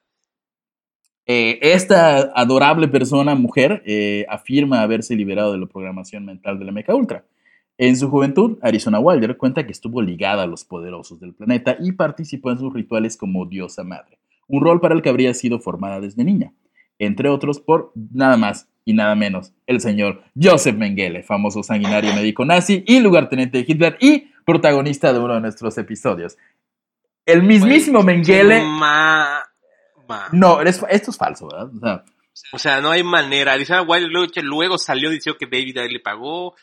Eh, 1.26 1.58
esta 1.60 2.32
adorable 2.34 2.88
persona, 2.88 3.34
mujer, 3.34 3.82
eh, 3.84 4.24
afirma 4.30 4.80
haberse 4.80 5.14
liberado 5.14 5.52
de 5.52 5.58
la 5.58 5.66
programación 5.66 6.24
mental 6.24 6.58
de 6.58 6.64
la 6.64 6.72
Mecha 6.72 6.94
Ultra. 6.94 7.22
En 7.78 7.96
su 7.96 8.10
juventud, 8.10 8.58
Arizona 8.60 8.98
Wilder 8.98 9.36
cuenta 9.36 9.64
que 9.64 9.72
estuvo 9.72 10.02
ligada 10.02 10.42
a 10.42 10.46
los 10.46 10.64
poderosos 10.64 11.20
del 11.20 11.32
planeta 11.34 11.76
y 11.80 11.92
participó 11.92 12.50
en 12.50 12.58
sus 12.58 12.72
rituales 12.74 13.16
como 13.16 13.46
diosa 13.46 13.84
madre, 13.84 14.18
un 14.48 14.62
rol 14.62 14.80
para 14.80 14.94
el 14.96 15.02
que 15.02 15.08
habría 15.08 15.32
sido 15.32 15.60
formada 15.60 16.00
desde 16.00 16.24
niña, 16.24 16.52
entre 16.98 17.28
otros 17.28 17.60
por 17.60 17.92
nada 17.94 18.36
más 18.36 18.68
y 18.84 18.94
nada 18.94 19.14
menos 19.14 19.52
el 19.66 19.80
señor 19.80 20.22
Joseph 20.40 20.74
Mengele, 20.76 21.22
famoso 21.22 21.62
sanguinario 21.62 22.12
médico 22.14 22.44
nazi 22.44 22.82
y 22.86 22.98
lugarteniente 23.00 23.58
de 23.58 23.64
Hitler 23.68 23.96
y 24.00 24.26
protagonista 24.44 25.12
de 25.12 25.20
uno 25.20 25.34
de 25.34 25.40
nuestros 25.42 25.78
episodios. 25.78 26.36
El 27.26 27.42
mismísimo 27.42 28.02
Mengele... 28.02 28.60
Ma- 28.62 29.42
ma- 30.08 30.28
No, 30.32 30.60
esto 30.62 30.86
es 30.88 31.16
falso, 31.16 31.46
¿verdad? 31.48 31.70
O 31.76 31.78
sea, 31.78 32.04
O 32.54 32.58
sea, 32.58 32.80
no 32.80 32.90
hay 32.90 33.04
manera. 33.04 33.52
Arizona 33.52 33.82
Wilder 33.82 34.10
luego, 34.10 34.32
luego 34.42 34.78
salió 34.78 35.10
diciendo 35.10 35.36
que 35.38 35.46
David 35.46 35.76
le 35.92 36.00
pagó. 36.00 36.54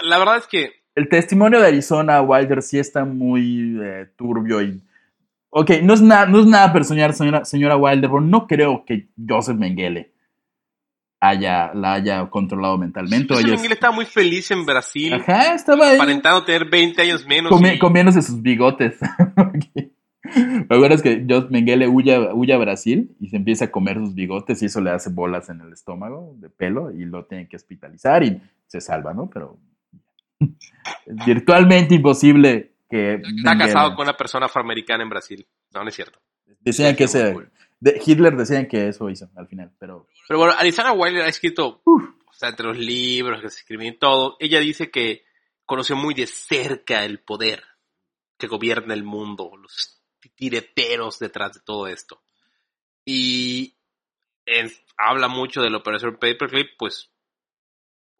La 0.00 0.18
verdad 0.18 0.36
es 0.38 0.46
que 0.46 0.72
el 0.94 1.08
testimonio 1.08 1.60
de 1.60 1.68
Arizona 1.68 2.20
Wilder 2.22 2.62
sí 2.62 2.78
está 2.78 3.04
muy 3.04 3.78
eh, 3.82 4.06
turbio 4.16 4.60
y... 4.62 4.82
Ok, 5.52 5.70
no 5.82 5.94
es, 5.94 6.00
nada, 6.02 6.26
no 6.26 6.38
es 6.40 6.46
nada 6.46 6.72
personal, 6.72 7.12
señora, 7.14 7.44
señora 7.44 7.76
Wilder, 7.76 8.08
pero 8.08 8.20
no 8.20 8.46
creo 8.46 8.84
que 8.84 9.08
Joseph 9.28 9.56
Mengele 9.56 10.12
haya, 11.20 11.72
la 11.74 11.94
haya 11.94 12.30
controlado 12.30 12.78
mentalmente. 12.78 13.34
José 13.34 13.46
Ella 13.46 13.56
es- 13.56 13.70
estaba 13.70 13.92
muy 13.94 14.04
feliz 14.06 14.50
en 14.52 14.64
Brasil, 14.64 15.14
Ajá, 15.14 15.54
estaba 15.54 15.88
ahí 15.88 15.96
aparentando 15.96 16.44
tener 16.44 16.68
20 16.70 17.02
años 17.02 17.26
menos. 17.26 17.52
comi- 17.52 17.74
y- 17.74 17.78
comiéndose 17.78 18.22
sus 18.22 18.40
bigotes. 18.40 18.98
Ok. 19.36 19.64
Me 20.68 20.76
acuerdo 20.76 20.94
es 20.94 21.02
que 21.02 21.24
Joseph 21.28 21.50
Mengele 21.50 21.88
huye, 21.88 22.14
a- 22.14 22.32
huye 22.34 22.52
a 22.52 22.58
Brasil 22.58 23.16
y 23.20 23.28
se 23.30 23.36
empieza 23.36 23.64
a 23.64 23.70
comer 23.72 23.96
sus 23.98 24.14
bigotes 24.14 24.62
y 24.62 24.66
eso 24.66 24.80
le 24.80 24.90
hace 24.90 25.10
bolas 25.10 25.48
en 25.48 25.60
el 25.62 25.72
estómago 25.72 26.34
de 26.38 26.48
pelo 26.50 26.92
y 26.92 27.04
lo 27.06 27.24
tienen 27.24 27.48
que 27.48 27.56
hospitalizar 27.56 28.22
y 28.22 28.40
se 28.68 28.80
salva, 28.80 29.12
¿no? 29.14 29.28
Pero 29.28 29.58
virtualmente 31.26 31.94
imposible 31.94 32.72
que... 32.88 33.14
Está 33.14 33.56
casado 33.56 33.94
con 33.94 34.04
una 34.04 34.16
persona 34.16 34.46
afroamericana 34.46 35.02
en 35.02 35.10
Brasil. 35.10 35.46
No, 35.72 35.82
no 35.82 35.88
es 35.88 35.94
cierto. 35.94 36.20
Decían 36.60 36.96
que 36.96 37.04
ese... 37.04 37.34
de- 37.78 38.02
Hitler 38.04 38.36
decían 38.36 38.66
que 38.66 38.88
eso 38.88 39.08
hizo 39.08 39.28
al 39.36 39.46
final, 39.46 39.72
pero... 39.78 40.06
Pero 40.26 40.38
bueno, 40.38 40.54
Arizona 40.58 40.92
Wilder 40.92 41.22
ha 41.22 41.28
escrito, 41.28 41.82
Uf. 41.84 42.02
o 42.26 42.32
sea, 42.32 42.50
entre 42.50 42.66
los 42.66 42.78
libros 42.78 43.40
que 43.40 43.50
se 43.50 43.64
y 43.68 43.98
todo, 43.98 44.36
ella 44.40 44.60
dice 44.60 44.90
que 44.90 45.24
conoció 45.64 45.96
muy 45.96 46.14
de 46.14 46.26
cerca 46.26 47.04
el 47.04 47.20
poder 47.20 47.62
que 48.36 48.48
gobierna 48.48 48.94
el 48.94 49.04
mundo, 49.04 49.52
los 49.56 50.02
tireteros 50.34 51.18
detrás 51.18 51.52
de 51.52 51.60
todo 51.60 51.86
esto. 51.86 52.22
y 53.04 53.74
habla 54.96 55.28
mucho 55.28 55.62
de 55.62 55.70
la 55.70 55.78
operación 55.78 56.14
Paperclip, 56.20 56.70
pues, 56.78 57.10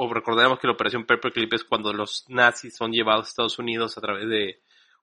o 0.02 0.12
recordaremos 0.12 0.58
que 0.58 0.66
la 0.66 0.72
operación 0.72 1.04
Paperclip 1.04 1.52
es 1.54 1.64
cuando 1.64 1.92
los 1.92 2.24
nazis 2.28 2.74
son 2.76 2.92
llevados 2.92 3.26
a 3.26 3.28
Estados 3.28 3.58
Unidos 3.58 3.96
a 3.98 4.00
través 4.00 4.28
de, 4.28 4.60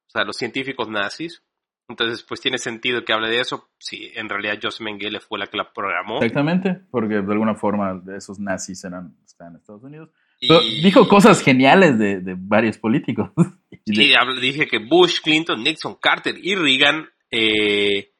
o 0.07 0.09
sea, 0.09 0.23
los 0.23 0.35
científicos 0.37 0.87
nazis. 0.89 1.43
Entonces, 1.89 2.21
pues 2.23 2.41
tiene 2.41 2.57
sentido 2.57 3.05
que 3.05 3.13
hable 3.13 3.29
de 3.29 3.39
eso. 3.39 3.69
Sí, 3.79 4.11
en 4.15 4.27
realidad 4.27 4.59
Joseph 4.61 4.81
Mengele 4.81 5.19
fue 5.21 5.39
la 5.39 5.47
que 5.47 5.55
la 5.57 5.71
programó. 5.71 6.17
Exactamente, 6.17 6.81
porque 6.91 7.21
de 7.21 7.31
alguna 7.31 7.55
forma 7.55 8.01
esos 8.15 8.39
nazis 8.39 8.83
eran, 8.83 9.15
están 9.25 9.49
en 9.51 9.55
Estados 9.57 9.83
Unidos. 9.83 10.09
Y- 10.39 10.49
Pero 10.49 10.59
dijo 10.61 11.07
cosas 11.07 11.41
geniales 11.41 11.97
de, 11.97 12.19
de 12.19 12.35
varios 12.37 12.77
políticos. 12.77 13.29
Y 13.85 13.95
de- 13.95 14.03
Sí, 14.03 14.13
habla- 14.15 14.39
dije 14.41 14.67
que 14.67 14.79
Bush, 14.79 15.21
Clinton, 15.23 15.63
Nixon, 15.63 15.95
Carter 15.95 16.35
y 16.41 16.55
Reagan, 16.55 17.07
eh, 17.31 18.11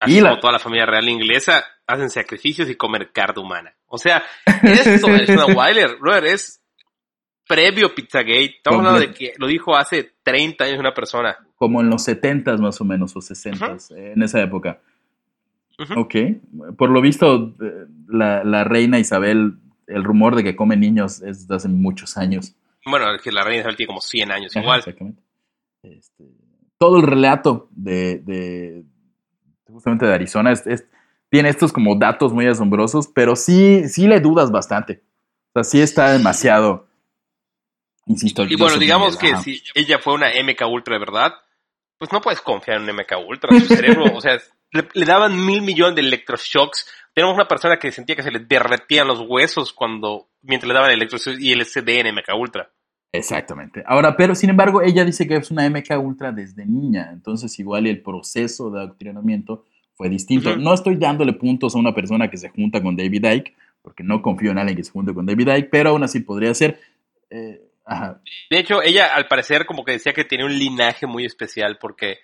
así 0.00 0.18
Y 0.18 0.20
la- 0.20 0.30
como 0.30 0.40
toda 0.40 0.52
la 0.54 0.58
familia 0.58 0.84
real 0.84 1.08
inglesa, 1.08 1.64
hacen 1.86 2.10
sacrificios 2.10 2.68
y 2.68 2.74
comer 2.76 3.10
carne 3.12 3.40
humana. 3.42 3.74
O 3.94 3.98
sea, 3.98 4.22
esto 4.62 5.08
es 5.14 5.28
una 5.28 5.44
Weiler, 5.46 5.96
brother, 6.00 6.24
es 6.24 6.62
previo 7.46 7.94
Pizzagate. 7.94 8.44
Estamos 8.56 8.78
hablando 8.78 9.00
de 9.00 9.12
que 9.12 9.34
lo 9.36 9.46
dijo 9.46 9.76
hace 9.76 10.12
30 10.22 10.64
años 10.64 10.78
una 10.80 10.94
persona. 10.94 11.36
como 11.56 11.80
en 11.82 11.90
los 11.90 12.02
70 12.04 12.56
más 12.56 12.80
o 12.80 12.84
menos, 12.84 13.14
o 13.14 13.20
60 13.20 13.76
en 13.90 14.22
esa 14.22 14.40
época. 14.40 14.80
Ujú. 15.78 16.00
Ok. 16.00 16.14
Por 16.78 16.88
lo 16.90 17.00
visto, 17.02 17.54
eh, 17.62 17.86
la, 18.08 18.42
la 18.44 18.64
reina 18.64 18.98
Isabel, 18.98 19.54
el 19.86 20.04
rumor 20.04 20.36
de 20.36 20.42
que 20.42 20.56
come 20.56 20.76
niños 20.76 21.20
es 21.22 21.46
de 21.46 21.54
hace 21.56 21.68
muchos 21.68 22.16
años. 22.16 22.54
Bueno, 22.86 23.14
es 23.14 23.20
que 23.22 23.30
la 23.30 23.44
reina 23.44 23.60
Isabel 23.60 23.76
tiene 23.76 23.88
como 23.88 24.00
100 24.00 24.32
años 24.32 24.52
Ajá, 24.56 24.62
igual. 24.62 24.78
Exactamente. 24.80 25.22
Este, 25.82 26.24
todo 26.78 26.96
el 26.96 27.02
relato 27.02 27.68
de, 27.72 28.18
de- 28.20 28.84
justamente 29.66 30.06
de 30.06 30.14
Arizona 30.14 30.52
es- 30.52 30.66
es- 30.66 30.86
tiene 31.32 31.48
estos 31.48 31.72
como 31.72 31.96
datos 31.96 32.34
muy 32.34 32.46
asombrosos, 32.46 33.08
pero 33.08 33.36
sí, 33.36 33.88
sí 33.88 34.06
le 34.06 34.20
dudas 34.20 34.50
bastante. 34.50 35.02
O 35.54 35.62
sea, 35.62 35.64
sí 35.64 35.80
está 35.80 36.12
demasiado. 36.12 36.86
Insisto. 38.04 38.44
Y 38.44 38.56
bueno, 38.56 38.76
digamos 38.76 39.16
que 39.16 39.28
ajá. 39.28 39.40
si 39.40 39.62
ella 39.74 39.98
fue 39.98 40.12
una 40.12 40.28
MK 40.28 40.60
Ultra 40.70 40.92
de 40.92 41.00
verdad, 41.00 41.32
pues 41.96 42.12
no 42.12 42.20
puedes 42.20 42.42
confiar 42.42 42.76
en 42.76 42.82
un 42.82 42.96
MK 42.96 43.12
Ultra. 43.26 43.58
Su 43.58 43.64
cerebro, 43.64 44.14
o 44.14 44.20
sea, 44.20 44.38
le, 44.72 44.86
le 44.92 45.06
daban 45.06 45.46
mil 45.46 45.62
millones 45.62 45.94
de 45.94 46.02
electroshocks. 46.02 46.86
Tenemos 47.14 47.34
una 47.34 47.48
persona 47.48 47.78
que 47.78 47.90
sentía 47.92 48.14
que 48.14 48.22
se 48.22 48.30
le 48.30 48.40
derretían 48.40 49.08
los 49.08 49.24
huesos 49.26 49.72
cuando 49.72 50.28
mientras 50.42 50.68
le 50.68 50.74
daban 50.74 50.90
electroshocks 50.90 51.40
y 51.40 51.54
LSD 51.54 51.88
en 51.88 52.14
MK 52.14 52.28
Ultra. 52.38 52.70
Exactamente. 53.10 53.82
Ahora, 53.86 54.18
pero 54.18 54.34
sin 54.34 54.50
embargo, 54.50 54.82
ella 54.82 55.02
dice 55.02 55.26
que 55.26 55.36
es 55.36 55.50
una 55.50 55.66
MK 55.66 55.98
Ultra 55.98 56.30
desde 56.30 56.66
niña, 56.66 57.08
entonces 57.10 57.58
igual 57.58 57.86
el 57.86 58.02
proceso 58.02 58.70
de 58.70 58.80
adoctrinamiento 58.80 59.64
fue 59.94 60.08
distinto. 60.08 60.56
No 60.56 60.74
estoy 60.74 60.96
dándole 60.96 61.32
puntos 61.32 61.74
a 61.74 61.78
una 61.78 61.94
persona 61.94 62.28
que 62.28 62.36
se 62.36 62.48
junta 62.48 62.82
con 62.82 62.96
David 62.96 63.24
Icke, 63.24 63.54
porque 63.82 64.02
no 64.02 64.22
confío 64.22 64.50
en 64.50 64.58
alguien 64.58 64.76
que 64.76 64.84
se 64.84 64.92
junte 64.92 65.14
con 65.14 65.26
David 65.26 65.48
Icke, 65.48 65.70
pero 65.70 65.90
aún 65.90 66.04
así 66.04 66.20
podría 66.20 66.54
ser. 66.54 66.80
eh, 67.30 67.60
ajá. 67.84 68.20
De 68.50 68.58
hecho, 68.58 68.82
ella 68.82 69.08
al 69.14 69.26
parecer 69.26 69.66
como 69.66 69.84
que 69.84 69.92
decía 69.92 70.12
que 70.12 70.24
tenía 70.24 70.46
un 70.46 70.58
linaje 70.58 71.06
muy 71.06 71.24
especial 71.24 71.78
porque 71.80 72.18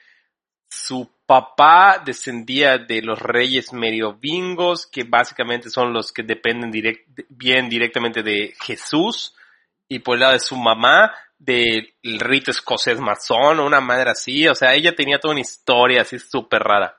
su 0.68 1.10
papá 1.26 2.02
descendía 2.04 2.78
de 2.78 3.02
los 3.02 3.18
reyes 3.20 3.72
mediovingos, 3.72 4.86
que 4.86 5.04
básicamente 5.04 5.70
son 5.70 5.92
los 5.92 6.12
que 6.12 6.22
dependen 6.22 6.70
direct, 6.70 7.06
bien 7.28 7.68
directamente 7.68 8.22
de 8.22 8.54
Jesús, 8.60 9.34
y 9.88 9.98
por 10.00 10.14
el 10.14 10.20
lado 10.20 10.32
de 10.34 10.40
su 10.40 10.56
mamá, 10.56 11.12
del 11.38 11.92
rito 12.02 12.50
escocés 12.50 13.00
masón, 13.00 13.60
o 13.60 13.66
una 13.66 13.80
madre 13.80 14.10
así, 14.10 14.46
o 14.48 14.54
sea, 14.54 14.74
ella 14.74 14.94
tenía 14.94 15.18
toda 15.18 15.32
una 15.32 15.40
historia 15.40 16.02
así 16.02 16.18
súper 16.18 16.62
rara. 16.62 16.96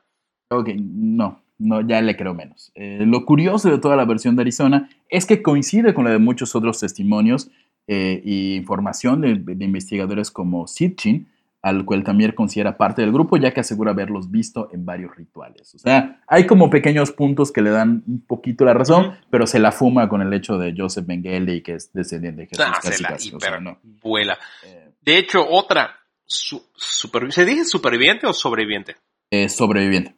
Ok, 0.49 0.69
no, 0.75 1.41
no, 1.59 1.81
ya 1.87 2.01
le 2.01 2.15
creo 2.17 2.33
menos. 2.33 2.71
Eh, 2.75 2.99
lo 3.05 3.25
curioso 3.25 3.69
de 3.69 3.77
toda 3.77 3.95
la 3.95 4.05
versión 4.05 4.35
de 4.35 4.41
Arizona 4.41 4.89
es 5.09 5.25
que 5.25 5.41
coincide 5.41 5.93
con 5.93 6.05
la 6.05 6.11
de 6.11 6.17
muchos 6.19 6.55
otros 6.55 6.79
testimonios 6.79 7.49
eh, 7.87 8.21
y 8.23 8.55
información 8.55 9.21
de, 9.21 9.35
de 9.35 9.65
investigadores 9.65 10.31
como 10.31 10.67
Sitchin, 10.67 11.27
al 11.61 11.83
cual 11.85 12.03
también 12.03 12.31
considera 12.31 12.77
parte 12.77 13.01
del 13.01 13.11
grupo, 13.11 13.35
ya 13.35 13.51
que 13.53 13.59
asegura 13.59 13.91
haberlos 13.91 14.31
visto 14.31 14.69
en 14.71 14.85
varios 14.85 15.13
rituales. 15.15 15.75
O 15.75 15.77
sea, 15.77 16.21
hay 16.27 16.45
como 16.47 16.69
pequeños 16.69 17.11
puntos 17.11 17.51
que 17.51 17.61
le 17.61 17.69
dan 17.69 18.01
un 18.07 18.21
poquito 18.21 18.63
la 18.63 18.73
razón, 18.73 19.17
pero 19.29 19.45
se 19.45 19.59
la 19.59 19.71
fuma 19.73 20.07
con 20.07 20.21
el 20.21 20.33
hecho 20.33 20.57
de 20.57 20.73
Joseph 20.75 21.05
Mengele 21.07 21.55
y 21.55 21.61
que 21.61 21.73
es 21.73 21.91
descendiente 21.91 22.43
de 22.43 22.47
Jesús. 22.47 22.65
Ah, 22.65 22.79
se 22.81 22.89
casi, 22.91 23.03
la 23.03 23.09
casi, 23.09 23.35
o 23.35 23.39
sea, 23.41 23.59
no. 23.59 23.77
vuela. 24.01 24.37
Eh, 24.65 24.89
De 25.01 25.17
hecho, 25.17 25.45
otra, 25.49 25.91
su- 26.25 26.63
¿se 26.77 27.45
dice 27.45 27.65
superviviente 27.65 28.25
o 28.25 28.33
sobreviviente? 28.33 28.95
eh, 29.31 29.47
sobreviviente. 29.49 30.15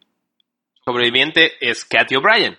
Sobreviviente 0.84 1.52
es 1.60 1.84
Kathy 1.84 2.16
O'Brien, 2.16 2.58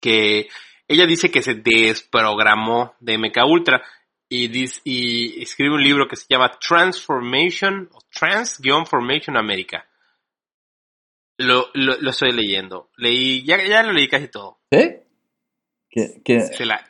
que 0.00 0.48
ella 0.88 1.06
dice 1.06 1.30
que 1.30 1.42
se 1.42 1.54
desprogramó 1.54 2.94
de 3.00 3.18
MK 3.18 3.36
Ultra 3.46 3.82
y, 4.28 5.42
escribe 5.42 5.74
un 5.74 5.82
libro 5.82 6.06
que 6.06 6.16
se 6.16 6.26
llama 6.28 6.58
Transformation, 6.58 7.88
o 7.92 7.98
Trans-Formation 8.12 9.36
America. 9.36 9.86
Lo, 11.38 11.70
lo, 11.74 11.96
lo 12.00 12.10
estoy 12.10 12.32
leyendo. 12.32 12.90
Leí, 12.96 13.44
ya, 13.44 13.64
ya 13.64 13.82
lo 13.82 13.92
leí 13.92 14.08
casi 14.08 14.28
todo. 14.28 14.60
La, 16.60 16.76
ah, 16.76 16.89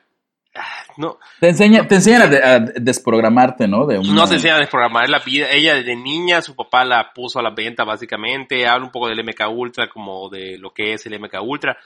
no, 0.96 1.18
te, 1.38 1.48
enseña, 1.50 1.86
te 1.86 1.94
enseñan 1.96 2.22
a, 2.22 2.26
de- 2.26 2.42
a 2.44 2.58
desprogramarte, 2.58 3.68
¿no? 3.68 3.86
De 3.86 3.98
una- 3.98 4.12
no 4.12 4.26
te 4.28 4.34
enseñan 4.34 4.56
a 4.56 4.60
desprogramar 4.60 5.08
la 5.08 5.20
vida. 5.20 5.48
Ella 5.50 5.74
desde 5.74 5.94
niña, 5.96 6.42
su 6.42 6.54
papá 6.56 6.84
la 6.84 7.12
puso 7.14 7.38
a 7.38 7.42
la 7.42 7.50
venta 7.54 7.84
básicamente. 7.84 8.66
Habla 8.66 8.86
un 8.86 8.92
poco 8.92 9.08
del 9.08 9.22
MK 9.24 9.48
Ultra, 9.50 9.88
como 9.88 10.28
de 10.28 10.58
lo 10.58 10.72
que 10.72 10.94
es 10.94 11.06
el 11.06 11.18
MK 11.20 11.40
Ultra. 11.42 11.76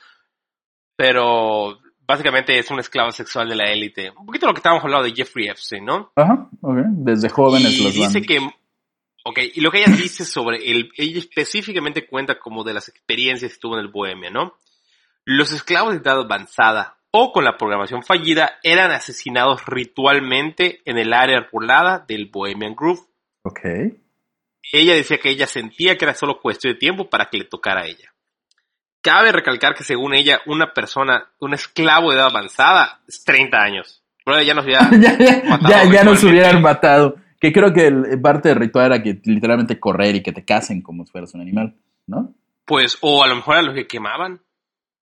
Pero 0.97 1.79
básicamente 2.07 2.59
es 2.59 2.71
un 2.71 2.81
esclavo 2.81 3.11
sexual 3.11 3.49
de 3.49 3.57
la 3.57 3.71
élite. 3.73 4.11
Un 4.17 4.27
poquito 4.27 4.47
lo 4.47 4.53
que 4.55 4.59
estábamos 4.59 4.85
hablando 4.85 5.05
de 5.07 5.15
Jeffrey 5.15 5.49
Epstein, 5.49 5.85
¿no? 5.85 6.13
Ajá, 6.17 6.49
ok. 6.61 6.77
Desde 6.89 7.29
jóvenes 7.29 7.73
y 7.79 7.85
los 7.85 7.95
dice 7.95 8.21
van. 8.21 8.25
que... 8.27 8.39
Ok, 9.27 9.39
y 9.55 9.61
lo 9.63 9.71
que 9.71 9.79
ella 9.83 9.93
dice 9.97 10.25
sobre 10.25 10.59
el... 10.71 10.91
Ella 10.97 11.19
específicamente 11.19 12.07
cuenta 12.07 12.39
como 12.39 12.63
de 12.63 12.75
las 12.75 12.89
experiencias 12.89 13.55
que 13.55 13.59
tuvo 13.59 13.75
en 13.75 13.81
el 13.81 13.89
Bohemia, 13.91 14.31
¿no? 14.31 14.55
Los 15.25 15.53
esclavos 15.53 15.93
de 15.95 15.99
edad 16.01 16.21
avanzada 16.21 16.99
o 17.17 17.31
con 17.33 17.45
la 17.45 17.57
programación 17.57 18.03
fallida 18.03 18.59
eran 18.65 18.91
asesinados 18.91 19.65
ritualmente 19.67 20.81
en 20.85 20.99
el 20.99 21.13
área 21.13 21.39
arbolada 21.39 22.05
del 22.09 22.27
Bohemian 22.27 22.75
Groove. 22.75 23.03
Ok. 23.45 23.61
Ella 24.73 24.95
decía 24.95 25.19
que 25.19 25.31
ella 25.31 25.47
sentía 25.47 25.97
que 25.97 26.05
era 26.07 26.15
solo 26.15 26.41
cuestión 26.41 26.73
de 26.73 26.79
tiempo 26.81 27.09
para 27.09 27.27
que 27.27 27.39
le 27.39 27.45
tocara 27.45 27.83
a 27.83 27.87
ella. 27.87 28.13
Cabe 29.01 29.31
recalcar 29.31 29.75
que 29.75 29.85
según 29.85 30.15
ella, 30.15 30.41
una 30.47 30.73
persona, 30.73 31.31
un 31.39 31.55
esclavo 31.55 32.11
de 32.11 32.17
edad 32.17 32.31
avanzada, 32.31 33.01
es 33.07 33.23
30 33.25 33.59
años. 33.63 34.03
Pero 34.25 34.43
ya 34.43 34.55
nos 34.55 34.65
había... 34.65 34.81
ya, 35.01 35.17
ya, 35.19 35.43
matado 35.49 35.69
ya, 35.69 35.85
ya 35.85 35.85
nos 35.85 35.93
ritualmente. 36.17 36.27
hubieran 36.27 36.63
matado. 36.63 37.17
Que 37.39 37.53
creo 37.53 37.73
que 37.73 37.87
el- 37.87 38.21
parte 38.23 38.49
del 38.49 38.59
ritual 38.59 38.87
era 38.87 39.03
que 39.03 39.21
literalmente 39.25 39.79
correr 39.79 40.17
y 40.17 40.23
que 40.23 40.33
te 40.33 40.45
casen 40.45 40.83
como 40.83 41.05
si 41.07 41.13
fueras 41.13 41.33
un 41.35 41.43
animal, 41.43 41.77
¿no? 42.09 42.35
Pues, 42.65 42.99
o 43.03 43.23
a 43.23 43.29
lo 43.29 43.37
mejor 43.37 43.57
a 43.57 43.63
los 43.63 43.75
que 43.75 43.87
quemaban. 43.87 44.41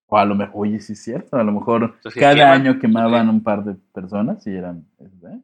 O 0.07 0.19
a 0.19 0.25
lo 0.25 0.35
mejor, 0.35 0.53
oye, 0.67 0.81
sí 0.81 0.93
es 0.93 1.03
cierto, 1.03 1.37
a 1.37 1.45
lo 1.45 1.53
mejor 1.53 1.99
que 2.03 2.21
cada 2.21 2.35
queman, 2.35 2.53
año 2.53 2.79
quemaban 2.79 3.29
un 3.31 3.43
par 3.43 3.65
de 3.65 3.75
personas 3.95 4.47
y 4.47 4.51
eran... 4.51 4.87
¿eh? 5.01 5.41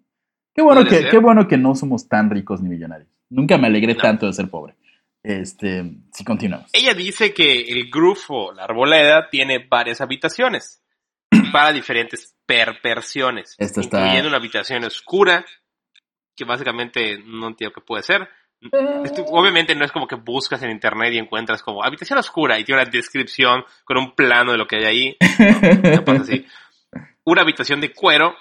Qué 0.54 0.62
bueno, 0.62 0.84
que, 0.84 0.90
ser. 0.96 1.10
qué 1.10 1.18
bueno 1.18 1.46
que 1.48 1.56
no 1.56 1.74
somos 1.74 2.08
tan 2.08 2.28
ricos 2.30 2.60
ni 2.60 2.68
millonarios. 2.68 3.08
Nunca 3.30 3.56
me 3.58 3.68
alegré 3.68 3.94
No. 3.94 4.00
tanto 4.00 4.26
de 4.26 4.32
ser 4.32 4.48
pobre. 4.50 4.74
Este, 5.22 5.84
si 6.12 6.24
continuamos. 6.24 6.70
Ella 6.72 6.94
dice 6.94 7.32
que 7.34 7.60
el 7.60 7.90
groove 7.90 8.20
o 8.28 8.52
la 8.52 8.64
arboleda 8.64 9.28
tiene 9.30 9.58
varias 9.68 10.00
habitaciones 10.00 10.82
para 11.52 11.72
diferentes 11.72 12.36
perversiones, 12.46 13.54
Esta 13.58 13.80
está- 13.80 13.98
incluyendo 14.00 14.28
una 14.28 14.38
habitación 14.38 14.84
oscura, 14.84 15.44
que 16.36 16.44
básicamente 16.44 17.18
no 17.24 17.48
entiendo 17.48 17.74
qué 17.74 17.80
puede 17.80 18.02
ser. 18.02 18.28
Obviamente 19.30 19.74
no 19.74 19.84
es 19.84 19.92
como 19.92 20.06
que 20.06 20.16
buscas 20.16 20.62
en 20.62 20.70
internet 20.70 21.12
y 21.14 21.18
encuentras 21.18 21.62
como 21.62 21.84
habitación 21.84 22.18
oscura 22.18 22.58
y 22.58 22.64
tiene 22.64 22.82
una 22.82 22.90
descripción 22.90 23.64
con 23.84 23.98
un 23.98 24.14
plano 24.14 24.52
de 24.52 24.58
lo 24.58 24.66
que 24.66 24.76
hay 24.76 24.84
ahí. 24.84 25.16
No 25.96 26.04
pasa 26.04 26.22
así. 26.22 26.44
Una 27.24 27.42
habitación 27.42 27.80
de 27.80 27.92
cuero 27.92 28.34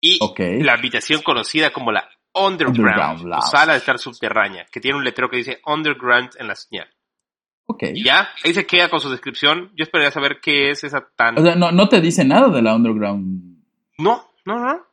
y 0.00 0.18
Ok. 0.20 0.40
la 0.62 0.72
habitación 0.74 1.22
conocida 1.22 1.70
como 1.72 1.92
la 1.92 2.08
Underground, 2.34 2.78
Underground 3.20 3.34
o 3.34 3.42
sala 3.42 3.72
de 3.72 3.78
estar 3.78 3.98
subterránea, 3.98 4.66
que 4.70 4.80
tiene 4.80 4.96
un 4.96 5.04
letrero 5.04 5.28
que 5.28 5.36
dice 5.38 5.60
Underground 5.66 6.30
en 6.38 6.48
la 6.48 6.54
señal. 6.56 6.88
Ok. 7.66 7.84
Y 7.94 8.02
ya, 8.04 8.30
ahí 8.44 8.52
se 8.54 8.66
queda 8.66 8.88
con 8.88 9.00
su 9.00 9.10
descripción. 9.10 9.70
Yo 9.76 9.84
esperaría 9.84 10.10
saber 10.10 10.40
qué 10.40 10.70
es 10.70 10.82
esa 10.84 11.06
tan... 11.14 11.38
O 11.38 11.42
sea, 11.42 11.54
no, 11.54 11.70
no 11.70 11.88
te 11.88 12.00
dice 12.00 12.24
nada 12.24 12.48
de 12.48 12.62
la 12.62 12.74
underground 12.74 13.62
No, 13.98 14.32
no, 14.44 14.58
no. 14.58 14.86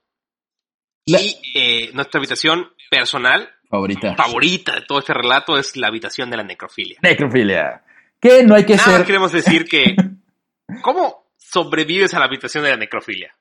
La- 1.07 1.21
Y 1.21 1.37
eh, 1.55 1.91
nuestra 1.93 2.19
habitación 2.19 2.69
personal 2.91 3.49
favorita. 3.69 4.15
favorita 4.15 4.75
de 4.75 4.81
todo 4.81 4.99
este 4.99 5.13
relato 5.13 5.57
es 5.57 5.75
la 5.77 5.87
habitación 5.87 6.29
de 6.29 6.37
la 6.37 6.43
necrofilia. 6.43 6.97
Necrofilia. 7.01 7.83
Que 8.19 8.43
no 8.43 8.55
hay 8.55 8.65
que 8.65 8.75
Nada 8.75 8.97
ser... 8.97 9.05
queremos 9.05 9.31
decir 9.31 9.65
que... 9.65 9.95
¿Cómo 10.81 11.31
sobrevives 11.37 12.13
a 12.13 12.19
la 12.19 12.25
habitación 12.25 12.63
de 12.63 12.71
la 12.71 12.77
necrofilia? 12.77 13.35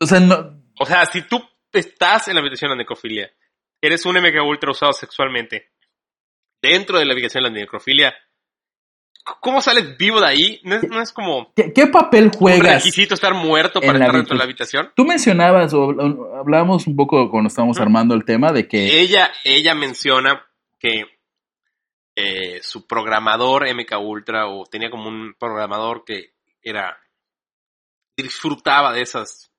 O 0.00 0.06
sea, 0.06 0.20
no, 0.20 0.62
O 0.80 0.84
sea, 0.84 1.06
si 1.06 1.22
tú 1.22 1.40
estás 1.72 2.28
en 2.28 2.34
la 2.34 2.40
habitación 2.40 2.70
de 2.70 2.76
la 2.76 2.82
necrofilia, 2.82 3.30
eres 3.80 4.04
un 4.06 4.16
MK 4.16 4.42
Ultra 4.44 4.70
usado 4.70 4.92
sexualmente, 4.92 5.72
dentro 6.60 6.98
de 6.98 7.04
la 7.04 7.12
habitación 7.12 7.44
de 7.44 7.50
la 7.50 7.56
necrofilia, 7.56 8.14
¿Cómo 9.40 9.62
sales 9.62 9.96
vivo 9.96 10.20
de 10.20 10.26
ahí? 10.26 10.60
No 10.64 10.76
es, 10.76 10.88
no 10.88 11.00
es 11.00 11.10
como 11.12 11.50
¿Qué, 11.54 11.72
qué 11.72 11.86
papel 11.86 12.24
un 12.24 12.30
juegas? 12.32 12.84
requisito 12.84 13.14
estar 13.14 13.32
muerto 13.32 13.80
para 13.80 13.94
estar 13.94 14.12
dentro 14.12 14.34
de 14.34 14.38
la 14.38 14.44
habitación. 14.44 14.92
Tú 14.94 15.06
mencionabas, 15.06 15.72
o 15.72 15.90
hablábamos 16.38 16.86
un 16.86 16.94
poco 16.94 17.30
cuando 17.30 17.48
estábamos 17.48 17.80
armando 17.80 18.14
el 18.14 18.24
tema 18.24 18.52
de 18.52 18.68
que 18.68 19.00
Ella, 19.00 19.32
ella 19.44 19.74
menciona 19.74 20.44
que 20.78 21.04
eh, 22.16 22.60
su 22.62 22.86
programador 22.86 23.64
MK 23.74 23.98
Ultra, 23.98 24.46
o 24.48 24.66
tenía 24.66 24.90
como 24.90 25.08
un 25.08 25.34
programador 25.38 26.04
que 26.04 26.34
era 26.62 26.98
disfrutaba 28.16 28.92
de 28.92 29.00
esas, 29.00 29.50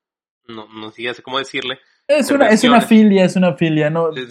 no, 0.47 0.67
no 0.67 0.91
sé 0.91 1.23
cómo 1.23 1.39
decirle, 1.39 1.79
es 2.07 2.29
una, 2.29 2.49
es 2.49 2.63
una 2.63 2.81
filia, 2.81 3.25
es 3.25 3.35
una 3.35 3.55
filia, 3.55 3.89
¿no? 3.89 4.11
de 4.11 4.27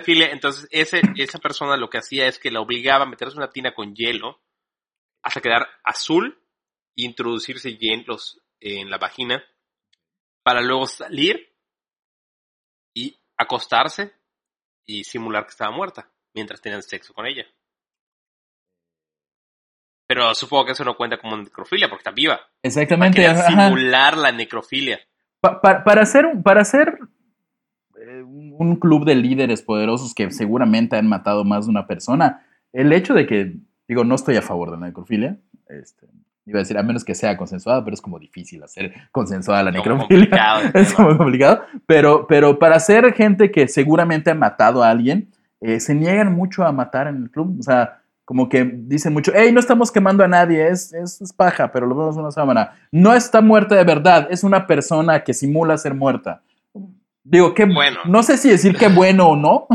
filia. 0.00 0.30
Entonces, 0.32 0.66
ese, 0.70 1.02
esa 1.16 1.38
persona 1.38 1.76
lo 1.76 1.90
que 1.90 1.98
hacía 1.98 2.26
es 2.26 2.38
que 2.38 2.50
la 2.50 2.60
obligaba 2.60 3.04
a 3.04 3.08
meterse 3.08 3.36
una 3.36 3.50
tina 3.50 3.74
con 3.74 3.94
hielo 3.94 4.40
hasta 5.22 5.40
quedar 5.40 5.66
azul 5.84 6.38
e 6.96 7.02
introducirse 7.04 7.76
hielos 7.76 8.40
en 8.60 8.90
la 8.90 8.98
vagina 8.98 9.42
para 10.42 10.60
luego 10.60 10.86
salir 10.86 11.54
y 12.94 13.16
acostarse 13.36 14.12
y 14.86 15.04
simular 15.04 15.44
que 15.44 15.50
estaba 15.50 15.70
muerta 15.70 16.10
mientras 16.34 16.60
tenían 16.60 16.82
sexo 16.82 17.12
con 17.14 17.26
ella. 17.26 17.44
Pero 20.06 20.34
supongo 20.34 20.66
que 20.66 20.72
eso 20.72 20.84
no 20.84 20.96
cuenta 20.96 21.18
como 21.18 21.36
necrofilia 21.36 21.88
porque 21.88 22.00
está 22.00 22.10
viva. 22.12 22.40
Exactamente. 22.62 23.20
simular 23.46 24.16
la 24.16 24.32
necrofilia. 24.32 24.98
Pa- 25.40 25.60
pa- 25.60 25.84
para 25.84 26.02
hacer, 26.02 26.24
para 26.42 26.62
hacer 26.62 26.98
eh, 28.00 28.22
un 28.22 28.76
club 28.80 29.04
de 29.04 29.14
líderes 29.14 29.60
poderosos 29.62 30.14
que 30.14 30.30
seguramente 30.30 30.96
han 30.96 31.08
matado 31.08 31.44
más 31.44 31.66
de 31.66 31.70
una 31.70 31.86
persona, 31.86 32.46
el 32.72 32.92
hecho 32.92 33.12
de 33.12 33.26
que, 33.26 33.52
digo, 33.88 34.04
no 34.04 34.14
estoy 34.14 34.36
a 34.36 34.42
favor 34.42 34.70
de 34.70 34.76
la 34.78 34.86
necrofilia, 34.86 35.38
este, 35.68 36.06
iba 36.46 36.58
a 36.58 36.62
decir, 36.62 36.78
a 36.78 36.82
menos 36.82 37.04
que 37.04 37.14
sea 37.14 37.36
consensuada, 37.36 37.84
pero 37.84 37.94
es 37.94 38.00
como 38.00 38.18
difícil 38.18 38.62
hacer 38.62 38.92
consensuada 39.10 39.64
la 39.64 39.70
necrofilia. 39.72 40.70
es 40.74 40.92
como 40.92 41.16
complicado, 41.16 41.62
pero, 41.86 42.26
pero 42.26 42.58
para 42.58 42.78
ser 42.80 43.12
gente 43.14 43.50
que 43.50 43.66
seguramente 43.66 44.30
ha 44.30 44.34
matado 44.34 44.82
a 44.82 44.90
alguien, 44.90 45.30
eh, 45.60 45.80
se 45.80 45.94
niegan 45.94 46.34
mucho 46.34 46.64
a 46.64 46.72
matar 46.72 47.08
en 47.08 47.22
el 47.22 47.30
club, 47.30 47.56
o 47.58 47.62
sea, 47.62 48.02
como 48.24 48.48
que 48.50 48.62
dicen 48.64 49.14
mucho, 49.14 49.32
hey, 49.34 49.50
no 49.52 49.60
estamos 49.60 49.90
quemando 49.90 50.22
a 50.22 50.28
nadie, 50.28 50.68
es, 50.68 50.92
es, 50.92 51.20
es 51.22 51.32
paja, 51.32 51.72
pero 51.72 51.86
lo 51.86 51.94
vemos 51.94 52.14
en 52.14 52.20
una 52.20 52.30
sábana. 52.30 52.72
No 52.92 53.14
está 53.14 53.40
muerta 53.40 53.74
de 53.74 53.84
verdad, 53.84 54.28
es 54.30 54.44
una 54.44 54.66
persona 54.66 55.24
que 55.24 55.32
simula 55.32 55.78
ser 55.78 55.94
muerta. 55.94 56.42
Digo, 57.24 57.54
qué 57.54 57.64
Bueno. 57.64 58.00
no 58.06 58.22
sé 58.22 58.36
si 58.36 58.50
decir 58.50 58.76
qué 58.76 58.88
bueno 58.88 59.28
o 59.28 59.36
no. 59.36 59.66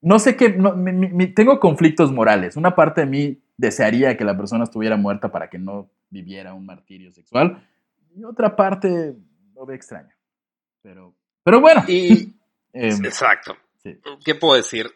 No 0.00 0.18
sé 0.18 0.36
qué, 0.36 0.50
no, 0.50 0.74
mi- 0.74 0.92
mi- 0.92 1.08
mi- 1.08 1.26
tengo 1.34 1.58
conflictos 1.58 2.12
morales. 2.12 2.56
Una 2.56 2.74
parte 2.74 3.00
de 3.02 3.06
mí 3.06 3.38
desearía 3.56 4.16
que 4.16 4.24
la 4.24 4.36
persona 4.36 4.64
estuviera 4.64 4.96
muerta 4.96 5.30
para 5.32 5.48
que 5.50 5.58
no 5.58 5.90
viviera 6.10 6.54
un 6.54 6.64
martirio 6.66 7.12
sexual. 7.12 7.66
Y 8.14 8.24
otra 8.24 8.54
parte 8.54 9.14
lo 9.54 9.66
ve 9.66 9.74
extraño. 9.74 10.10
Pero, 10.82 11.14
pero 11.42 11.60
bueno. 11.60 11.82
Y, 11.88 12.34
eh, 12.72 12.88
exacto. 13.04 13.56
sí. 13.82 13.98
¿Qué 14.24 14.34
puedo 14.34 14.54
decir? 14.54 14.86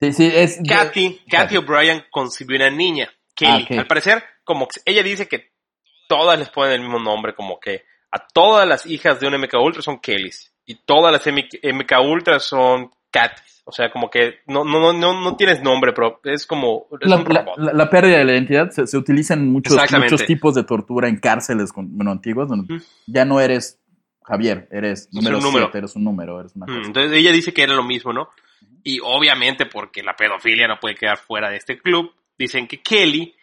Sí, 0.00 0.12
sí, 0.12 0.30
es, 0.34 0.60
Kathy, 0.68 1.56
O'Brien 1.56 2.02
concibió 2.10 2.56
una 2.56 2.70
niña, 2.70 3.08
Kelly. 3.36 3.66
Ah. 3.70 3.80
Al 3.80 3.86
parecer, 3.86 4.22
como 4.44 4.66
ella 4.84 5.02
dice 5.02 5.28
que 5.28 5.52
todas 6.08 6.36
les 6.38 6.50
ponen 6.50 6.72
el 6.74 6.80
mismo 6.80 6.98
nombre, 6.98 7.34
como 7.34 7.60
que 7.60 7.84
a 8.10 8.18
todas 8.26 8.68
las 8.68 8.84
hijas 8.84 9.20
de 9.20 9.28
un 9.28 9.34
MK 9.40 9.54
Ultra 9.62 9.80
son 9.80 10.00
Kellys 10.00 10.52
y 10.66 10.74
todas 10.84 11.12
las 11.12 11.24
MK 11.26 11.92
Ultra 12.04 12.40
son 12.40 12.90
Kathy. 13.12 13.42
O 13.64 13.70
sea, 13.70 13.92
como 13.92 14.10
que 14.10 14.40
no, 14.48 14.64
no, 14.64 14.80
no, 14.80 14.92
no, 14.92 15.20
no 15.20 15.36
tienes 15.36 15.62
nombre, 15.62 15.92
pero 15.92 16.20
es 16.24 16.46
como 16.46 16.88
es 17.00 17.08
la, 17.08 17.88
pérdida 17.88 18.18
de 18.18 18.24
la 18.24 18.32
identidad 18.32 18.70
se, 18.70 18.88
se 18.88 18.98
utiliza 18.98 19.34
en 19.34 19.52
muchos, 19.52 19.78
muchos 19.92 20.26
tipos 20.26 20.56
de 20.56 20.64
tortura 20.64 21.08
en 21.08 21.18
cárceles 21.18 21.72
con, 21.72 21.96
bueno, 21.96 22.10
antiguas, 22.10 22.48
donde 22.48 22.82
ya 23.06 23.24
no 23.24 23.40
eres 23.40 23.80
Javier, 24.24 24.68
eres 24.72 25.02
Es 25.02 25.12
número 25.12 25.38
un 25.38 25.44
número. 25.44 25.66
7, 25.66 25.78
eres 25.78 25.96
un 25.96 26.04
número, 26.04 26.40
eres 26.40 26.56
una 26.56 26.66
Mm. 26.66 26.86
Entonces 26.86 27.12
ella 27.12 27.30
dice 27.30 27.52
que 27.52 27.62
era 27.62 27.74
lo 27.74 27.84
mismo, 27.84 28.12
¿no? 28.12 28.30
Y 28.82 28.98
obviamente 29.00 29.66
porque 29.66 30.02
la 30.02 30.16
pedofilia 30.16 30.66
no 30.66 30.80
puede 30.80 30.96
quedar 30.96 31.18
fuera 31.18 31.48
de 31.48 31.56
este 31.56 31.78
club, 31.78 32.12
dicen 32.36 32.66
que 32.66 32.80
Kelly 32.80 33.34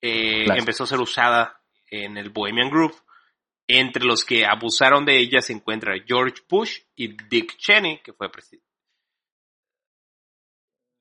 eh, 0.00 0.44
Claro. 0.44 0.60
empezó 0.60 0.84
a 0.84 0.86
ser 0.86 1.00
usada 1.00 1.60
en 1.90 2.16
el 2.16 2.30
Bohemian 2.30 2.70
Group. 2.70 2.94
Entre 3.66 4.04
los 4.04 4.24
que 4.24 4.44
abusaron 4.44 5.06
de 5.06 5.18
ella 5.18 5.40
se 5.40 5.54
encuentra 5.54 5.94
George 6.06 6.42
Bush 6.48 6.80
y 6.94 7.16
Dick 7.28 7.56
Cheney, 7.56 8.02
que 8.02 8.12
fue 8.12 8.30
presidente. 8.30 8.63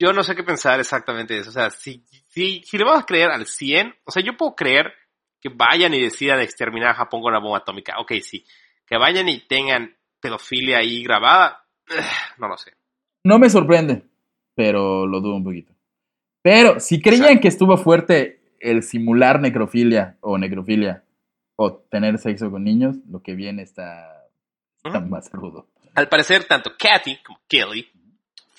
Yo 0.04 0.12
no 0.12 0.22
sé 0.22 0.36
qué 0.36 0.44
pensar 0.44 0.82
exactamente 0.82 1.34
de 1.34 1.40
eso. 1.40 1.50
O 1.50 1.54
sea, 1.54 1.70
si, 1.70 2.04
si, 2.28 2.62
si 2.66 2.78
le 2.78 2.84
vamos 2.84 3.04
a 3.04 3.06
creer 3.06 3.32
al 3.32 3.46
100, 3.46 3.96
o 4.04 4.12
sea, 4.12 4.22
yo 4.22 4.36
puedo 4.36 4.54
creer 4.54 4.92
que 5.40 5.48
vayan 5.48 5.94
y 5.94 6.02
decidan 6.02 6.42
exterminar 6.42 6.90
a 6.90 6.96
Japón 6.96 7.22
con 7.22 7.32
la 7.32 7.40
bomba 7.40 7.60
atómica. 7.60 7.94
Ok, 8.02 8.12
sí. 8.22 8.44
Que 8.86 8.98
vayan 8.98 9.30
y 9.30 9.48
tengan 9.48 9.96
pedofilia 10.20 10.80
ahí 10.80 11.04
grabada, 11.04 11.66
no 12.38 12.50
lo 12.50 12.58
sé. 12.58 12.74
No 13.24 13.40
me 13.40 13.50
sorprende, 13.50 14.04
pero 14.54 15.08
lo 15.08 15.22
dudo 15.22 15.38
un 15.38 15.46
poquito. 15.46 15.72
Pero 16.42 16.82
si 16.82 17.02
creían 17.02 17.24
Exacto. 17.24 17.42
que 17.42 17.48
estuvo 17.48 17.78
fuerte 17.78 18.58
el 18.60 18.84
simular 18.84 19.40
necrofilia 19.40 20.18
o 20.20 20.38
necrofilia 20.38 21.06
o 21.56 21.78
tener 21.90 22.18
sexo 22.18 22.52
con 22.52 22.66
niños, 22.66 22.98
lo 23.10 23.22
que 23.22 23.36
viene 23.36 23.62
está, 23.62 24.28
está 24.84 25.00
más 25.00 25.32
rudo. 25.32 25.70
Al 25.96 26.10
parecer, 26.10 26.44
tanto 26.44 26.74
Kathy 26.78 27.24
como 27.24 27.40
Kelly 27.48 27.90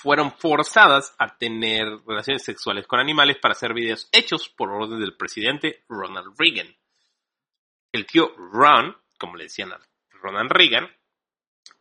fueron 0.05 0.33
forzadas 0.33 1.15
a 1.19 1.35
tener 1.39 1.87
relaciones 2.07 2.45
sexuales 2.45 2.87
con 2.87 3.01
animales 3.01 3.39
para 3.41 3.53
hacer 3.53 3.73
videos 3.73 4.07
hechos 4.13 4.51
por 4.51 4.71
orden 4.71 5.01
del 5.01 5.17
presidente 5.17 5.83
Ronald 5.89 6.35
Reagan. 6.39 6.77
El 7.91 8.05
tío 8.05 8.31
Ron, 8.37 8.95
como 9.19 9.37
le 9.37 9.45
decían 9.45 9.73
a 9.73 9.81
Ronald 10.11 10.53
Reagan, 10.53 10.91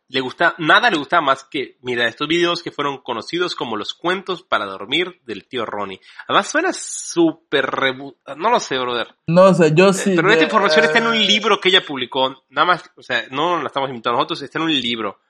le 0.08 0.20
gusta, 0.20 0.54
nada 0.56 0.90
le 0.90 0.96
gustaba 0.96 1.20
más 1.20 1.44
que 1.44 1.76
mirar 1.82 2.08
estos 2.08 2.26
videos 2.26 2.62
que 2.62 2.70
fueron 2.72 3.02
conocidos 3.02 3.54
como 3.54 3.76
los 3.76 3.92
cuentos 3.92 4.42
para 4.42 4.64
dormir 4.64 5.20
del 5.24 5.46
tío 5.46 5.66
Ronnie. 5.66 6.00
Además 6.26 6.48
suena 6.50 6.72
súper 6.72 7.66
rebu... 7.66 8.16
No 8.38 8.50
lo 8.50 8.58
sé, 8.58 8.78
brother. 8.78 9.14
No, 9.26 9.44
o 9.44 9.54
sea, 9.54 9.68
yo 9.68 9.92
sí. 9.92 10.14
Pero 10.16 10.28
esta 10.28 10.40
de- 10.40 10.44
información 10.44 10.84
está 10.86 10.98
en 10.98 11.08
un 11.08 11.14
eh, 11.16 11.26
libro 11.26 11.60
que 11.60 11.68
ella 11.68 11.84
publicó. 11.84 12.44
Nada 12.48 12.66
más, 12.66 12.90
o 12.96 13.02
sea, 13.02 13.26
no 13.30 13.60
la 13.60 13.66
estamos 13.66 13.90
inventando 13.90 14.16
nosotros, 14.16 14.40
está 14.40 14.58
en 14.60 14.64
un 14.64 14.80
libro. 14.80 15.20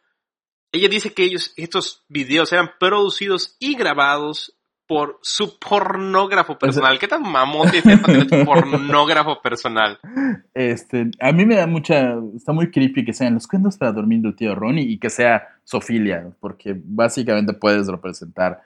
Ella 0.75 0.89
dice 0.89 1.15
que 1.15 1.23
ellos, 1.23 1.53
estos 1.57 2.05
videos 2.09 2.53
eran 2.53 2.73
producidos 2.81 3.57
y 3.61 3.77
grabados 3.77 4.59
por 4.89 5.19
su 5.23 5.59
pornógrafo 5.59 6.59
personal. 6.59 6.99
¿Qué 6.99 7.07
tan 7.09 7.23
mamón 7.23 7.71
para 7.71 8.03
tener 8.03 8.27
tu 8.27 8.45
pornógrafo 8.45 9.41
personal? 9.41 9.99
Este, 10.53 11.11
a 11.21 11.33
mí 11.33 11.47
me 11.47 11.55
da 11.57 11.67
mucha. 11.69 12.17
Está 12.37 12.53
muy 12.53 12.71
creepy 12.71 13.05
que 13.05 13.13
sean 13.13 13.35
los 13.35 13.47
cuentos 13.47 13.79
para 13.79 13.93
dormir 13.93 14.21
del 14.21 14.35
tío 14.37 14.55
Ronnie 14.55 14.85
y 14.85 14.99
que 14.99 15.11
sea 15.11 15.47
Sofilia, 15.63 16.29
porque 16.41 16.75
básicamente 16.77 17.55
puedes 17.55 17.87
representar 17.87 18.61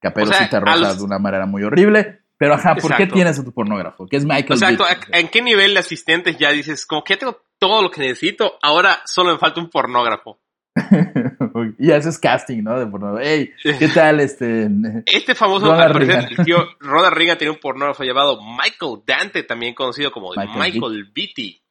Caperucita 0.00 0.44
O 0.44 0.48
sea, 0.50 0.60
Roja 0.60 0.90
al- 0.90 0.96
de 0.98 1.04
una 1.04 1.18
manera 1.20 1.46
muy 1.46 1.62
horrible. 1.62 2.18
Pero 2.36 2.54
ajá, 2.54 2.74
¿por 2.74 2.96
qué 2.96 3.06
tienes 3.06 3.38
a 3.38 3.44
tu 3.44 3.52
pornógrafo? 3.52 4.06
Que 4.08 4.16
es 4.16 4.24
Michael 4.24 4.54
Exacto, 4.54 4.84
Dixon. 4.84 5.14
¿a- 5.14 5.18
¿en 5.20 5.28
qué 5.28 5.40
nivel 5.42 5.74
de 5.74 5.78
asistentes 5.80 6.36
ya 6.36 6.50
dices, 6.50 6.84
como 6.84 7.04
que 7.04 7.14
ya 7.14 7.20
tengo 7.20 7.40
todo 7.60 7.80
lo 7.82 7.90
que 7.92 8.00
necesito, 8.00 8.58
ahora 8.60 8.98
solo 9.04 9.32
me 9.32 9.38
falta 9.38 9.60
un 9.60 9.70
pornógrafo? 9.70 10.40
y 11.78 11.90
haces 11.90 12.18
casting, 12.18 12.62
¿no? 12.62 12.78
De 12.78 12.86
porno. 12.86 13.18
Hey, 13.20 13.52
¿qué 13.62 13.88
tal 13.88 14.20
este? 14.20 14.68
Este 15.04 15.34
famoso, 15.34 15.66
Ronald 15.66 15.96
Reagan. 15.96 16.28
el 16.30 16.44
tío 16.44 16.56
Ronald 16.80 17.14
Reagan 17.14 17.38
tenía 17.38 17.52
un 17.52 17.60
pornógrafo 17.60 18.04
llamado 18.04 18.40
Michael 18.42 19.02
Dante, 19.06 19.42
también 19.42 19.74
conocido 19.74 20.10
como 20.10 20.30
Michael 20.30 20.58
Michael, 20.58 21.10
Beatty. 21.12 21.62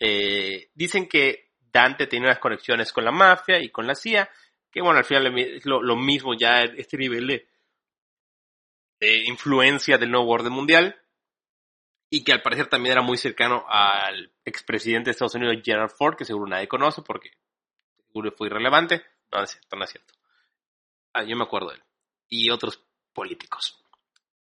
Eh, 0.00 0.70
dicen 0.74 1.06
que 1.08 1.50
Dante 1.60 2.06
tenía 2.06 2.28
unas 2.28 2.38
conexiones 2.38 2.92
con 2.92 3.04
la 3.04 3.12
mafia 3.12 3.60
y 3.60 3.70
con 3.70 3.86
la 3.86 3.94
CIA, 3.94 4.28
que 4.70 4.80
bueno, 4.80 4.98
al 4.98 5.04
final 5.04 5.38
es 5.38 5.66
lo, 5.66 5.82
lo 5.82 5.96
mismo 5.96 6.34
ya 6.34 6.62
este 6.62 6.96
nivel 6.96 7.26
de, 7.26 7.46
de 9.00 9.24
influencia 9.26 9.98
del 9.98 10.10
nuevo 10.10 10.30
orden 10.30 10.52
mundial, 10.52 10.96
y 12.10 12.24
que 12.24 12.32
al 12.32 12.42
parecer 12.42 12.68
también 12.68 12.92
era 12.92 13.02
muy 13.02 13.18
cercano 13.18 13.64
al 13.68 14.32
expresidente 14.44 15.06
de 15.06 15.10
Estados 15.12 15.34
Unidos, 15.34 15.56
Gerald 15.62 15.90
Ford, 15.90 16.16
que 16.16 16.24
seguro 16.24 16.46
nadie 16.46 16.68
conoce 16.68 17.02
porque 17.02 17.32
fue 18.36 18.48
irrelevante. 18.48 19.02
No, 19.32 19.38
no 19.38 19.44
es 19.44 19.50
cierto, 19.50 19.76
no 19.76 19.84
es 19.84 19.90
cierto. 19.90 20.14
Ah, 21.12 21.24
yo 21.24 21.36
me 21.36 21.44
acuerdo 21.44 21.70
de 21.70 21.76
él. 21.76 21.82
Y 22.28 22.50
otros 22.50 22.82
políticos. 23.12 23.82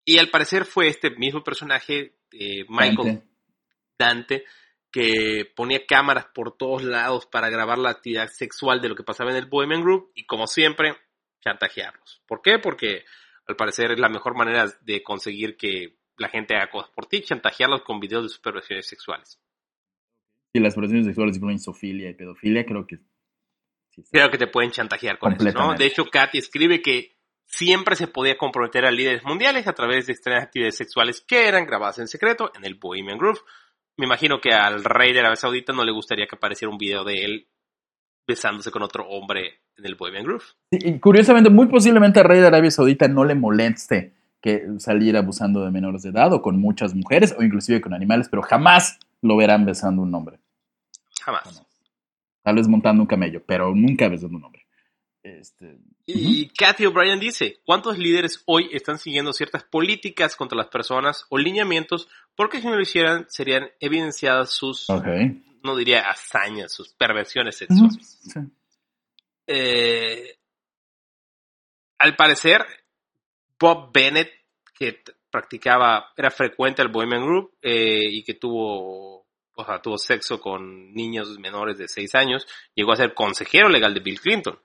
Y 0.06 0.18
al 0.18 0.30
parecer 0.30 0.66
fue 0.66 0.88
este 0.88 1.12
mismo 1.12 1.44
personaje, 1.44 2.20
eh, 2.32 2.66
Michael 2.68 2.96
Dante. 3.06 3.28
Dante, 3.98 4.44
que 4.92 5.52
ponía 5.56 5.86
cámaras 5.86 6.26
por 6.34 6.58
todos 6.58 6.84
lados 6.84 7.26
para 7.26 7.50
grabar 7.50 7.78
la 7.78 7.92
actividad 7.92 8.28
sexual 8.28 8.82
de 8.82 8.90
lo 8.90 8.96
que 8.96 9.04
pasaba 9.04 9.32
en 9.32 9.38
el 9.38 9.46
Bohemian 9.46 9.82
Group 9.82 10.12
y 10.16 10.26
como 10.26 10.48
siempre, 10.48 10.96
chantajearlos. 11.42 12.22
¿Por 12.28 12.42
qué? 12.42 12.60
Porque 12.60 13.06
al 13.48 13.56
parecer 13.56 13.92
es 13.92 14.00
la 14.00 14.10
mejor 14.10 14.36
manera 14.36 14.66
de 14.82 15.04
conseguir 15.04 15.58
que 15.58 15.98
la 16.18 16.30
gente 16.30 16.56
haga 16.56 16.70
cosas 16.70 16.92
por 16.92 17.06
ti, 17.06 17.22
chantajearlos 17.22 17.84
con 17.84 18.00
videos 18.00 18.24
de 18.24 18.30
supervisiones 18.30 18.88
sexuales. 18.88 19.40
Y 20.54 20.60
las 20.60 20.76
relaciones 20.76 21.06
sexuales 21.06 21.38
incluyen 21.38 21.60
sofilia 21.60 22.10
y 22.10 22.14
pedofilia, 22.14 22.66
creo 22.66 22.86
que. 22.88 23.00
Sí. 24.04 24.10
Creo 24.12 24.30
que 24.30 24.38
te 24.38 24.48
pueden 24.48 24.72
chantajear 24.72 25.18
con 25.20 25.34
eso, 25.34 25.52
¿no? 25.52 25.76
De 25.76 25.86
hecho, 25.86 26.06
Katy 26.06 26.38
escribe 26.38 26.82
que 26.82 27.16
siempre 27.46 27.96
se 27.96 28.08
podía 28.08 28.38
comprometer 28.38 28.86
a 28.86 28.92
líderes 28.92 29.24
mundiales 29.24 29.68
a 29.68 29.74
través 29.74 30.08
de 30.08 30.14
extrañas 30.14 30.44
actividades 30.44 30.78
sexuales 30.78 31.22
que 31.22 31.48
eran 31.48 31.66
grabadas 31.66 32.00
en 32.00 32.08
secreto 32.08 32.52
en 32.56 32.64
el 32.64 32.76
Bohemian 32.76 33.18
Groove. 33.18 33.40
Me 33.98 34.06
imagino 34.06 34.40
que 34.40 34.54
al 34.54 34.84
rey 34.84 35.14
de 35.14 35.20
Arabia 35.20 35.36
Saudita 35.36 35.74
no 35.74 35.84
le 35.84 35.92
gustaría 35.92 36.28
que 36.28 36.36
apareciera 36.36 36.72
un 36.72 36.78
video 36.78 37.04
de 37.04 37.26
él 37.26 37.48
besándose 38.28 38.70
con 38.70 38.84
otro 38.84 39.08
hombre 39.10 39.62
en 39.76 39.86
el 39.86 39.96
Bohemian 39.96 40.24
Groove. 40.24 40.44
y 40.72 41.00
curiosamente, 41.00 41.50
muy 41.50 41.68
posiblemente 41.68 42.20
al 42.20 42.26
rey 42.26 42.40
de 42.40 42.48
Arabia 42.48 42.72
Saudita 42.72 43.08
no 43.08 43.26
le 43.26 43.36
moleste 43.36 44.14
que 44.42 44.66
saliera 44.78 45.20
abusando 45.20 45.66
de 45.66 45.72
menores 45.72 46.04
de 46.04 46.10
edad 46.10 46.32
o 46.32 46.42
con 46.42 46.60
muchas 46.60 46.94
mujeres 46.96 47.36
o 47.38 47.44
inclusive 47.44 47.82
con 47.82 47.94
animales, 47.94 48.30
pero 48.30 48.42
jamás 48.42 49.00
lo 49.22 49.36
verán 49.36 49.66
besando 49.66 50.02
un 50.02 50.14
hombre. 50.14 50.40
Jamás. 51.22 51.66
Tal 52.50 52.56
vez 52.56 52.68
montando 52.68 53.04
un 53.04 53.08
camello, 53.08 53.44
pero 53.46 53.76
nunca 53.76 54.10
besando 54.10 54.40
un 54.40 54.46
hombre. 54.46 54.66
Este, 55.22 55.78
y 56.08 56.50
Kathy 56.50 56.88
O'Brien 56.88 57.20
dice, 57.20 57.60
¿cuántos 57.64 58.00
líderes 58.00 58.42
hoy 58.48 58.72
están 58.74 58.98
siguiendo 58.98 59.34
ciertas 59.34 59.66
políticas 59.66 60.36
contra 60.36 60.58
las 60.58 60.66
personas 60.70 61.28
o 61.30 61.38
lineamientos 61.38 62.10
porque 62.36 62.60
si 62.60 62.66
no 62.66 62.74
lo 62.74 62.82
hicieran 62.82 63.28
serían 63.30 63.70
evidenciadas 63.80 64.50
sus, 64.50 64.88
no 65.62 65.76
diría 65.76 66.10
hazañas, 66.10 66.74
sus 66.74 66.92
perversiones 66.96 67.58
sexuales? 67.58 68.20
Eh, 69.46 70.40
al 72.00 72.16
parecer, 72.16 72.66
Bob 73.60 73.92
Bennett, 73.94 74.32
que 74.74 75.04
practicaba, 75.30 76.14
era 76.18 76.32
frecuente 76.32 76.82
al 76.82 76.88
Bohemian 76.88 77.28
Group 77.28 77.52
eh, 77.62 78.10
y 78.10 78.24
que 78.24 78.34
tuvo, 78.34 79.28
o 79.60 79.66
sea, 79.66 79.82
tuvo 79.82 79.98
sexo 79.98 80.40
con 80.40 80.94
niños 80.94 81.38
menores 81.38 81.78
de 81.78 81.88
6 81.88 82.16
años, 82.16 82.48
llegó 82.74 82.94
a 82.94 82.96
ser 82.98 83.14
consejero 83.14 83.68
legal 83.68 83.94
de 83.94 84.00
Bill 84.00 84.22
Clinton. 84.22 84.58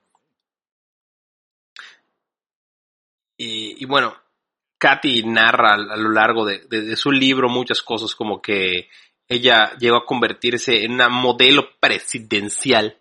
Y, 3.37 3.85
bueno, 3.87 4.17
Katy 4.79 5.25
narra 5.25 5.75
a, 5.75 5.97
lo 5.97 6.11
largo 6.11 6.47
de, 6.47 6.97
su 6.97 7.11
libro 7.11 7.49
muchas 7.49 7.83
cosas 7.83 8.15
como 8.15 8.41
que 8.41 8.89
ella 9.29 9.77
llegó 9.77 9.97
a 9.97 10.07
convertirse 10.07 10.85
en 10.85 10.93
una 10.93 11.09
modelo 11.09 11.71
presidencial. 11.81 12.97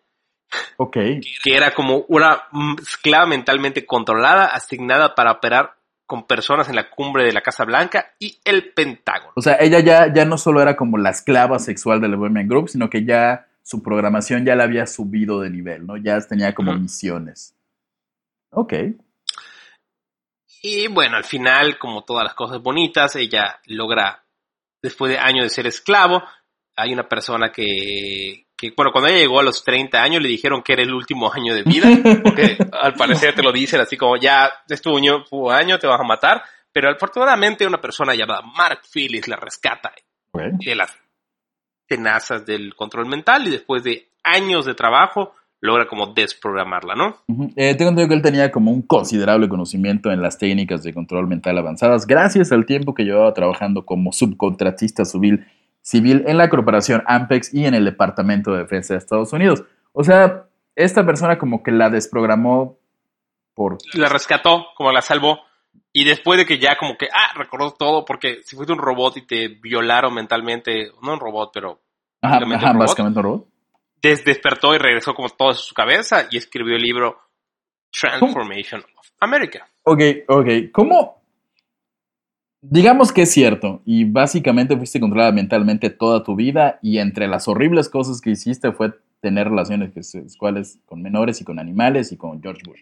Ok. 0.78 0.98
Que 1.44 1.56
era 1.56 1.74
como 1.76 2.06
una 2.08 2.48
esclava 2.82 3.28
mentalmente 3.28 3.86
controlada, 3.86 4.48
asignada 4.48 5.14
para 5.14 5.34
operar 5.34 5.78
con 6.14 6.28
personas 6.28 6.70
en 6.70 6.76
la 6.76 6.91
cumbre 6.91 7.24
de 7.24 7.34
la 7.34 7.41
Casa 7.41 7.66
Blanca 7.66 8.14
y 8.20 8.38
el 8.45 8.72
Pentágono. 8.72 9.32
O 9.36 9.41
sea, 9.41 9.57
ella 9.59 9.80
ya, 9.80 10.14
ya 10.14 10.26
no 10.26 10.38
solo 10.38 10.61
era 10.61 10.76
como 10.76 10.99
la 10.99 11.09
esclava 11.09 11.57
sexual 11.57 11.99
del 12.01 12.14
Women 12.14 12.47
Group, 12.47 12.70
sino 12.70 12.88
que 12.88 13.03
ya 13.03 13.47
su 13.64 13.82
programación 13.82 14.45
ya 14.45 14.55
la 14.55 14.66
había 14.66 14.86
subido 14.86 15.41
de 15.41 15.49
nivel, 15.49 15.88
¿no? 15.88 15.97
Ya 15.97 16.22
tenía 16.22 16.53
como 16.53 16.72
misiones. 16.76 17.55
Ok. 18.51 18.74
Y 20.61 20.86
bueno, 20.86 21.18
al 21.18 21.24
final, 21.24 21.80
como 21.80 22.03
todas 22.03 22.26
las 22.26 22.36
cosas 22.36 22.61
bonitas, 22.61 23.16
ella 23.16 23.59
logra, 23.66 24.24
después 24.84 25.11
de 25.11 25.18
años 25.18 25.45
de 25.45 25.49
ser 25.49 25.66
esclavo, 25.66 26.22
hay 26.76 26.93
una 26.93 27.09
persona 27.09 27.51
que, 27.51 28.45
que, 28.70 28.74
bueno, 28.76 28.91
cuando 28.91 29.09
ella 29.09 29.20
llegó 29.20 29.39
a 29.39 29.43
los 29.43 29.64
30 29.64 30.01
años 30.01 30.22
le 30.22 30.30
dijeron 30.30 30.61
que 30.61 30.74
era 30.74 30.84
el 30.84 30.93
último 30.93 31.32
año 31.32 31.53
de 31.53 31.64
vida, 31.64 31.88
porque 32.24 32.57
al 32.72 32.93
parecer 32.93 33.36
te 33.36 33.43
lo 33.43 33.51
dicen 33.51 33.82
así 33.82 33.97
como 33.97 34.18
ya 34.18 34.51
es 34.68 34.82
tu 34.82 34.95
año, 35.51 35.80
te 35.80 35.88
vas 35.88 35.99
a 35.99 36.03
matar, 36.03 36.43
pero 36.72 36.89
afortunadamente 36.89 37.68
una 37.68 37.82
persona 37.82 38.16
llamada 38.16 38.41
Mark 38.41 38.82
Phillips 38.91 39.28
la 39.28 39.36
rescata 39.36 39.91
de 40.34 40.76
las 40.76 40.97
tenazas 41.88 42.45
del 42.45 42.74
control 42.76 43.07
mental 43.07 43.47
y 43.47 43.51
después 43.51 43.84
de 43.84 44.09
años 44.24 44.66
de 44.66 44.74
trabajo 44.74 45.36
logra 45.59 45.88
como 45.88 46.07
desprogramarla, 46.07 46.95
¿no? 46.95 47.18
Eh, 47.55 47.76
tengo 47.76 47.91
entendido 47.91 48.09
que 48.09 48.16
él 48.16 48.22
tenía 48.22 48.51
como 48.51 48.72
un 48.72 48.82
considerable 48.82 49.47
conocimiento 49.47 50.11
en 50.11 50.22
las 50.22 50.38
técnicas 50.38 50.84
de 50.84 50.93
control 50.93 51.28
mental 51.28 51.57
avanzadas, 51.57 52.05
gracias 52.05 52.51
al 52.51 52.66
tiempo 52.66 52.93
que 52.93 53.03
llevaba 53.03 53.34
trabajando 53.34 53.86
como 53.86 54.11
subcontratista 54.11 55.05
civil, 55.05 55.45
civil 55.84 56.24
en 56.26 56.40
la 56.40 56.50
corporación 56.50 57.04
Ampex 57.06 57.54
y 57.54 57.66
en 57.66 57.76
el 57.76 57.86
Departamento 57.86 58.52
de 58.52 58.64
Defensa 58.64 58.96
de 58.96 58.98
Estados 58.98 59.32
Unidos. 59.34 59.64
O 59.92 60.04
sea, 60.04 60.46
esta 60.76 61.06
persona 61.06 61.38
como 61.38 61.62
que 61.62 61.70
la 61.70 61.92
desprogramó 61.92 62.80
por... 63.54 63.78
La 63.94 64.10
rescató, 64.10 64.66
como 64.76 64.92
la 64.92 65.02
salvó. 65.02 65.42
Y 65.92 66.06
después 66.06 66.40
de 66.40 66.48
que 66.48 66.58
ya 66.58 66.76
como 66.76 66.98
que, 66.98 67.06
ah, 67.14 67.38
recordó 67.38 67.72
todo, 67.74 68.04
porque 68.04 68.40
si 68.44 68.56
fuiste 68.56 68.74
un 68.74 68.80
robot 68.80 69.18
y 69.18 69.28
te 69.28 69.48
violaron 69.48 70.16
mentalmente, 70.16 70.90
no 71.04 71.14
un 71.14 71.20
robot, 71.20 71.52
pero... 71.54 71.80
Ajá, 72.24 72.40
básicamente 72.74 73.20
un 73.20 73.24
robot 73.24 73.54
despertó 74.04 74.76
y 74.76 74.78
regresó 74.78 75.14
como 75.14 75.30
todo 75.30 75.50
a 75.50 75.54
su 75.54 75.74
cabeza 75.74 76.28
y 76.30 76.38
escribió 76.38 76.76
el 76.76 76.82
libro 76.82 77.18
Transformation 77.92 78.82
of 78.98 79.08
America. 79.20 79.68
Ok, 79.84 80.02
ok. 80.28 80.48
¿Cómo? 80.72 81.23
Digamos 82.66 83.11
que 83.11 83.24
es 83.24 83.32
cierto 83.32 83.82
y 83.86 84.05
básicamente 84.05 84.78
fuiste 84.78 85.01
controlada 85.01 85.34
mentalmente 85.34 85.89
toda 85.89 86.24
tu 86.24 86.34
vida 86.34 86.80
y 86.82 86.99
entre 86.99 87.28
las 87.28 87.49
horribles 87.49 87.89
cosas 87.89 88.22
que 88.22 88.30
hiciste 88.30 88.72
fue 88.72 88.93
tener 89.20 89.49
relaciones 89.49 89.91
sexuales 90.07 90.80
con 90.86 91.01
menores 91.01 91.41
y 91.41 91.43
con 91.43 91.59
animales 91.59 92.14
y 92.14 92.18
con 92.18 92.41
George 92.41 92.61
Bush. 92.66 92.80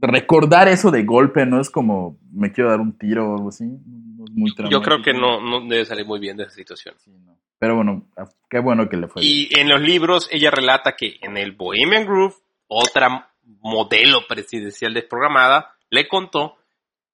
Recordar 0.00 0.66
eso 0.66 0.90
de 0.90 1.04
golpe 1.04 1.44
no 1.44 1.60
es 1.60 1.68
como 1.68 2.16
me 2.32 2.52
quiero 2.52 2.70
dar 2.70 2.80
un 2.80 2.96
tiro 2.96 3.32
o 3.32 3.36
algo 3.36 3.50
así. 3.50 3.64
muy 3.64 4.50
Yo 4.70 4.80
creo 4.80 5.02
que 5.02 5.12
no, 5.12 5.42
no 5.42 5.68
debe 5.68 5.84
salir 5.84 6.06
muy 6.06 6.18
bien 6.18 6.38
de 6.38 6.44
esa 6.44 6.52
situación. 6.52 6.94
Sí, 6.98 7.10
no. 7.22 7.36
Pero 7.58 7.76
bueno, 7.76 8.06
qué 8.48 8.60
bueno 8.60 8.88
que 8.88 8.96
le 8.96 9.08
fue. 9.08 9.22
Y 9.22 9.50
en 9.58 9.68
los 9.68 9.82
libros 9.82 10.26
ella 10.32 10.50
relata 10.50 10.96
que 10.96 11.16
en 11.20 11.36
el 11.36 11.52
Bohemian 11.52 12.06
Groove, 12.06 12.34
otra 12.66 13.30
modelo 13.60 14.26
presidencial 14.26 14.94
desprogramada, 14.94 15.74
le 15.90 16.08
contó 16.08 16.56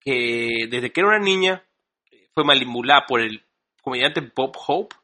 que 0.04 0.66
desde 0.70 0.92
que 0.92 1.00
era 1.00 1.10
una 1.10 1.18
niña 1.18 1.64
fue 2.34 2.44
manipulada 2.44 3.04
por 3.06 3.20
el 3.20 3.42
comediante 3.82 4.20
Bob 4.34 4.52
Hope 4.66 4.94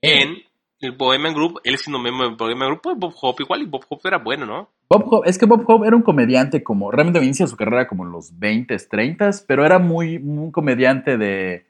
en 0.00 0.42
el 0.80 0.92
Bohemian 0.92 1.34
Group, 1.34 1.60
él 1.64 1.76
siendo 1.76 1.98
miembro 1.98 2.28
del 2.28 2.36
Bohemian 2.36 2.68
Group, 2.68 2.80
pues 2.82 2.96
Bob 2.98 3.14
Hope 3.20 3.42
igual, 3.42 3.62
y 3.62 3.66
Bob 3.66 3.84
Hope 3.88 4.08
era 4.08 4.18
bueno, 4.18 4.46
¿no? 4.46 4.70
Bob 4.88 5.04
Hope, 5.12 5.28
es 5.28 5.36
que 5.36 5.46
Bob 5.46 5.64
Hope 5.66 5.86
era 5.86 5.96
un 5.96 6.02
comediante 6.02 6.62
como, 6.62 6.90
realmente 6.90 7.22
inicia 7.22 7.46
su 7.46 7.56
carrera 7.56 7.88
como 7.88 8.04
en 8.04 8.12
los 8.12 8.38
20, 8.38 8.76
30, 8.76 9.30
pero 9.46 9.66
era 9.66 9.78
muy, 9.78 10.16
un 10.16 10.52
comediante 10.52 11.18
de, 11.18 11.66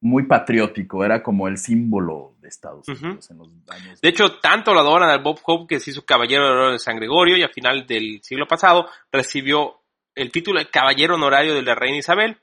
muy 0.00 0.24
patriótico, 0.26 1.04
era 1.04 1.22
como 1.22 1.48
el 1.48 1.56
símbolo 1.56 2.34
de 2.40 2.48
Estados 2.48 2.86
Unidos 2.88 3.30
en 3.30 3.38
los 3.38 3.48
años. 3.68 4.00
De 4.00 4.08
hecho, 4.08 4.38
tanto 4.38 4.72
lo 4.72 4.80
adoran 4.80 5.10
al 5.10 5.22
Bob 5.22 5.38
Hope 5.44 5.74
que 5.74 5.80
se 5.80 5.90
hizo 5.90 6.04
caballero 6.04 6.72
de 6.72 6.78
San 6.78 6.96
Gregorio 6.96 7.36
y 7.36 7.42
a 7.42 7.48
final 7.48 7.86
del 7.86 8.20
siglo 8.22 8.46
pasado 8.46 8.86
recibió 9.10 9.80
el 10.14 10.30
título 10.30 10.58
de 10.58 10.70
caballero 10.70 11.14
honorario 11.14 11.54
de 11.54 11.62
la 11.62 11.74
reina 11.74 11.98
Isabel, 11.98 12.38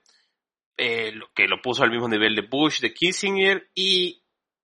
eh, 0.78 1.13
que 1.34 1.47
lo 1.47 1.61
puso 1.61 1.84
al 1.84 1.91
mismo 1.91 2.07
nivel 2.07 2.36
de 2.36 2.47
Bush, 2.49 2.82
de 2.82 2.93
Kissinger 2.93 3.69
y 3.76 4.24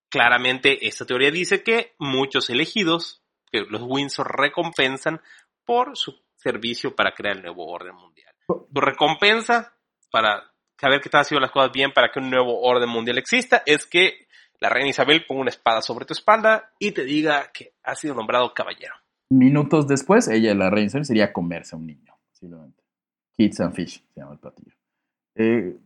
claramente 0.10 0.88
esta 0.88 1.06
teoría 1.06 1.32
dice 1.32 1.64
que 1.64 1.94
muchos 2.00 2.50
elegidos, 2.50 3.24
que 3.52 3.62
los 3.62 3.82
Windsor 3.84 4.40
recompensan 4.40 5.22
por 5.66 5.98
su 5.98 6.16
servicio 6.36 6.96
para 6.96 7.14
crear 7.14 7.38
el 7.38 7.44
nuevo 7.44 7.68
orden 7.68 7.96
mundial. 7.96 8.34
Su 8.48 8.68
recompensa 8.74 9.76
para 10.12 10.54
saber 10.80 11.02
que 11.02 11.10
están 11.10 11.22
haciendo 11.22 11.42
las 11.42 11.52
cosas 11.52 11.72
bien 11.72 11.92
para 11.92 12.12
que 12.12 12.20
un 12.20 12.30
nuevo 12.30 12.62
orden 12.62 12.90
mundial 12.90 13.18
exista, 13.18 13.64
es 13.66 13.86
que 13.86 14.28
la 14.60 14.70
reina 14.70 14.90
Isabel 14.90 15.26
ponga 15.26 15.42
una 15.42 15.50
espada 15.50 15.82
sobre 15.82 16.06
tu 16.06 16.14
espalda 16.14 16.72
y 16.80 16.92
te 16.92 17.04
diga 17.04 17.52
que 17.52 17.74
has 17.84 18.00
sido 18.00 18.16
nombrado 18.16 18.54
caballero. 18.54 18.94
Minutos 19.30 19.88
después, 19.88 20.28
ella, 20.30 20.54
la 20.56 20.70
reina 20.70 20.88
Isabel, 20.88 21.06
sería 21.06 21.34
comerse 21.34 21.76
a 21.76 21.80
un 21.80 21.88
niño, 21.88 22.14
simplemente. 22.32 22.87
Kids 23.38 23.60
and 23.60 23.74
Fish 23.74 24.04
se 24.14 24.20
llama 24.20 24.34
el 24.34 24.40
platillo. 24.40 24.74
Eh, 25.36 25.78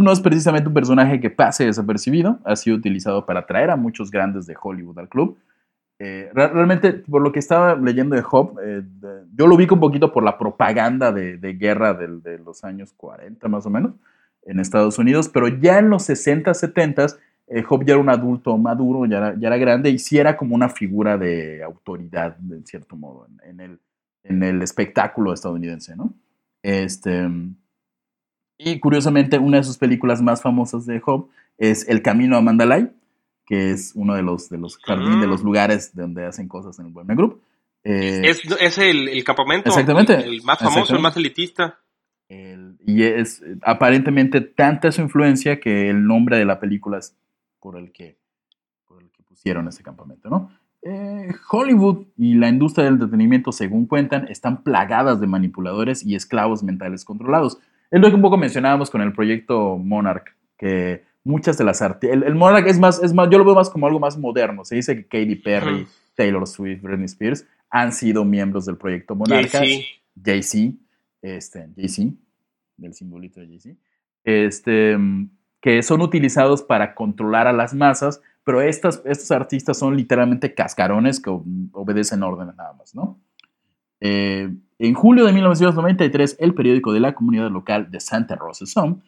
no 0.00 0.12
es 0.12 0.20
precisamente 0.20 0.68
un 0.68 0.74
personaje 0.74 1.20
que 1.20 1.30
pase 1.30 1.66
desapercibido, 1.66 2.38
ha 2.44 2.56
sido 2.56 2.76
utilizado 2.76 3.26
para 3.26 3.40
atraer 3.40 3.70
a 3.70 3.76
muchos 3.76 4.10
grandes 4.10 4.46
de 4.46 4.56
Hollywood 4.60 4.98
al 4.98 5.08
club, 5.08 5.36
eh, 6.00 6.28
realmente, 6.34 6.92
por 6.92 7.22
lo 7.22 7.30
que 7.30 7.38
estaba 7.38 7.76
leyendo 7.76 8.16
de 8.16 8.22
Job, 8.22 8.58
eh, 8.62 8.82
yo 9.34 9.46
lo 9.46 9.54
ubico 9.54 9.74
un 9.76 9.80
poquito 9.80 10.12
por 10.12 10.24
la 10.24 10.36
propaganda 10.36 11.12
de, 11.12 11.38
guerra 11.54 11.94
de, 11.94 12.38
los 12.38 12.64
años 12.64 12.92
40 12.96 13.46
más 13.48 13.64
o 13.64 13.70
menos 13.70 13.92
en 14.42 14.58
Estados 14.58 14.98
Unidos, 14.98 15.28
pero 15.28 15.48
ya 15.48 15.78
en 15.78 15.90
los 15.90 16.02
60, 16.02 16.52
70, 16.52 17.06
eh, 17.46 17.62
Job 17.62 17.84
ya 17.84 17.94
era 17.94 18.02
un 18.02 18.08
adulto 18.08 18.58
maduro, 18.58 19.06
ya 19.06 19.18
era, 19.18 19.34
ya 19.38 19.48
era, 19.48 19.56
grande 19.56 19.90
y 19.90 19.98
sí 19.98 20.18
era 20.18 20.36
como 20.36 20.54
una 20.54 20.68
figura 20.68 21.16
de 21.16 21.62
autoridad, 21.62 22.36
en 22.50 22.66
cierto 22.66 22.96
modo, 22.96 23.28
en, 23.44 23.60
el, 23.60 23.78
en 24.24 24.42
el 24.42 24.62
espectáculo 24.62 25.32
estadounidense, 25.32 25.96
¿no? 25.96 26.12
Este, 26.64 27.28
y 28.56 28.80
curiosamente, 28.80 29.38
una 29.38 29.58
de 29.58 29.64
sus 29.64 29.76
películas 29.76 30.22
más 30.22 30.40
famosas 30.40 30.86
de 30.86 30.98
Job 30.98 31.28
es 31.58 31.86
El 31.86 32.00
Camino 32.00 32.38
a 32.38 32.40
Mandalay, 32.40 32.90
que 33.44 33.70
es 33.70 33.92
uno 33.94 34.14
de 34.14 34.22
los, 34.22 34.48
de 34.48 34.56
los 34.56 34.78
jardines, 34.78 35.20
de 35.20 35.26
los 35.26 35.42
mm. 35.42 35.44
lugares 35.44 35.94
donde 35.94 36.24
hacen 36.24 36.48
cosas 36.48 36.78
en 36.78 36.86
el 36.86 36.92
Bohemian 36.92 37.18
Group. 37.18 37.42
Eh, 37.84 38.22
es, 38.24 38.78
el, 38.78 39.22
campamento. 39.24 39.68
Exactamente. 39.68 40.14
El, 40.14 40.42
más 40.42 40.58
famoso, 40.58 40.96
el 40.96 41.02
más 41.02 41.14
elitista. 41.18 41.80
y 42.30 43.02
es 43.02 43.42
aparentemente 43.60 44.40
tanta 44.40 44.90
su 44.90 45.02
influencia 45.02 45.60
que 45.60 45.90
el 45.90 46.06
nombre 46.06 46.38
de 46.38 46.46
la 46.46 46.60
película 46.60 46.96
es 46.96 47.14
por 47.60 47.76
el 47.76 47.92
que, 47.92 48.16
por 48.86 49.02
el 49.02 49.10
que 49.10 49.22
pusieron 49.22 49.68
ese 49.68 49.82
campamento, 49.82 50.30
¿no? 50.30 50.50
Eh, 50.86 51.32
Hollywood 51.50 52.06
y 52.18 52.34
la 52.34 52.48
industria 52.48 52.84
del 52.84 52.94
entretenimiento, 52.94 53.52
según 53.52 53.86
cuentan, 53.86 54.28
están 54.28 54.62
plagadas 54.62 55.18
de 55.18 55.26
manipuladores 55.26 56.04
y 56.04 56.14
esclavos 56.14 56.62
mentales 56.62 57.06
controlados. 57.06 57.58
Es 57.90 58.00
lo 58.00 58.10
que 58.10 58.16
un 58.16 58.20
poco 58.20 58.36
mencionábamos 58.36 58.90
con 58.90 59.00
el 59.00 59.14
proyecto 59.14 59.78
Monarch, 59.78 60.36
que 60.58 61.02
muchas 61.24 61.56
de 61.56 61.64
las 61.64 61.80
artistas... 61.80 62.16
El, 62.18 62.22
el, 62.24 62.34
Monarch 62.34 62.66
es 62.66 62.78
más, 62.78 63.02
es 63.02 63.14
más, 63.14 63.30
yo 63.30 63.38
lo 63.38 63.46
veo 63.46 63.54
más 63.54 63.70
como 63.70 63.86
algo 63.86 63.98
más 63.98 64.18
moderno. 64.18 64.64
Se 64.66 64.74
dice 64.74 64.94
que 64.94 65.04
Katy 65.04 65.36
Perry, 65.36 65.72
uh 65.72 65.84
-huh. 65.84 65.88
Taylor 66.14 66.46
Swift, 66.46 66.82
Britney 66.82 67.06
Spears 67.06 67.46
han 67.70 67.90
sido 67.90 68.24
miembros 68.26 68.66
del 68.66 68.76
proyecto 68.76 69.14
Monarch. 69.14 69.50
Jay-Z, 70.22 70.76
este, 71.22 71.68
Jay-Z, 71.76 72.14
del 72.76 72.92
simbolito 72.92 73.40
de 73.40 73.46
Jay-Z, 73.46 73.74
este, 74.22 74.98
que 75.62 75.82
son 75.82 76.02
utilizados 76.02 76.62
para 76.62 76.94
controlar 76.94 77.46
a 77.46 77.54
las 77.54 77.72
masas 77.72 78.20
pero 78.44 78.60
estas, 78.60 79.02
estos 79.04 79.30
artistas 79.30 79.78
son 79.78 79.96
literalmente 79.96 80.54
cascarones 80.54 81.20
que 81.20 81.30
obedecen 81.72 82.22
órdenes 82.22 82.54
nada 82.56 82.74
más, 82.74 82.94
¿no? 82.94 83.18
Eh, 84.00 84.54
en 84.78 84.94
julio 84.94 85.24
de 85.24 85.32
1993, 85.32 86.36
el 86.40 86.54
periódico 86.54 86.92
de 86.92 87.00
la 87.00 87.14
comunidad 87.14 87.50
local 87.50 87.90
de 87.90 88.00
Santa 88.00 88.36
Rosa 88.36 88.66
Sun 88.66 89.02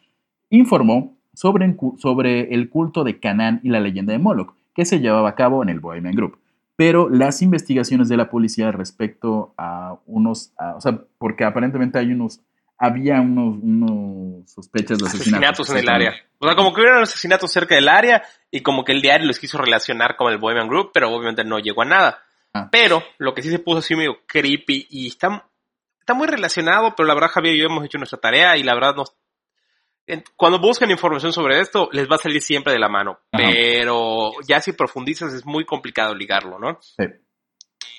informó 0.49 1.17
sobre, 1.33 1.77
sobre 1.97 2.53
el 2.55 2.69
culto 2.69 3.03
de 3.03 3.19
Canaán 3.19 3.59
y 3.63 3.69
la 3.69 3.79
leyenda 3.79 4.13
de 4.13 4.19
Moloch, 4.19 4.55
que 4.73 4.85
se 4.85 4.99
llevaba 4.99 5.29
a 5.29 5.35
cabo 5.35 5.61
en 5.61 5.69
el 5.69 5.79
Bohemian 5.79 6.15
Group. 6.15 6.39
Pero 6.75 7.09
las 7.09 7.41
investigaciones 7.41 8.09
de 8.09 8.17
la 8.17 8.29
policía 8.29 8.71
respecto 8.71 9.53
a 9.57 9.97
unos, 10.07 10.53
a, 10.57 10.75
o 10.75 10.81
sea, 10.81 11.01
porque 11.17 11.43
aparentemente 11.43 11.99
hay 11.99 12.11
unos 12.11 12.41
había 12.77 13.19
unos, 13.21 13.57
unos 13.61 14.51
sospechas 14.51 14.99
de 14.99 15.07
asesinatos. 15.07 15.69
asesinatos 15.69 15.69
en 15.71 15.77
el 15.77 15.89
área. 15.89 16.15
O 16.39 16.45
sea, 16.45 16.55
como 16.55 16.73
que 16.73 16.81
hubiera 16.81 17.01
asesinatos 17.01 17.51
cerca 17.51 17.75
del 17.75 17.89
área 17.89 18.23
y 18.51 18.61
como 18.61 18.83
que 18.83 18.91
el 18.91 19.01
diario 19.01 19.27
los 19.27 19.39
quiso 19.39 19.57
relacionar 19.57 20.15
con 20.15 20.31
el 20.31 20.37
Bohemian 20.37 20.67
Group, 20.67 20.91
pero 20.93 21.09
obviamente 21.09 21.43
no 21.43 21.59
llegó 21.59 21.81
a 21.81 21.85
nada. 21.85 22.23
Ah. 22.53 22.69
Pero 22.71 23.03
lo 23.17 23.33
que 23.33 23.41
sí 23.41 23.49
se 23.49 23.59
puso 23.59 23.79
así 23.79 23.95
medio 23.95 24.19
creepy 24.27 24.87
y 24.89 25.07
está, 25.07 25.49
está 25.99 26.13
muy 26.13 26.27
relacionado, 26.27 26.95
pero 26.95 27.07
la 27.07 27.15
verdad 27.15 27.29
Javier 27.29 27.55
y 27.55 27.59
yo 27.59 27.65
hemos 27.65 27.83
hecho 27.83 27.97
nuestra 27.97 28.19
tarea 28.19 28.57
y 28.57 28.63
la 28.63 28.75
verdad 28.75 28.95
nos... 28.95 29.15
Cuando 30.37 30.59
buscan 30.59 30.89
información 30.89 31.33
sobre 31.33 31.59
esto, 31.59 31.89
les 31.91 32.09
va 32.09 32.15
a 32.15 32.19
salir 32.19 32.41
siempre 32.41 32.71
de 32.71 32.79
la 32.79 32.87
mano. 32.87 33.19
Ajá. 33.33 33.43
Pero 33.51 34.31
ya 34.47 34.61
si 34.61 34.71
profundizas 34.71 35.33
es 35.33 35.45
muy 35.45 35.65
complicado 35.65 36.15
ligarlo, 36.15 36.57
¿no? 36.57 36.77
Sí. 36.81 37.03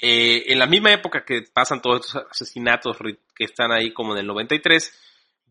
Eh, 0.00 0.52
en 0.52 0.58
la 0.58 0.66
misma 0.66 0.92
época 0.92 1.24
que 1.24 1.42
pasan 1.52 1.82
todos 1.82 2.06
estos 2.06 2.26
asesinatos 2.30 2.96
que 3.34 3.44
están 3.44 3.72
ahí 3.72 3.92
como 3.92 4.12
en 4.12 4.20
el 4.20 4.26
93, 4.26 4.92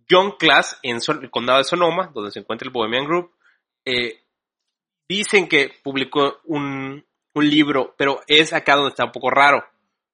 John 0.10 0.36
Class, 0.40 0.80
en 0.84 1.00
el 1.22 1.30
condado 1.30 1.60
de 1.60 1.66
Sonoma, 1.66 2.12
donde 2.14 2.32
se 2.32 2.40
encuentra 2.40 2.66
el 2.66 2.72
Bohemian 2.72 3.06
Group, 3.06 3.32
eh, 3.86 4.24
dicen 5.08 5.48
que 5.48 5.72
publicó 5.84 6.40
un, 6.46 7.06
un, 7.34 7.50
libro, 7.50 7.94
pero 7.98 8.22
es 8.28 8.54
acá 8.54 8.76
donde 8.76 8.90
está 8.90 9.06
un 9.06 9.12
poco 9.12 9.30
raro, 9.30 9.66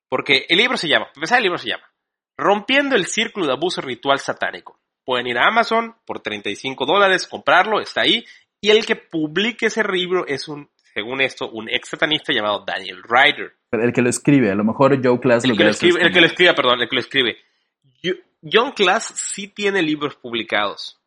porque 0.09 0.45
el 0.49 0.57
libro 0.57 0.77
se 0.77 0.87
llama, 0.87 1.09
empezar 1.15 1.37
el 1.37 1.43
libro 1.43 1.57
se 1.57 1.69
llama, 1.69 1.87
Rompiendo 2.35 2.95
el 2.95 3.05
Círculo 3.05 3.45
de 3.45 3.53
Abuso 3.53 3.81
Ritual 3.81 4.19
Satánico. 4.19 4.79
Pueden 5.05 5.27
ir 5.27 5.37
a 5.37 5.47
Amazon 5.47 5.95
por 6.05 6.21
35 6.21 6.85
dólares, 6.85 7.27
comprarlo, 7.27 7.79
está 7.79 8.01
ahí, 8.01 8.25
y 8.61 8.71
el 8.71 8.85
que 8.85 8.95
publique 8.95 9.67
ese 9.67 9.83
libro 9.83 10.25
es 10.25 10.47
un, 10.47 10.69
según 10.93 11.21
esto, 11.21 11.49
un 11.49 11.69
ex 11.69 11.89
satanista 11.89 12.33
llamado 12.33 12.63
Daniel 12.65 13.01
Ryder. 13.03 13.53
El 13.71 13.91
que 13.91 14.01
lo 14.01 14.09
escribe, 14.09 14.51
a 14.51 14.55
lo 14.55 14.63
mejor 14.63 14.99
Joe 15.03 15.19
Class 15.19 15.43
el 15.43 15.51
lo 15.51 15.57
que, 15.57 15.63
lo 15.63 15.69
escribe, 15.71 16.01
El 16.01 16.11
que 16.11 16.21
lo 16.21 16.27
escribe, 16.27 16.53
perdón, 16.53 16.81
el 16.81 16.89
que 16.89 16.95
lo 16.95 17.01
escribe. 17.01 17.37
John 18.43 18.71
Class 18.71 19.13
sí 19.15 19.47
tiene 19.47 19.81
libros 19.81 20.15
publicados, 20.15 20.99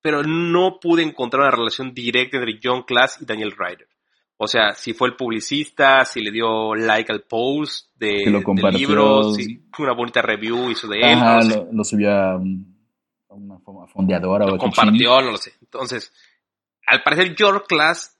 pero 0.00 0.22
no 0.22 0.78
pude 0.78 1.02
encontrar 1.02 1.42
una 1.42 1.50
relación 1.50 1.94
directa 1.94 2.36
entre 2.36 2.60
John 2.62 2.82
Class 2.82 3.18
y 3.20 3.24
Daniel 3.24 3.52
Ryder. 3.52 3.88
O 4.36 4.46
sea, 4.46 4.72
si 4.74 4.92
fue 4.92 5.08
el 5.08 5.16
publicista, 5.16 6.04
si 6.04 6.20
le 6.20 6.30
dio 6.30 6.74
like 6.74 7.10
al 7.12 7.22
post 7.22 7.90
de, 7.96 8.26
lo 8.26 8.40
del 8.40 8.74
libro, 8.74 9.32
si 9.32 9.62
una 9.78 9.94
bonita 9.94 10.20
review 10.20 10.70
hizo 10.70 10.88
de 10.88 10.98
él. 10.98 11.18
Ajá, 11.18 11.36
no 11.36 11.42
sé. 11.42 11.56
lo, 11.56 11.72
lo, 11.72 11.84
subió 11.84 12.10
a, 12.10 12.36
una 12.36 13.58
fondeadora 13.86 14.46
lo 14.46 14.54
o 14.54 14.58
compartió, 14.58 15.20
no 15.22 15.30
lo 15.30 15.36
sé. 15.36 15.52
Entonces, 15.60 16.12
al 16.86 17.02
parecer 17.02 17.34
John 17.38 17.62
Class, 17.66 18.18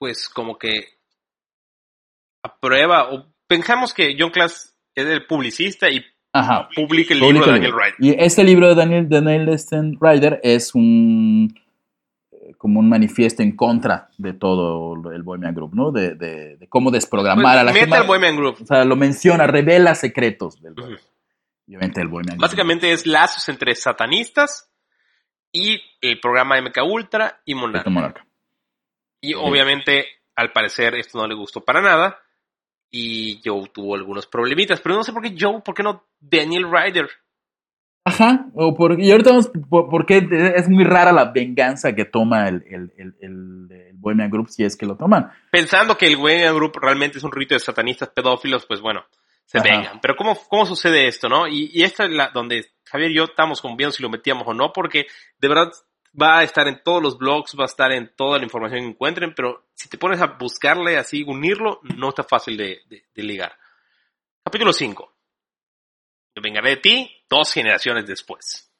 pues 0.00 0.30
como 0.30 0.56
que 0.58 0.88
aprueba, 2.42 3.12
o 3.12 3.26
pensamos 3.46 3.92
que 3.92 4.16
John 4.18 4.30
Class 4.30 4.74
es 4.94 5.06
el 5.06 5.26
publicista 5.26 5.90
y 5.90 6.02
Ajá. 6.32 6.70
publica 6.74 7.12
el 7.12 7.20
libro 7.20 7.44
de 7.44 7.52
Daniel 7.52 7.72
Ryder. 7.72 7.94
Y 7.98 8.16
este 8.18 8.42
libro 8.42 8.68
de 8.68 8.74
Daniel, 8.76 9.08
Daniel 9.10 9.46
Ryder 10.00 10.40
es 10.42 10.74
un 10.74 11.54
como 12.56 12.80
un 12.80 12.88
manifiesto 12.88 13.42
en 13.42 13.54
contra 13.54 14.08
de 14.16 14.32
todo 14.32 15.12
el 15.12 15.22
Bohemian 15.22 15.54
Group, 15.54 15.74
¿no? 15.74 15.92
De, 15.92 16.14
de, 16.14 16.56
de 16.56 16.68
cómo 16.68 16.90
desprogramar 16.90 17.44
pues, 17.44 17.56
a 17.58 17.64
la 17.64 17.72
gente. 17.74 17.96
al 17.96 18.06
Bohemian 18.06 18.36
Group. 18.36 18.56
O 18.62 18.66
sea, 18.66 18.84
lo 18.86 18.96
menciona, 18.96 19.46
revela 19.46 19.94
secretos 19.94 20.60
del 20.62 20.72
uh 20.72 20.76
-huh. 20.76 20.98
Obviamente 21.66 22.00
el 22.00 22.08
Bohemian 22.08 22.38
Básicamente 22.38 22.86
Group. 22.86 23.00
es 23.00 23.06
lazos 23.06 23.48
entre 23.50 23.74
satanistas 23.74 24.70
y 25.52 25.78
el 26.00 26.18
programa 26.20 26.58
MK 26.60 26.78
Ultra 26.90 27.42
y 27.44 27.54
Monarca. 27.54 27.90
Monarca. 27.90 28.26
Y 29.20 29.34
obviamente, 29.34 30.06
al 30.34 30.52
parecer, 30.52 30.94
esto 30.94 31.18
no 31.18 31.26
le 31.26 31.34
gustó 31.34 31.60
para 31.62 31.80
nada. 31.80 32.18
Y 32.90 33.40
Joe 33.44 33.68
tuvo 33.72 33.94
algunos 33.94 34.26
problemitas. 34.26 34.80
Pero 34.80 34.96
no 34.96 35.04
sé 35.04 35.12
por 35.12 35.22
qué 35.22 35.34
Joe, 35.38 35.60
por 35.60 35.74
qué 35.74 35.82
no 35.82 36.06
Daniel 36.18 36.66
Ryder. 36.70 37.08
Ajá, 38.02 38.46
o 38.54 38.74
por, 38.74 38.98
y 38.98 39.10
ahorita 39.10 39.30
vamos 39.30 39.50
por, 39.68 39.90
porque 39.90 40.26
es 40.56 40.68
muy 40.68 40.84
rara 40.84 41.12
la 41.12 41.26
venganza 41.26 41.94
que 41.94 42.06
toma 42.06 42.48
el, 42.48 42.64
el, 42.66 42.92
el, 42.96 43.14
el, 43.20 43.90
Bohemian 43.92 44.30
Group 44.30 44.48
si 44.48 44.64
es 44.64 44.74
que 44.74 44.86
lo 44.86 44.96
toman. 44.96 45.30
Pensando 45.50 45.98
que 45.98 46.06
el 46.06 46.16
Bohemian 46.16 46.54
Group 46.54 46.78
realmente 46.80 47.18
es 47.18 47.24
un 47.24 47.32
rito 47.32 47.54
de 47.54 47.60
satanistas 47.60 48.08
pedófilos, 48.08 48.64
pues 48.64 48.80
bueno, 48.80 49.04
se 49.44 49.58
Ajá. 49.58 49.68
vengan. 49.68 50.00
Pero 50.00 50.16
¿cómo, 50.16 50.34
¿cómo 50.48 50.64
sucede 50.64 51.06
esto, 51.08 51.28
no? 51.28 51.46
Y, 51.46 51.70
y 51.74 51.82
esta 51.82 52.04
es 52.04 52.10
la 52.10 52.30
donde 52.30 52.64
Javier 52.86 53.10
y 53.10 53.16
yo 53.16 53.24
estamos 53.24 53.60
como 53.60 53.76
viendo 53.76 53.92
si 53.92 54.02
lo 54.02 54.08
metíamos 54.08 54.48
o 54.48 54.54
no, 54.54 54.72
porque 54.72 55.06
de 55.38 55.48
verdad 55.48 55.70
va 56.20 56.38
a 56.38 56.42
estar 56.42 56.66
en 56.68 56.82
todos 56.82 57.02
los 57.02 57.18
blogs, 57.18 57.56
va 57.58 57.64
a 57.64 57.66
estar 57.66 57.92
en 57.92 58.10
toda 58.16 58.38
la 58.38 58.44
información 58.44 58.80
que 58.80 58.88
encuentren, 58.88 59.34
pero 59.34 59.66
si 59.74 59.88
te 59.88 59.98
pones 59.98 60.20
a 60.20 60.26
buscarle 60.38 60.96
así, 60.96 61.22
unirlo, 61.22 61.80
no 61.96 62.10
está 62.10 62.24
fácil 62.24 62.56
de, 62.56 62.80
ligar. 63.14 63.52
Capítulo 64.44 64.72
5. 64.72 65.12
Yo 66.34 66.42
vengaré 66.42 66.70
de 66.70 66.76
ti 66.76 67.10
dos 67.28 67.52
generaciones 67.52 68.06
después. 68.06 68.70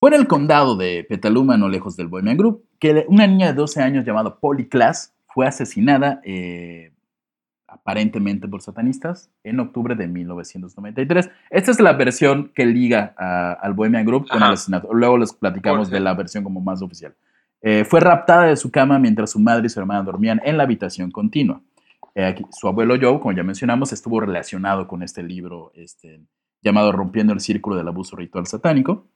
Fue 0.00 0.10
en 0.10 0.20
el 0.20 0.28
condado 0.28 0.76
de 0.76 1.04
Petaluma, 1.08 1.56
no 1.56 1.68
lejos 1.68 1.96
del 1.96 2.06
Bohemian 2.08 2.36
Group, 2.36 2.68
que 2.78 3.04
una 3.08 3.26
niña 3.26 3.48
de 3.48 3.54
12 3.54 3.82
años 3.82 4.04
llamada 4.04 4.38
Polly 4.38 4.68
Class 4.68 5.14
fue 5.26 5.46
asesinada 5.46 6.20
eh, 6.24 6.92
aparentemente 7.68 8.48
por 8.48 8.62
satanistas 8.62 9.30
en 9.44 9.60
octubre 9.60 9.94
de 9.94 10.08
1993. 10.08 11.30
Esta 11.50 11.70
es 11.70 11.80
la 11.80 11.92
versión 11.92 12.50
que 12.54 12.66
liga 12.66 13.14
a, 13.16 13.52
al 13.52 13.74
Bohemian 13.74 14.04
Group 14.04 14.28
con 14.28 14.38
Ajá. 14.38 14.48
el 14.48 14.54
asesinato. 14.54 14.92
Luego 14.92 15.18
les 15.18 15.32
platicamos 15.32 15.90
de 15.90 16.00
la 16.00 16.14
versión 16.14 16.42
como 16.42 16.60
más 16.60 16.82
oficial. 16.82 17.14
Eh, 17.60 17.84
fue 17.84 18.00
raptada 18.00 18.44
de 18.44 18.56
su 18.56 18.70
cama 18.70 18.98
mientras 18.98 19.30
su 19.30 19.38
madre 19.38 19.66
y 19.66 19.68
su 19.68 19.78
hermana 19.80 20.02
dormían 20.02 20.40
en 20.44 20.56
la 20.56 20.64
habitación 20.64 21.10
continua. 21.10 21.60
Eh, 22.14 22.24
aquí, 22.24 22.44
su 22.50 22.66
abuelo 22.66 22.96
Joe, 23.00 23.20
como 23.20 23.32
ya 23.32 23.44
mencionamos, 23.44 23.92
estuvo 23.92 24.20
relacionado 24.20 24.88
con 24.88 25.02
este 25.02 25.22
libro 25.22 25.70
este, 25.74 26.20
llamado 26.62 26.90
Rompiendo 26.90 27.32
el 27.32 27.40
Círculo 27.40 27.76
del 27.76 27.86
Abuso 27.86 28.16
Ritual 28.16 28.46
Satánico. 28.46 29.06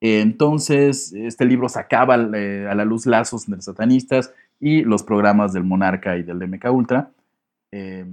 Eh, 0.00 0.20
entonces, 0.20 1.12
este 1.14 1.46
libro 1.46 1.68
sacaba 1.70 2.16
eh, 2.34 2.68
a 2.70 2.74
la 2.74 2.84
luz 2.84 3.06
lazos 3.06 3.48
entre 3.48 3.62
satanistas 3.62 4.34
y 4.60 4.82
los 4.82 5.02
programas 5.02 5.54
del 5.54 5.64
Monarca 5.64 6.18
y 6.18 6.22
del 6.22 6.46
MK 6.46 6.66
Ultra. 6.70 7.10
Eh, 7.76 8.04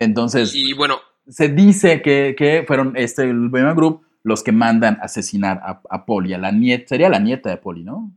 entonces, 0.00 0.52
y 0.54 0.72
bueno, 0.72 0.98
se 1.28 1.48
dice 1.48 2.02
que, 2.02 2.34
que 2.36 2.64
fueron 2.66 2.94
este, 2.96 3.22
el 3.22 3.48
Bohemian 3.48 3.76
Group 3.76 4.02
los 4.22 4.42
que 4.42 4.50
mandan 4.50 4.98
asesinar 5.00 5.60
a, 5.62 5.80
a 5.88 6.04
Polly, 6.04 6.34
a 6.34 6.38
la 6.38 6.50
nieta, 6.50 6.88
sería 6.88 7.08
la 7.08 7.20
nieta 7.20 7.48
de 7.48 7.58
Polly, 7.58 7.84
¿no? 7.84 8.12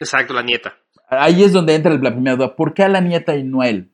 Exacto, 0.00 0.34
la 0.34 0.42
nieta. 0.42 0.76
Ahí 1.08 1.44
es 1.44 1.52
donde 1.52 1.74
entra 1.74 1.96
la 1.96 2.10
primera 2.10 2.36
duda, 2.36 2.56
¿por 2.56 2.74
qué 2.74 2.82
a 2.82 2.88
la 2.88 3.00
nieta 3.00 3.36
y 3.36 3.44
no 3.44 3.60
a 3.60 3.68
él? 3.68 3.90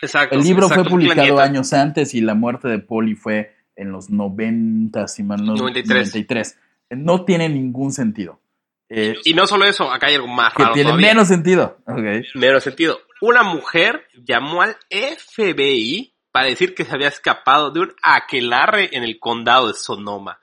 Exacto. 0.00 0.36
El 0.36 0.44
libro 0.44 0.66
exacto, 0.66 0.84
fue 0.84 0.98
publicado 0.98 1.40
años 1.40 1.72
antes 1.72 2.14
y 2.14 2.20
la 2.20 2.34
muerte 2.34 2.68
de 2.68 2.78
Polly 2.78 3.16
fue 3.16 3.54
en 3.74 3.90
los 3.90 4.10
90, 4.10 5.08
si 5.08 5.22
mal 5.22 5.44
no, 5.44 5.56
93. 5.56 6.14
93. 6.14 6.58
No 6.90 7.24
tiene 7.24 7.48
ningún 7.48 7.92
sentido. 7.92 8.40
Eh, 8.88 9.16
y 9.24 9.34
no 9.34 9.46
solo 9.46 9.66
eso, 9.66 9.90
acá 9.90 10.06
hay 10.06 10.14
algo 10.14 10.28
más 10.28 10.52
que 10.54 10.62
raro 10.62 10.74
tiene 10.74 10.90
todavía. 10.90 11.08
menos 11.08 11.28
sentido. 11.28 11.78
Okay. 11.86 12.22
Menos 12.34 12.64
sentido. 12.64 12.98
Una 13.20 13.42
mujer 13.42 14.08
llamó 14.14 14.62
al 14.62 14.76
FBI 14.90 16.14
para 16.32 16.46
decir 16.46 16.74
que 16.74 16.84
se 16.84 16.94
había 16.94 17.08
escapado 17.08 17.70
de 17.70 17.80
un 17.80 17.94
aquelarre 18.02 18.88
en 18.92 19.02
el 19.02 19.18
condado 19.18 19.68
de 19.68 19.74
Sonoma. 19.74 20.40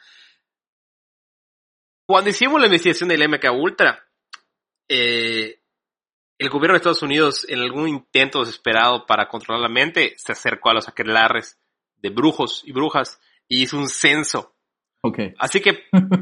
Cuando 2.06 2.30
hicimos 2.30 2.60
la 2.60 2.68
investigación 2.68 3.10
del 3.10 3.28
MK 3.28 3.46
Ultra, 3.52 4.08
eh, 4.88 5.62
el 6.38 6.50
gobierno 6.50 6.74
de 6.74 6.78
Estados 6.78 7.02
Unidos, 7.02 7.46
en 7.50 7.60
algún 7.60 7.90
intento 7.90 8.42
desesperado 8.42 9.06
para 9.06 9.28
controlar 9.28 9.62
la 9.62 9.70
mente, 9.70 10.16
se 10.18 10.34
acercó 10.34 10.70
a 10.70 10.76
los 10.76 10.88
aquelarres 10.88 11.60
de 11.96 12.10
brujos 12.10 12.62
y 12.64 12.72
brujas 12.72 13.20
y 13.48 13.64
hizo 13.64 13.78
un 13.78 13.90
censo 13.90 14.57
Ok. 15.02 15.20
Así 15.38 15.62
que 15.62 15.78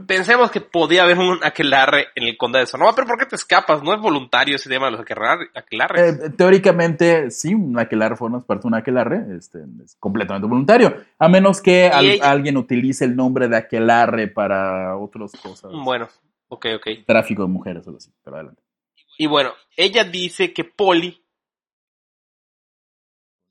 pensemos 0.06 0.52
que 0.52 0.62
podía 0.62 1.04
haber 1.04 1.18
un 1.18 1.40
aquelarre 1.44 2.08
en 2.16 2.24
el 2.28 2.38
condado 2.38 2.64
de 2.64 2.68
Sonoma, 2.68 2.94
pero 2.94 3.08
¿por 3.08 3.18
qué 3.18 3.26
te 3.26 3.36
escapas? 3.36 3.82
No 3.82 3.94
es 3.94 4.02
voluntario 4.02 4.56
ese 4.58 4.70
tema 4.70 4.86
de 4.88 4.92
los 4.92 5.02
aquelarre- 5.02 5.50
aquelarres. 5.56 6.20
Eh, 6.20 6.30
teóricamente, 6.38 7.32
sí, 7.32 7.54
un 7.54 7.80
aquelarre 7.80 8.16
formas 8.18 8.44
parte 8.44 8.64
de 8.64 8.68
un 8.68 8.76
aquelarre, 8.76 9.26
este, 9.38 9.60
es 9.84 9.96
completamente 10.00 10.48
voluntario, 10.48 10.96
a 11.18 11.28
menos 11.30 11.62
que 11.62 11.88
al- 11.88 12.06
ella- 12.06 12.30
alguien 12.32 12.58
utilice 12.58 13.06
el 13.06 13.16
nombre 13.16 13.48
de 13.48 13.58
aquelarre 13.58 14.28
para 14.28 14.98
otras 14.98 15.32
cosas, 15.42 15.72
bueno, 15.74 16.08
ok, 16.50 16.66
ok. 16.76 16.88
tráfico 17.08 17.44
de 17.44 17.48
mujeres 17.50 17.86
o 17.88 17.90
algo 17.90 17.98
así, 17.98 18.12
pero 18.24 18.36
adelante. 18.36 18.62
Y 19.18 19.28
bueno, 19.28 19.54
ella 19.78 20.04
dice 20.04 20.52
que 20.54 20.66
Polly 20.66 21.22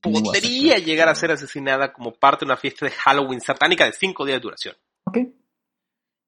podría 0.02 0.76
llegar 0.78 1.08
a 1.08 1.14
ser 1.14 1.30
asesinada 1.30 1.92
como 1.94 2.12
parte 2.12 2.44
de 2.44 2.50
una 2.50 2.58
fiesta 2.58 2.84
de 2.84 2.92
Halloween 2.92 3.40
satánica 3.40 3.86
de 3.86 3.92
cinco 3.92 4.26
días 4.26 4.36
de 4.36 4.42
duración. 4.42 4.76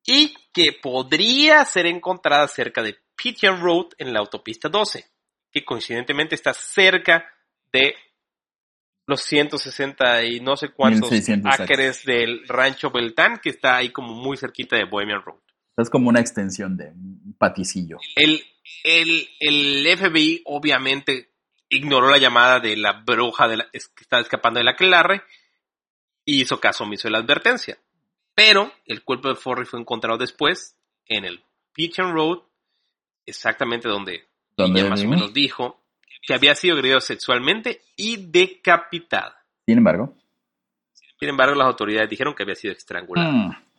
Y 0.07 0.35
que 0.53 0.73
podría 0.81 1.65
ser 1.65 1.87
encontrada 1.87 2.47
cerca 2.49 2.83
de 2.83 2.97
Pigeon 3.17 3.61
Road 3.61 3.87
en 3.99 4.13
la 4.13 4.21
autopista 4.21 4.69
12, 4.69 5.05
que 5.51 5.65
coincidentemente 5.65 6.35
está 6.35 6.53
cerca 6.55 7.27
de 7.73 7.95
los 9.07 9.21
160 9.23 10.25
y 10.25 10.41
no 10.41 10.57
sé 10.57 10.71
cuántos 10.71 11.11
1600 11.11 11.61
acres 11.61 12.05
del 12.05 12.47
rancho 12.49 12.91
Beltán, 12.91 13.39
que 13.43 13.51
está 13.51 13.77
ahí 13.77 13.91
como 13.91 14.15
muy 14.15 14.37
cerquita 14.37 14.77
de 14.77 14.85
Bohemian 14.85 15.23
Road. 15.23 15.39
Es 15.77 15.91
como 15.91 16.09
una 16.09 16.21
extensión 16.21 16.77
de 16.77 16.87
un 16.89 17.35
paticillo. 17.39 17.99
El, 18.17 18.43
el, 18.85 19.29
el 19.41 19.99
FBI 19.99 20.43
obviamente 20.47 21.33
ignoró 21.69 22.09
la 22.11 22.19
llamada 22.19 22.61
de 22.61 22.77
la 22.77 22.93
bruja 23.05 23.47
de 23.49 23.59
la- 23.59 23.69
es- 23.73 23.89
que 23.89 24.03
estaba 24.03 24.23
escapando 24.23 24.59
de 24.59 24.65
la 24.65 24.71
aquelarre 24.73 25.23
y 26.25 26.41
hizo 26.43 26.59
caso 26.61 26.85
omiso 26.85 27.09
de 27.09 27.13
la 27.13 27.19
advertencia. 27.19 27.79
Pero 28.37 28.71
el 28.85 29.03
cuerpo 29.03 29.31
de 29.31 29.35
Forry 29.35 29.65
fue 29.65 29.81
encontrado 29.81 30.19
después 30.19 30.77
en 31.07 31.25
el 31.25 31.43
Pigeon 31.73 32.13
Road, 32.13 32.41
exactamente 33.25 33.89
donde 33.89 34.27
ella 34.59 34.91
más 34.91 35.03
o 35.03 35.09
menos 35.09 35.33
dijo 35.33 35.83
que 36.21 36.35
había 36.35 36.55
sido 36.55 36.75
agredido 36.75 37.01
sexualmente 37.01 37.81
y 37.97 38.17
decapitada. 38.31 39.43
Sin 39.65 39.79
embargo. 39.79 40.15
Sin 41.19 41.31
embargo, 41.31 41.55
las 41.55 41.67
autoridades 41.67 42.11
dijeron 42.11 42.35
que 42.35 42.43
había 42.43 42.55
sido 42.55 42.75
estrangulada. 42.75 43.33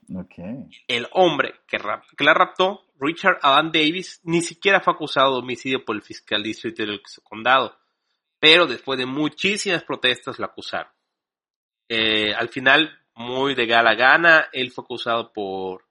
mm, 0.08 0.18
ok. 0.18 0.34
El 0.88 1.08
hombre 1.12 1.53
que, 1.68 1.78
la 2.24 2.34
raptó, 2.34 2.84
Richard 2.99 3.38
Alan 3.43 3.72
Davis, 3.72 4.22
ni 4.24 4.41
siquiera 4.41 4.82
fue 4.82 4.93
acusado 4.93 5.34
de 5.34 5.39
homicidio 5.39 5.86
por 5.86 5.95
el 5.95 6.01
fiscal 6.01 6.41
distrito 6.41 6.84
del 6.84 6.99
condado, 7.24 7.78
pero 8.39 8.66
después 8.66 8.97
de 8.97 9.05
muchísimas 9.05 9.84
protestas 9.84 10.39
lo 10.39 10.45
acusaron. 10.45 10.91
Eh, 11.89 12.34
al 12.34 12.49
final, 12.49 12.91
muy 13.18 13.55
de 13.55 13.65
gala 13.65 13.95
gana, 13.95 14.47
él 14.53 14.72
fue 14.72 14.84
acusado 14.84 15.32
por, 15.34 15.84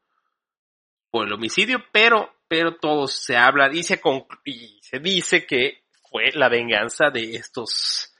por 1.10 1.26
el 1.26 1.32
homicidio, 1.32 1.82
pero, 1.92 2.30
pero 2.48 2.76
todos 2.76 3.12
se 3.12 3.36
hablan 3.36 3.74
y 3.76 3.82
se, 3.82 4.00
y 4.44 4.78
se 4.82 4.98
dice 5.00 5.46
que 5.46 5.82
fue 6.10 6.30
la 6.34 6.48
venganza 6.48 7.10
de 7.10 7.36
estos 7.36 8.12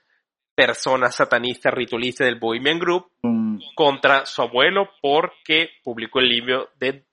personas 0.55 1.15
satanistas 1.15 1.73
ritualistas 1.75 2.27
del 2.27 2.39
Bohemian 2.39 2.79
Group 2.79 3.07
Mm, 3.23 3.59
contra 3.75 4.25
su 4.27 4.41
abuelo 4.43 4.89
porque 5.03 5.71
publicó 5.83 6.21
el 6.21 6.29
libro 6.29 6.69
de 6.79 7.05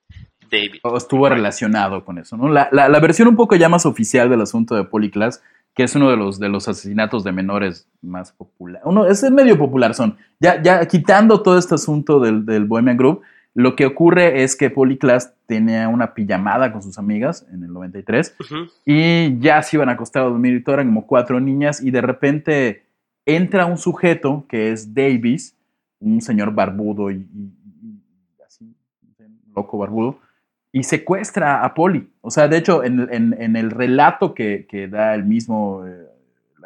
David. 0.51 0.79
o 0.83 0.95
estuvo 0.97 1.27
relacionado 1.27 2.05
con 2.05 2.19
eso, 2.19 2.37
¿no? 2.37 2.49
La, 2.49 2.69
la- 2.71 2.87
la 2.87 2.99
versión 2.99 3.27
un 3.29 3.35
poco 3.35 3.55
ya 3.55 3.67
más 3.67 3.85
oficial 3.87 4.29
del 4.29 4.41
asunto 4.41 4.75
de 4.75 4.83
Polyclass, 4.83 5.41
que 5.73 5.83
es 5.83 5.95
uno 5.95 6.09
de 6.09 6.17
los, 6.17 6.39
de 6.39 6.49
los 6.49 6.67
asesinatos 6.67 7.23
de 7.23 7.31
menores 7.31 7.87
más 8.01 8.31
popular. 8.31 8.81
Uno, 8.85 9.05
es 9.07 9.23
medio 9.31 9.57
popular, 9.57 9.93
son. 9.95 10.17
Ya, 10.39 10.61
ya 10.61 10.85
quitando 10.87 11.41
todo 11.41 11.57
este 11.57 11.75
asunto 11.75 12.19
del, 12.19 12.45
del 12.45 12.65
Bohemian 12.65 12.97
Group, 12.97 13.21
lo 13.55 13.75
que 13.75 13.85
ocurre 13.85 14.43
es 14.43 14.55
que 14.55 14.69
Polyclass 14.69 15.33
tenía 15.45 15.87
una 15.87 16.13
pijamada 16.13 16.71
con 16.71 16.81
sus 16.81 16.97
amigas 16.97 17.45
en 17.51 17.63
el 17.63 17.71
93 17.73 18.35
Ujú. 18.39 18.55
y 18.85 19.37
ya 19.39 19.61
se 19.61 19.77
iban 19.77 19.89
a 19.89 19.93
acostar 19.93 20.23
a 20.23 20.25
dormir 20.25 20.55
y 20.55 20.63
todo, 20.63 20.75
eran 20.75 20.87
como 20.87 21.05
cuatro 21.05 21.39
niñas 21.39 21.81
y 21.83 21.91
de 21.91 22.01
repente 22.01 22.83
entra 23.25 23.65
un 23.67 23.77
sujeto 23.77 24.45
que 24.49 24.71
es 24.71 24.93
Davis, 24.95 25.55
un 25.99 26.19
señor 26.21 26.53
barbudo 26.53 27.11
y, 27.11 27.15
y- 27.15 27.53
y 28.39 28.41
así, 28.45 28.65
un 29.19 29.53
loco 29.55 29.77
barbudo, 29.77 30.17
y 30.73 30.83
secuestra 30.83 31.63
a 31.63 31.73
Polly. 31.75 32.09
O 32.21 32.31
sea, 32.31 32.47
de 32.49 32.57
hecho, 32.57 32.83
en, 32.83 33.07
en- 33.11 33.35
en 33.39 33.55
el 33.55 33.71
relato 33.71 34.33
que, 34.33 34.65
que 34.67 34.87
da 34.89 35.13
el 35.13 35.23
mismo, 35.23 35.85
eh, 35.87 36.07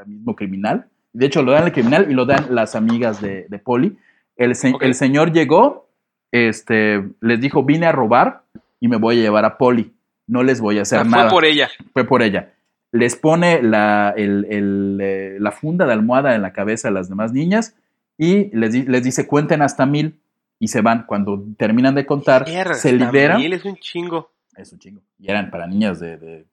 el 0.01 0.07
mismo 0.07 0.35
criminal, 0.35 0.85
de 1.13 1.25
hecho 1.27 1.43
lo 1.43 1.51
dan 1.51 1.65
el 1.65 1.71
criminal 1.73 2.07
y 2.09 2.13
lo 2.13 2.25
dan 2.25 2.45
las 2.55 2.75
amigas 2.75 3.21
de, 3.21 3.45
de 3.49 3.59
Polly, 3.59 3.97
el, 4.37 4.55
se- 4.55 4.73
Ok. 4.73 4.81
el 4.83 4.93
señor 4.95 5.31
llegó, 5.33 5.89
este, 6.31 7.03
les 7.21 7.39
dijo, 7.41 7.63
vine 7.63 7.85
a 7.85 7.91
robar 7.91 8.43
y 8.79 8.87
me 8.87 8.97
voy 8.97 9.19
a 9.19 9.21
llevar 9.21 9.45
a 9.45 9.57
Polly. 9.57 9.91
No 10.25 10.43
les 10.43 10.59
voy 10.61 10.79
a 10.79 10.81
hacer 10.83 10.99
Ah, 10.99 11.03
fue 11.03 11.11
nada 11.11 11.29
por 11.29 11.45
ella. 11.45 11.69
fue 11.93 12.03
por 12.05 12.21
ella. 12.21 12.53
Les 12.93 13.15
pone 13.15 13.61
la, 13.61 14.13
el- 14.15 14.45
el, 14.49 14.99
eh, 15.01 15.37
la 15.39 15.51
funda 15.51 15.85
de 15.85 15.93
almohada 15.93 16.35
en 16.35 16.41
la 16.41 16.53
cabeza 16.53 16.87
a 16.87 16.91
las 16.91 17.09
demás 17.09 17.33
niñas 17.33 17.75
y 18.17 18.55
les, 18.55 18.73
les 18.87 19.03
dice 19.03 19.27
cuenten 19.27 19.61
hasta 19.61 19.85
mil 19.85 20.15
y 20.59 20.67
se 20.67 20.81
van. 20.81 21.05
Cuando 21.07 21.43
terminan 21.57 21.95
de 21.95 22.05
contar, 22.05 22.45
Mierda, 22.47 22.73
se 22.73 22.93
liberan. 22.93 23.41
Es 23.41 23.65
un 23.65 23.75
chingo. 23.77 24.31
Es 24.55 24.73
un 24.73 24.79
chingo. 24.79 25.01
Y 25.19 25.29
eran 25.29 25.51
para 25.51 25.67
niñas 25.67 25.99
de, 25.99 26.17
de- 26.17 26.45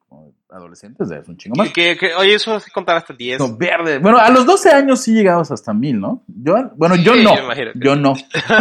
adolescentes, 0.51 1.11
es 1.11 1.27
un 1.27 1.37
chingo 1.39 1.57
más. 1.57 1.71
Que, 1.73 1.97
que- 1.97 2.15
oye, 2.15 2.35
eso 2.35 2.53
hace 2.55 2.71
contar 2.71 2.97
hasta 2.99 3.15
10. 3.15 3.39
No, 3.41 3.57
verde. 3.57 3.99
Bueno, 3.99 4.19
a 4.19 4.29
los 4.31 4.45
12 4.47 4.71
años 4.71 5.01
sí 5.01 5.13
llegabas 5.15 5.51
hasta 5.51 5.73
mil, 5.73 5.99
¿no? 5.99 6.23
Yo, 6.29 6.71
bueno, 6.77 6.97
yo 6.97 7.15
Sí, 7.15 7.25
no. 7.25 7.35
yo 7.35 7.73
Yo 7.75 7.97
no. 7.97 8.15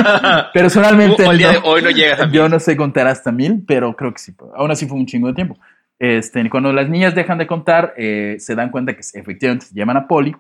Personalmente 0.53 1.25
al 1.27 1.37
día 1.37 1.47
no. 1.47 1.53
de 1.53 1.59
hoy 1.67 1.81
no 1.81 1.89
llegas 1.91 2.19
a. 2.21 2.31
Yo 2.31 2.47
no 2.49 2.59
sé 2.59 2.75
contar 2.77 3.07
hasta 3.07 3.31
mil, 3.31 3.63
pero 3.67 3.95
creo 3.95 4.13
que 4.13 4.19
sí. 4.19 4.33
Aún 4.55 4.71
así 4.71 4.87
fue 4.87 4.97
un 4.97 5.05
chingo 5.05 5.27
de 5.27 5.33
tiempo. 5.33 5.57
Este, 5.99 6.49
cuando 6.49 6.73
las 6.73 6.89
niñas 6.89 7.13
dejan 7.15 7.37
de 7.37 7.47
contar, 7.47 7.93
eh, 7.97 8.37
se 8.39 8.55
dan 8.55 8.71
cuenta 8.71 8.93
que 8.93 9.01
efectivamente 9.13 9.65
se 9.67 9.75
llaman 9.75 9.97
a 9.97 10.07
Polly 10.07 10.35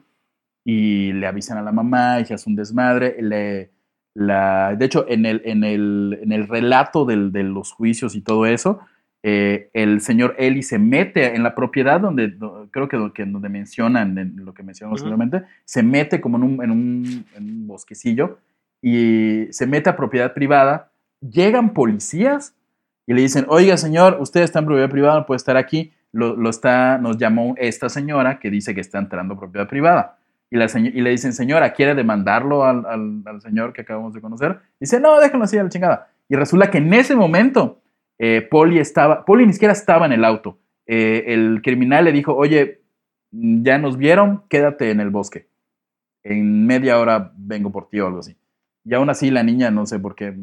y 0.65 1.13
le 1.13 1.27
avisan 1.27 1.57
a 1.57 1.61
la 1.61 1.71
mamá 1.71 2.19
y 2.19 2.25
se 2.25 2.33
hace 2.33 2.49
un 2.49 2.55
desmadre. 2.55 3.15
Le, 3.21 3.71
la, 4.15 4.75
de 4.75 4.85
hecho, 4.85 5.05
en 5.07 5.25
el, 5.25 5.41
en 5.45 5.63
el, 5.63 6.19
en 6.21 6.31
el 6.31 6.47
relato 6.47 7.05
del- 7.05 7.31
de 7.31 7.43
los 7.43 7.71
juicios 7.71 8.15
y 8.15 8.21
todo 8.21 8.45
eso, 8.45 8.79
eh, 9.23 9.69
el 9.73 10.01
señor 10.01 10.35
Eli 10.37 10.63
se 10.63 10.77
mete 10.77 11.35
en 11.35 11.43
la 11.43 11.55
propiedad 11.55 11.99
donde, 12.01 12.27
do- 12.27 12.67
creo 12.71 12.87
que, 12.89 12.97
do- 12.97 13.13
que 13.13 13.25
donde 13.25 13.49
mencionan, 13.49 14.17
en 14.17 14.45
lo 14.45 14.53
que 14.53 14.63
mencionamos 14.63 14.99
anteriormente, 15.01 15.47
se 15.65 15.81
mete 15.81 16.19
como 16.21 16.37
en 16.37 16.43
un, 16.43 16.63
en, 16.63 16.71
un, 16.71 17.25
en 17.35 17.43
un 17.43 17.67
bosquecillo 17.67 18.37
y 18.81 19.45
se 19.51 19.65
mete 19.65 19.89
a 19.89 19.95
propiedad 19.95 20.33
privada. 20.33 20.91
Llegan 21.21 21.73
policías 21.73 22.53
y 23.07 23.13
le 23.13 23.21
dicen, 23.21 23.45
oiga 23.47 23.77
señor, 23.77 24.17
usted 24.19 24.41
está 24.41 24.59
en 24.59 24.65
propiedad 24.65 24.89
privada, 24.89 25.19
no 25.19 25.25
puede 25.25 25.37
estar 25.37 25.55
aquí. 25.57 25.93
Lo, 26.11 26.35
lo 26.35 26.49
está, 26.49 26.97
nos 26.99 27.17
llamó 27.17 27.55
esta 27.57 27.89
señora 27.89 28.39
que 28.39 28.51
dice 28.51 28.75
que 28.75 28.81
está 28.81 28.99
entrando 28.99 29.33
a 29.33 29.39
propiedad 29.39 29.67
privada. 29.67 30.17
Y, 30.53 30.57
la 30.57 30.67
y 30.77 31.01
le 31.01 31.09
dicen, 31.09 31.33
señora, 31.33 31.73
¿quiere 31.73 31.95
demandarlo 31.95 32.63
al, 32.63 32.85
al- 32.85 33.23
al 33.25 33.41
señor 33.41 33.73
que 33.73 33.81
acabamos 33.81 34.13
de 34.13 34.21
conocer? 34.21 34.59
Dice, 34.79 34.99
no, 34.99 35.19
déjenlo 35.19 35.45
así 35.45 35.57
a 35.57 35.63
la 35.63 35.69
chingada. 35.69 36.09
Y 36.29 36.35
resulta 36.35 36.69
que 36.69 36.77
en 36.77 36.93
ese 36.93 37.15
momento, 37.15 37.79
eh, 38.19 38.47
Polly 38.51 38.77
estaba, 38.77 39.25
Polly 39.25 39.47
ni 39.47 39.53
siquiera 39.53 39.71
estaba 39.73 40.05
en 40.05 40.11
el 40.11 40.23
auto. 40.23 40.59
Eh, 40.85 41.23
el 41.29 41.61
criminal 41.63 42.05
le 42.05 42.11
dijo, 42.11 42.35
oye, 42.35 42.81
mm, 43.31 43.63
ya 43.63 43.79
nos 43.79 43.97
vieron, 43.97 44.43
quédate 44.47 44.91
en 44.91 44.99
el 44.99 45.09
bosque. 45.09 45.47
En 46.23 46.67
media 46.67 46.99
hora 46.99 47.31
vengo 47.35 47.71
por 47.71 47.89
ti 47.89 47.99
o 47.99 48.05
algo 48.07 48.19
así. 48.19 48.37
Y 48.85 48.93
aún 48.93 49.09
así 49.09 49.31
la 49.31 49.41
niña, 49.41 49.71
no 49.71 49.87
sé 49.87 49.97
por 49.97 50.13
qué, 50.13 50.33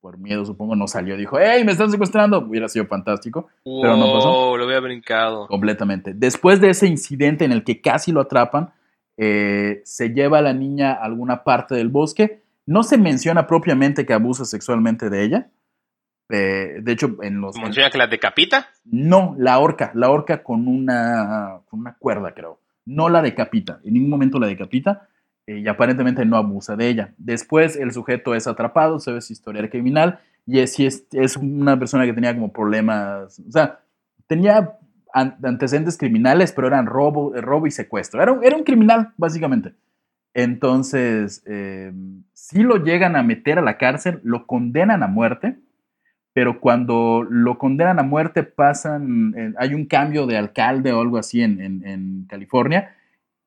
por 0.00 0.18
miedo 0.18 0.44
supongo, 0.44 0.76
no 0.76 0.86
salió. 0.88 1.16
Dijo, 1.16 1.38
hey, 1.40 1.64
me 1.64 1.72
están 1.72 1.90
secuestrando. 1.90 2.40
Hubiera 2.40 2.68
sido 2.68 2.84
fantástico. 2.86 3.48
pero 3.64 3.96
no 3.96 4.12
pasó. 4.12 4.30
Wow, 4.30 4.56
lo 4.58 4.64
había 4.64 4.80
brincado. 4.80 5.46
Completamente. 5.46 6.12
Después 6.12 6.60
de 6.60 6.68
ese 6.70 6.86
incidente 6.86 7.46
en 7.46 7.52
el 7.52 7.64
que 7.64 7.80
casi 7.80 8.12
lo 8.12 8.20
atrapan, 8.20 8.70
eh, 9.16 9.82
se 9.84 10.10
lleva 10.10 10.38
a 10.38 10.42
la 10.42 10.52
niña 10.52 10.92
a 10.92 11.04
alguna 11.04 11.44
parte 11.44 11.74
del 11.74 11.88
bosque. 11.88 12.42
No 12.66 12.82
se 12.82 12.98
menciona 12.98 13.46
propiamente 13.46 14.06
que 14.06 14.12
abusa 14.12 14.44
sexualmente 14.44 15.10
de 15.10 15.22
ella. 15.22 15.50
Eh, 16.30 16.80
de 16.80 16.92
hecho, 16.92 17.16
en 17.22 17.40
los... 17.40 17.54
¿Como 17.54 17.66
menciona 17.66 17.90
que 17.90 17.98
la 17.98 18.06
decapita? 18.06 18.68
No, 18.84 19.34
la 19.38 19.58
horca, 19.58 19.90
la 19.94 20.10
horca 20.10 20.42
con 20.42 20.66
una, 20.66 21.60
con 21.68 21.80
una 21.80 21.94
cuerda, 21.94 22.32
creo. 22.32 22.58
No 22.86 23.08
la 23.08 23.22
decapita, 23.22 23.80
en 23.84 23.94
ningún 23.94 24.10
momento 24.10 24.38
la 24.38 24.46
decapita 24.46 25.08
eh, 25.46 25.58
y 25.58 25.68
aparentemente 25.68 26.24
no 26.24 26.36
abusa 26.36 26.76
de 26.76 26.88
ella. 26.88 27.14
Después 27.18 27.76
el 27.76 27.92
sujeto 27.92 28.34
es 28.34 28.46
atrapado, 28.46 28.98
se 29.00 29.12
ve 29.12 29.20
su 29.20 29.32
historial 29.32 29.70
criminal 29.70 30.20
y 30.46 30.58
es, 30.58 30.78
es, 30.80 31.06
es 31.12 31.36
una 31.36 31.78
persona 31.78 32.04
que 32.04 32.12
tenía 32.12 32.34
como 32.34 32.52
problemas, 32.52 33.38
o 33.40 33.50
sea, 33.50 33.80
tenía 34.26 34.78
antecedentes 35.14 35.96
criminales, 35.96 36.52
pero 36.52 36.66
eran 36.66 36.86
robo, 36.86 37.32
robo 37.34 37.66
y 37.66 37.70
secuestro. 37.70 38.22
Era, 38.22 38.36
era 38.42 38.56
un 38.56 38.64
criminal, 38.64 39.12
básicamente. 39.16 39.72
Entonces, 40.34 41.42
eh, 41.46 41.92
si 42.32 42.62
lo 42.62 42.82
llegan 42.84 43.16
a 43.16 43.22
meter 43.22 43.58
a 43.58 43.62
la 43.62 43.78
cárcel, 43.78 44.20
lo 44.24 44.46
condenan 44.46 45.02
a 45.02 45.06
muerte 45.06 45.56
pero 46.34 46.60
cuando 46.60 47.24
lo 47.30 47.58
condenan 47.58 48.00
a 48.00 48.02
muerte 48.02 48.42
pasan, 48.42 49.34
eh, 49.36 49.54
hay 49.56 49.72
un 49.72 49.86
cambio 49.86 50.26
de 50.26 50.36
alcalde 50.36 50.92
o 50.92 51.00
algo 51.00 51.16
así 51.16 51.40
en 51.40 52.26
California 52.28 52.92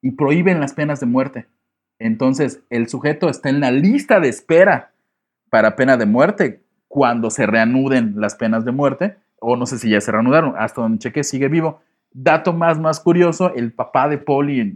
y 0.02 0.12
prohíben 0.12 0.62
las 0.62 0.74
penas 0.74 1.02
de 1.02 1.06
muerte. 1.06 1.48
Entonces 2.00 2.62
el 2.70 2.88
sujeto 2.88 3.30
está 3.30 3.50
en 3.50 3.60
la 3.60 3.72
lista 3.72 4.22
de 4.22 4.30
espera 4.30 4.92
para 5.50 5.76
pena 5.76 5.98
de 5.98 6.06
muerte 6.06 6.62
cuando 6.88 7.30
se 7.30 7.46
reanuden 7.46 8.14
las 8.16 8.36
penas 8.36 8.64
de 8.64 8.72
muerte, 8.72 9.18
o 9.40 9.56
no 9.56 9.66
sé 9.66 9.78
si 9.78 9.90
ya 9.90 10.02
se 10.02 10.12
reanudaron, 10.12 10.56
hasta 10.58 10.82
donde 10.82 11.00
cheque 11.00 11.24
sigue 11.24 11.48
vivo. 11.48 11.82
Dato 12.12 12.54
más, 12.54 12.80
más 12.80 13.00
curioso, 13.00 13.54
el 13.54 13.74
papá 13.74 14.10
de 14.10 14.18
Poli, 14.18 14.74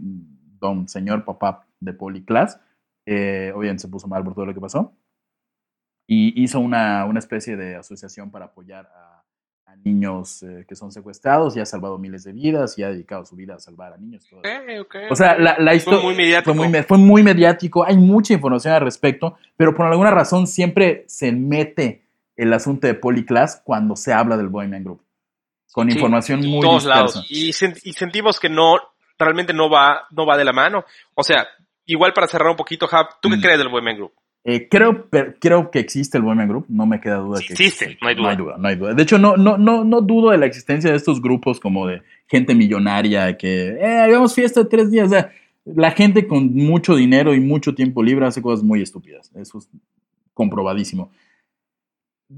don 0.60 0.88
señor 0.88 1.24
papá 1.24 1.66
de 1.80 1.92
Poli 1.92 2.24
Class, 2.24 2.60
eh, 3.06 3.52
obviamente 3.54 3.82
se 3.82 3.88
puso 3.88 4.06
mal 4.06 4.22
por 4.22 4.34
todo 4.34 4.46
lo 4.46 4.54
que 4.54 4.60
pasó, 4.60 4.92
y 6.06 6.42
hizo 6.42 6.60
una, 6.60 7.04
una 7.06 7.18
especie 7.18 7.56
de 7.56 7.76
asociación 7.76 8.30
para 8.30 8.46
apoyar 8.46 8.86
a, 8.86 9.12
niños 9.84 10.42
eh, 10.42 10.64
que 10.68 10.76
son 10.76 10.92
secuestrados 10.92 11.56
y 11.56 11.60
ha 11.60 11.66
salvado 11.66 11.98
miles 11.98 12.24
de 12.24 12.32
vidas 12.32 12.78
y 12.78 12.82
ha 12.82 12.90
dedicado 12.90 13.24
su 13.24 13.34
vida 13.34 13.54
a 13.54 13.58
salvar 13.58 13.94
a 13.94 13.96
niños. 13.96 14.28
o 15.10 15.16
sea, 15.16 15.36
la, 15.38 15.74
historia 15.74 15.98
fue 15.98 16.08
muy, 16.08 16.14
mediático. 16.14 16.54
Fue, 16.54 16.68
muy, 16.68 16.82
fue 16.82 16.98
muy 16.98 17.22
mediático, 17.22 17.84
hay 17.84 17.96
mucha 17.96 18.34
información 18.34 18.74
al 18.74 18.82
respecto, 18.82 19.36
pero 19.56 19.74
por 19.74 19.86
alguna 19.86 20.10
razón 20.10 20.46
siempre 20.46 21.04
se 21.08 21.32
mete 21.32 22.01
el 22.36 22.52
asunto 22.52 22.86
de 22.86 22.94
Polyclass 22.94 23.62
cuando 23.64 23.96
se 23.96 24.12
habla 24.12 24.36
del 24.36 24.48
Bohemian 24.48 24.84
Group. 24.84 25.02
Con 25.72 25.90
información 25.90 26.40
muy 26.40 26.60
todos 26.60 26.84
lados. 26.84 27.26
Y, 27.30 27.48
y, 27.48 27.52
sentimos 27.52 28.38
que 28.38 28.50
no, 28.50 28.78
realmente 29.18 29.54
no 29.54 29.70
va, 29.70 30.06
no 30.10 30.26
va 30.26 30.36
de 30.36 30.44
la 30.44 30.52
mano. 30.52 30.84
O 31.14 31.22
sea, 31.22 31.46
igual 31.86 32.12
para 32.12 32.26
cerrar 32.26 32.50
un 32.50 32.56
poquito, 32.56 32.86
Hub, 32.86 33.20
¿tú 33.20 33.30
qué 33.30 33.36
mm. 33.36 33.40
crees 33.40 33.58
del 33.58 33.68
Bohemian 33.68 33.96
Group? 33.96 34.12
Eh, 34.44 34.68
creo, 34.68 35.08
creo 35.38 35.70
que 35.70 35.78
existe 35.78 36.18
el 36.18 36.24
Bohemian 36.24 36.48
Group, 36.48 36.66
no 36.68 36.84
me 36.84 37.00
queda 37.00 37.16
duda 37.16 37.38
que 37.38 37.52
existe. 37.52 37.96
No 38.02 38.08
hay 38.08 38.16
duda. 38.16 38.56
no 38.58 38.68
hay 38.68 38.74
duda. 38.74 38.92
De 38.92 39.02
hecho, 39.04 39.16
no, 39.16 39.36
no, 39.36 39.56
no, 39.56 39.84
no 39.84 40.00
dudo 40.00 40.30
de 40.30 40.38
la 40.38 40.46
existencia 40.46 40.90
de 40.90 40.96
estos 40.96 41.22
grupos 41.22 41.60
como 41.60 41.86
de 41.86 42.02
gente 42.26 42.54
millonaria 42.54 43.36
que, 43.36 43.68
eh, 43.68 44.00
hagamos 44.00 44.34
fiesta 44.34 44.64
de 44.64 44.68
tres 44.68 44.90
días. 44.90 45.06
O 45.06 45.10
sea, 45.10 45.30
la 45.64 45.92
gente 45.92 46.26
con 46.26 46.52
mucho 46.54 46.96
dinero 46.96 47.34
y 47.34 47.40
mucho 47.40 47.74
tiempo 47.74 48.02
libre 48.02 48.26
hace 48.26 48.42
cosas 48.42 48.64
muy 48.64 48.82
estúpidas. 48.82 49.30
Eso 49.36 49.58
es 49.58 49.68
comprobadísimo. 50.34 51.12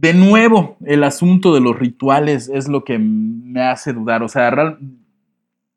De 0.00 0.12
nuevo, 0.12 0.76
el 0.84 1.04
asunto 1.04 1.54
de 1.54 1.60
los 1.60 1.78
rituales 1.78 2.50
es 2.52 2.68
lo 2.68 2.84
que 2.84 2.98
me 2.98 3.62
hace 3.62 3.92
dudar. 3.92 4.22
O 4.22 4.28
sea, 4.28 4.76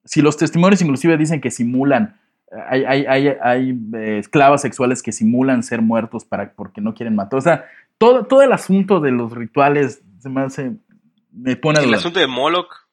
si 0.03 0.21
los 0.21 0.37
testimonios 0.37 0.81
inclusive 0.81 1.17
dicen 1.17 1.39
que 1.39 1.51
simulan 1.51 2.15
hay, 2.51 2.85
hay, 2.85 3.05
hay, 3.05 3.27
hay 3.41 3.79
eh, 3.95 4.19
esclavas 4.19 4.61
sexuales 4.61 5.03
que 5.03 5.11
simulan 5.11 5.63
ser 5.63 5.81
muertos 5.81 6.25
para, 6.25 6.53
porque 6.53 6.81
no 6.81 6.93
quieren 6.93 7.15
matar. 7.15 7.37
O 7.39 7.41
sea, 7.41 7.65
todo, 7.97 8.25
todo 8.25 8.41
el 8.41 8.53
asunto 8.53 8.99
de 8.99 9.11
los 9.11 9.31
rituales 9.33 10.01
se 10.19 10.29
me 10.29 10.41
hace. 10.41 10.73
Me 11.31 11.55
pone 11.55 11.79
a 11.79 11.83
El 11.83 11.93
asunto 11.93 12.19
de 12.19 12.27
Moloch. 12.27 12.87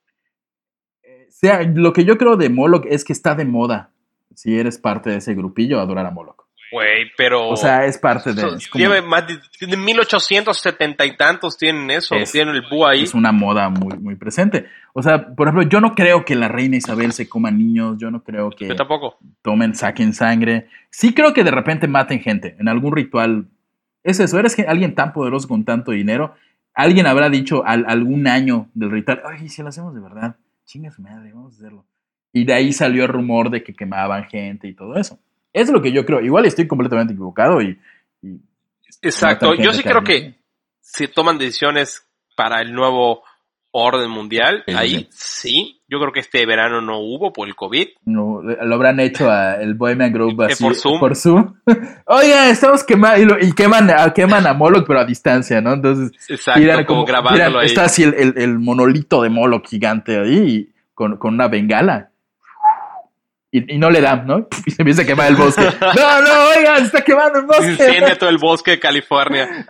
Eh, 1.02 1.28
sea, 1.30 1.62
lo 1.62 1.92
que 1.92 2.04
yo 2.04 2.18
creo 2.18 2.36
de 2.36 2.48
Moloch 2.48 2.84
es 2.86 3.04
que 3.04 3.12
está 3.12 3.34
de 3.34 3.44
moda. 3.44 3.90
Si 4.34 4.58
eres 4.58 4.78
parte 4.78 5.10
de 5.10 5.16
ese 5.18 5.34
grupillo, 5.34 5.80
adorar 5.80 6.06
a 6.06 6.10
Moloch. 6.10 6.43
Güey, 6.74 7.12
pero. 7.16 7.50
O 7.50 7.56
sea, 7.56 7.84
es 7.84 7.98
parte 7.98 8.34
de. 8.34 8.56
Es 8.56 9.04
más 9.04 9.24
de, 9.28 9.76
1870 9.76 11.06
y 11.06 11.16
tantos 11.16 11.56
tienen 11.56 11.88
eso. 11.88 12.16
tienen 12.32 12.56
el 12.56 12.62
búho 12.68 12.88
ahí. 12.88 13.04
Es 13.04 13.14
una 13.14 13.30
moda 13.30 13.68
muy, 13.68 13.96
muy 13.96 14.16
presente. 14.16 14.66
O 14.92 15.00
sea, 15.00 15.24
por 15.36 15.46
ejemplo, 15.46 15.68
yo 15.68 15.80
no 15.80 15.94
creo 15.94 16.24
que 16.24 16.34
la 16.34 16.48
reina 16.48 16.76
Isabel 16.76 17.12
se 17.12 17.28
coma 17.28 17.52
niños. 17.52 17.96
Yo 17.98 18.10
no 18.10 18.24
creo 18.24 18.50
que. 18.50 18.74
tampoco. 18.74 19.18
Tomen, 19.42 19.76
saquen 19.76 20.14
sangre. 20.14 20.66
Sí 20.90 21.14
creo 21.14 21.32
que 21.32 21.44
de 21.44 21.52
repente 21.52 21.86
maten 21.86 22.18
gente 22.18 22.56
en 22.58 22.66
algún 22.68 22.92
ritual. 22.92 23.46
Es 24.02 24.18
eso, 24.18 24.36
eres 24.40 24.58
alguien 24.66 24.96
tan 24.96 25.12
poderoso 25.12 25.46
con 25.46 25.64
tanto 25.64 25.92
dinero. 25.92 26.34
Alguien 26.74 27.06
habrá 27.06 27.30
dicho 27.30 27.64
al, 27.64 27.84
algún 27.86 28.26
año 28.26 28.68
del 28.74 28.90
ritual, 28.90 29.22
ay, 29.24 29.48
si 29.48 29.62
lo 29.62 29.68
hacemos 29.68 29.94
de 29.94 30.00
verdad, 30.00 30.34
chinga 30.64 30.90
su 30.90 31.02
madre, 31.02 31.32
vamos 31.32 31.54
a 31.54 31.56
hacerlo. 31.58 31.86
Y 32.32 32.44
de 32.44 32.52
ahí 32.52 32.72
salió 32.72 33.04
el 33.04 33.10
rumor 33.10 33.48
de 33.48 33.62
que 33.62 33.74
quemaban 33.74 34.24
gente 34.24 34.66
y 34.66 34.74
todo 34.74 34.96
eso. 34.96 35.20
Es 35.54 35.70
lo 35.70 35.80
que 35.80 35.92
yo 35.92 36.04
creo. 36.04 36.20
Igual 36.20 36.44
estoy 36.44 36.66
completamente 36.66 37.14
equivocado 37.14 37.62
y... 37.62 37.78
Exacto. 39.00 39.54
Yo 39.54 39.72
sí 39.72 39.82
creo 39.82 40.02
que 40.02 40.34
si 40.80 41.08
toman 41.08 41.38
decisiones 41.38 42.06
para 42.36 42.60
el 42.60 42.74
nuevo 42.74 43.22
orden 43.70 44.10
mundial, 44.10 44.64
ahí 44.68 45.08
sí. 45.10 45.80
Yo 45.88 46.00
creo 46.00 46.12
que 46.12 46.20
este 46.20 46.44
verano 46.46 46.80
no 46.80 46.98
hubo 46.98 47.32
por 47.32 47.46
el 47.46 47.54
COVID. 47.54 47.88
No, 48.04 48.40
lo 48.42 48.74
habrán 48.74 48.98
hecho 48.98 49.30
a 49.30 49.56
el 49.56 49.74
Bohemian 49.74 50.12
Group 50.12 50.42
eh, 50.42 50.46
así, 50.46 50.64
por 50.64 50.74
Zoom. 50.74 51.00
Por 51.00 51.16
Zoom. 51.16 51.54
Oiga, 52.06 52.50
estamos 52.50 52.82
quemando 52.82 53.36
y, 53.40 53.52
queman, 53.52 53.90
queman 54.12 54.46
a 54.46 54.54
Moloch, 54.54 54.86
pero 54.86 55.00
a 55.00 55.04
distancia, 55.04 55.60
¿no? 55.60 55.74
Entonces, 55.74 56.10
Exacto, 56.28 56.86
como, 56.86 57.04
grabándolo 57.04 57.60
ahí. 57.60 57.66
Está 57.66 57.84
así 57.84 58.02
el, 58.02 58.34
el, 58.36 58.58
monolito 58.58 59.22
de 59.22 59.28
Moloch 59.28 59.68
gigante 59.68 60.18
ahí 60.18 60.68
con, 60.94 61.16
con 61.16 61.34
una 61.34 61.48
bengala 61.48 62.10
y, 63.56 63.78
no 63.78 63.88
le 63.88 64.00
dan, 64.00 64.26
¿no? 64.26 64.48
Y 64.66 64.72
se 64.72 64.82
empieza 64.82 65.02
a 65.02 65.06
quemar 65.06 65.28
el 65.28 65.36
bosque. 65.36 65.62
no, 65.80 66.20
no, 66.22 66.48
oigan, 66.56 66.78
se 66.78 66.84
está 66.86 67.02
quemando 67.02 67.38
el 67.38 67.46
bosque. 67.46 67.70
Incendia 67.70 68.18
todo 68.18 68.30
el 68.30 68.38
bosque 68.38 68.72
de 68.72 68.80
California. 68.80 69.66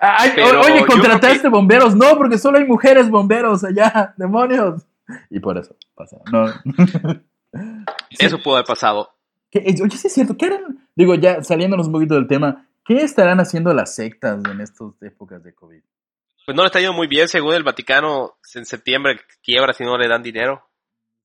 oye, 0.64 0.86
contrataste 0.86 1.48
bomberos. 1.48 1.94
No, 1.94 2.16
porque 2.16 2.38
solo 2.38 2.58
hay 2.58 2.64
mujeres 2.64 3.10
bomberos 3.10 3.62
allá, 3.62 4.14
demonios. 4.16 4.86
Y 5.28 5.38
por 5.38 5.58
eso 5.58 5.76
pasa. 5.94 6.16
No. 6.32 6.46
Eso 8.18 8.38
pudo 8.38 8.54
haber 8.54 8.66
pasado. 8.66 9.10
Oye, 9.54 9.96
sí 9.96 10.06
es 10.06 10.14
cierto. 10.14 10.36
¿Qué 10.36 10.46
harán? 10.46 10.88
Digo, 10.96 11.14
ya 11.14 11.42
saliéndonos 11.42 11.88
un 11.88 11.92
poquito 11.92 12.14
del 12.14 12.26
tema, 12.26 12.66
¿qué 12.86 13.02
estarán 13.02 13.38
haciendo 13.38 13.74
las 13.74 13.94
sectas 13.94 14.40
en 14.50 14.60
estas 14.62 14.92
épocas 15.02 15.42
de 15.42 15.54
COVID? 15.54 15.82
Pues 16.46 16.56
no 16.56 16.62
le 16.62 16.66
está 16.66 16.78
yendo 16.78 16.94
muy 16.94 17.06
bien, 17.06 17.28
según 17.28 17.54
el 17.54 17.62
Vaticano, 17.62 18.36
en 18.54 18.64
septiembre 18.64 19.20
quiebra 19.42 19.74
si 19.74 19.84
no 19.84 19.98
le 19.98 20.08
dan 20.08 20.22
dinero. 20.22 20.62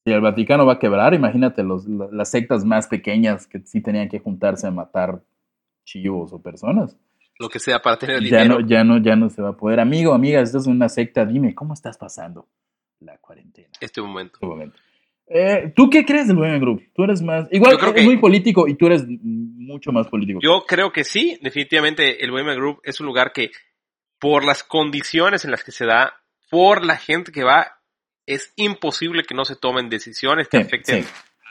Si 0.06 0.12
el 0.12 0.22
Vaticano 0.22 0.66
va 0.66 0.74
a 0.74 0.80
quebrar, 0.80 1.14
imagínate 1.14 1.64
los, 1.64 1.86
las 1.88 2.32
sectas 2.32 2.64
más 2.64 2.88
pequeñas 2.88 3.48
que 3.48 3.60
sí 3.60 3.82
tenían 3.82 4.10
que 4.10 4.20
juntarse 4.20 4.68
a 4.68 4.72
matar 4.72 5.22
chivos 5.84 6.32
o 6.34 6.42
personas. 6.42 6.98
Lo 7.38 7.50
que 7.50 7.60
sea 7.60 7.80
para 7.82 7.98
tener 7.98 8.22
ya 8.22 8.42
dinero. 8.42 8.60
No, 8.60 8.68
ya, 8.68 8.84
no, 8.84 8.98
ya 8.98 9.16
no 9.16 9.30
se 9.30 9.42
va 9.42 9.50
a 9.50 9.58
poder. 9.58 9.80
Amigo, 9.80 10.14
amiga, 10.14 10.42
estás 10.42 10.68
en 10.68 10.74
una 10.74 10.90
secta, 10.90 11.26
dime, 11.26 11.56
¿cómo 11.56 11.74
estás 11.74 11.98
pasando 11.98 12.48
la 13.00 13.18
cuarentena? 13.18 13.70
Este 13.80 14.02
momento. 14.02 14.36
Este 14.36 14.46
momento. 14.46 14.80
Eh, 15.32 15.72
¿Tú 15.76 15.90
qué 15.90 16.06
crees 16.06 16.28
del 16.28 16.38
Women 16.38 16.60
Group? 16.60 16.84
Tú 16.94 17.04
eres 17.04 17.22
más. 17.22 17.48
Igual 17.52 17.78
es 17.96 18.06
muy 18.06 18.18
político 18.18 18.68
y 18.68 18.74
tú 18.74 18.88
eres 18.88 19.06
mucho 19.08 19.92
más 19.92 20.08
político. 20.08 20.40
Yo 20.42 20.66
creo 20.68 20.92
que 20.92 21.04
sí, 21.04 21.38
definitivamente 21.42 22.24
el 22.24 22.32
Women 22.32 22.58
Group 22.58 22.82
es 22.84 23.00
un 23.00 23.06
lugar 23.06 23.32
que, 23.32 23.52
por 24.20 24.44
las 24.44 24.64
condiciones 24.64 25.46
en 25.46 25.52
las 25.52 25.64
que 25.64 25.72
se 25.72 25.86
da, 25.86 26.14
por 26.50 26.84
la 26.84 26.98
gente 26.98 27.32
que 27.32 27.44
va, 27.44 27.79
es 28.30 28.54
imposible 28.58 29.24
que 29.24 29.34
no 29.34 29.44
se 29.44 29.56
tomen 29.56 29.90
decisiones 29.90 30.48
que 30.48 30.58
afecten 30.58 31.04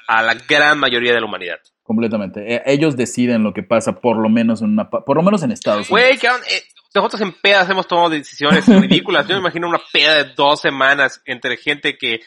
a 0.06 0.22
la 0.22 0.34
gran 0.34 0.78
mayoría 0.78 1.12
de 1.12 1.20
la 1.20 1.26
humanidad. 1.26 1.58
Completamente. 1.82 2.54
E, 2.54 2.62
ellos 2.66 2.96
deciden 2.96 3.42
lo 3.42 3.52
que 3.52 3.64
pasa, 3.64 4.00
por 4.00 4.16
lo 4.16 4.28
menos 4.28 4.62
en 4.62 4.70
una, 4.70 4.88
por 4.88 5.16
lo 5.16 5.22
menos 5.22 5.42
en 5.42 5.50
Estados 5.50 5.90
Unidos. 5.90 6.20
Güey, 6.20 6.32
eh, 6.52 6.62
nosotros 6.94 7.20
en 7.20 7.32
pedas 7.32 7.68
hemos 7.68 7.88
tomado 7.88 8.10
decisiones 8.10 8.66
ridículas. 8.68 9.26
Yo 9.26 9.34
me 9.34 9.40
imagino 9.40 9.68
una 9.68 9.80
peda 9.92 10.14
de 10.22 10.32
dos 10.36 10.60
semanas 10.60 11.20
entre 11.26 11.56
gente 11.56 11.98
que 11.98 12.20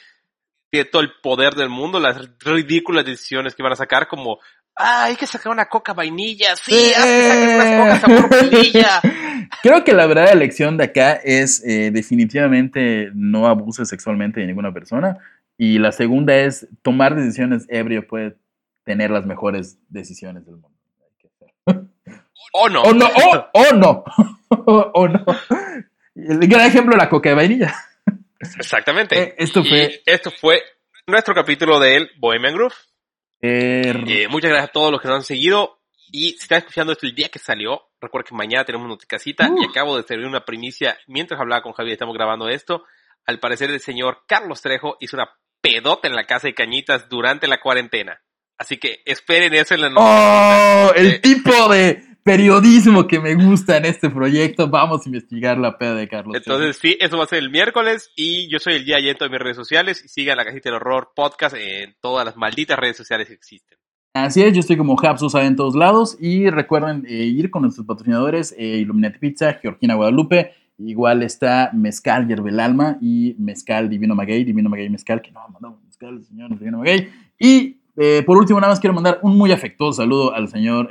tiene 0.70 0.90
todo 0.90 1.02
el 1.02 1.14
poder 1.24 1.56
del 1.56 1.70
mundo, 1.70 2.00
las 2.00 2.18
ridículas 2.40 3.06
decisiones 3.06 3.56
que 3.56 3.64
van 3.64 3.74
a 3.74 3.78
sacar 3.78 4.08
como 4.10 4.40
Ah, 4.84 5.04
hay 5.06 5.16
que 5.16 5.28
sacar 5.28 5.52
una 5.52 5.66
coca 5.66 5.94
vainilla. 5.94 6.56
Sí, 6.56 6.92
eh, 6.98 7.84
unas 7.86 8.00
cocas 8.02 8.30
vainilla. 8.52 9.02
Creo 9.62 9.84
que 9.84 9.94
la 9.94 10.08
verdadera 10.08 10.36
lección 10.36 10.78
de 10.78 10.86
acá 10.86 11.14
es 11.14 11.64
eh, 11.66 11.92
definitivamente 11.92 13.12
no 13.14 13.48
abuses 13.48 13.90
sexualmente 13.90 14.40
de 14.40 14.48
ninguna 14.48 14.74
persona. 14.74 15.18
Y 15.58 15.78
la 15.78 15.92
segunda 15.92 16.36
es 16.36 16.68
tomar 16.82 17.16
decisiones 17.16 17.66
ebrio 17.70 18.08
puede 18.08 18.36
tener 18.84 19.12
las 19.12 19.26
mejores 19.26 19.78
decisiones 19.90 20.46
del 20.46 20.56
mundo. 20.56 20.72
O 22.54 22.68
no. 22.68 22.82
O 22.82 22.94
no, 22.94 23.08
o, 23.54 23.74
no. 23.74 24.04
o 24.66 25.08
no. 25.08 25.26
El 26.16 26.40
gran 26.50 26.68
ejemplo, 26.68 26.98
la 26.98 27.08
coca 27.08 27.30
de 27.30 27.36
vainilla. 27.36 27.74
Exactamente. 28.40 29.22
Eh, 29.22 29.36
esto 29.38 29.64
fue. 29.64 30.02
esto 30.06 30.32
fue 30.32 30.62
nuestro 31.08 31.34
capítulo 31.34 31.80
del 31.80 32.10
Bohemian 32.20 32.54
Groove. 32.54 32.76
Eh, 33.42 34.28
muchas 34.30 34.50
gracias 34.50 34.70
a 34.70 34.72
todos 34.72 34.92
los 34.92 35.02
que 35.02 35.08
nos 35.08 35.18
han 35.18 35.24
seguido. 35.24 35.80
Y 36.12 36.32
si 36.32 36.44
están 36.44 36.60
escuchando 36.60 36.92
esto 36.92 37.06
el 37.06 37.16
día 37.16 37.30
que 37.30 37.40
salió, 37.40 37.90
recuerda 38.02 38.28
que 38.30 38.36
mañana 38.36 38.66
tenemos 38.66 38.88
noticasita 38.88 39.50
y 39.58 39.66
acabo 39.66 39.96
de 39.96 40.04
servir 40.04 40.28
una 40.28 40.44
primicia 40.44 40.98
mientras 41.08 41.40
hablaba 41.40 41.64
con 41.64 41.72
Javier, 41.72 41.94
estamos 41.94 42.16
grabando 42.16 42.50
esto. 42.50 42.84
Al 43.26 43.40
parecer 43.40 43.70
el 43.70 43.80
señor 43.80 44.24
Carlos 44.28 44.62
Trejo 44.62 44.98
hizo 45.00 45.16
una 45.16 45.30
pedota 45.62 46.08
en 46.08 46.16
la 46.16 46.26
casa 46.26 46.48
de 46.48 46.54
Cañitas 46.54 47.08
durante 47.08 47.48
la 47.48 47.62
cuarentena. 47.62 48.22
Así 48.58 48.78
que 48.78 49.02
esperen 49.06 49.54
eso 49.54 49.74
en 49.74 49.82
la 49.82 49.90
noticia. 49.90 50.88
¡Oh! 50.90 50.94
El 50.96 51.22
tipo 51.22 51.70
de 51.70 52.11
periodismo 52.24 53.08
que 53.08 53.20
me 53.20 53.36
gusta 53.36 53.78
en 53.78 53.86
este 53.86 54.10
proyecto. 54.10 54.70
Vamos 54.70 55.06
a 55.06 55.10
investigar 55.10 55.58
la 55.58 55.78
peda 55.78 55.96
de 55.96 56.08
Carlos. 56.08 56.36
Entonces, 56.36 56.78
sí, 56.78 56.98
eso 57.00 57.18
va 57.18 57.24
a 57.24 57.28
ser 57.28 57.40
el 57.40 57.50
miércoles 57.50 58.12
y 58.16 58.50
yo 58.50 58.60
soy 58.60 58.76
el 58.76 58.86
día 58.86 59.00
Yento 59.00 59.26
de 59.26 59.32
mis 59.32 59.40
redes 59.40 59.58
sociales 59.58 60.04
y 60.04 60.08
sigan 60.08 60.38
la 60.38 60.46
cajita 60.46 60.70
del 60.70 60.76
horror 60.76 61.12
podcast 61.16 61.56
en 61.56 61.96
todas 62.02 62.26
las 62.26 62.38
malditas 62.38 62.78
redes 62.78 62.98
sociales 62.98 63.28
que 63.28 63.34
existen. 63.34 63.78
Así 64.14 64.44
es, 64.44 64.54
yo 64.54 64.60
estoy 64.60 64.76
como 64.76 64.98
Hapsusa 65.02 65.46
en 65.46 65.56
todos 65.56 65.74
lados 65.74 66.18
y 66.20 66.50
recuerden 66.50 67.06
eh, 67.08 67.24
ir 67.24 67.50
con 67.50 67.62
nuestros 67.62 67.88
patrocinadores 67.88 68.54
eh, 68.58 68.80
Illuminati 68.80 69.20
Pizza, 69.20 69.54
Georgina 69.54 69.96
Guadalupe, 69.96 70.54
igual 70.78 71.24
está 71.24 71.72
Mezcal 71.74 72.28
Yerbel 72.28 72.60
Alma 72.60 72.98
y 73.02 73.36
Mezcal 73.40 73.90
Divino 73.90 74.14
Maguey, 74.14 74.44
Divino 74.44 74.70
Maguey 74.70 74.90
Mezcal, 74.90 75.22
que 75.22 75.32
no, 75.32 75.40
mandamos 75.48 75.82
Mezcal, 75.86 76.22
señor 76.26 76.50
Divino 76.60 76.80
Maguey. 76.80 77.10
Y 77.40 77.78
eh, 77.96 78.22
por 78.26 78.38
último, 78.38 78.60
nada 78.60 78.74
más 78.74 78.82
quiero 78.82 78.94
mandar 78.94 79.20
un 79.22 79.38
muy 79.38 79.54
afectuoso 79.54 80.02
saludo 80.02 80.34
al 80.34 80.50
señor 80.50 80.90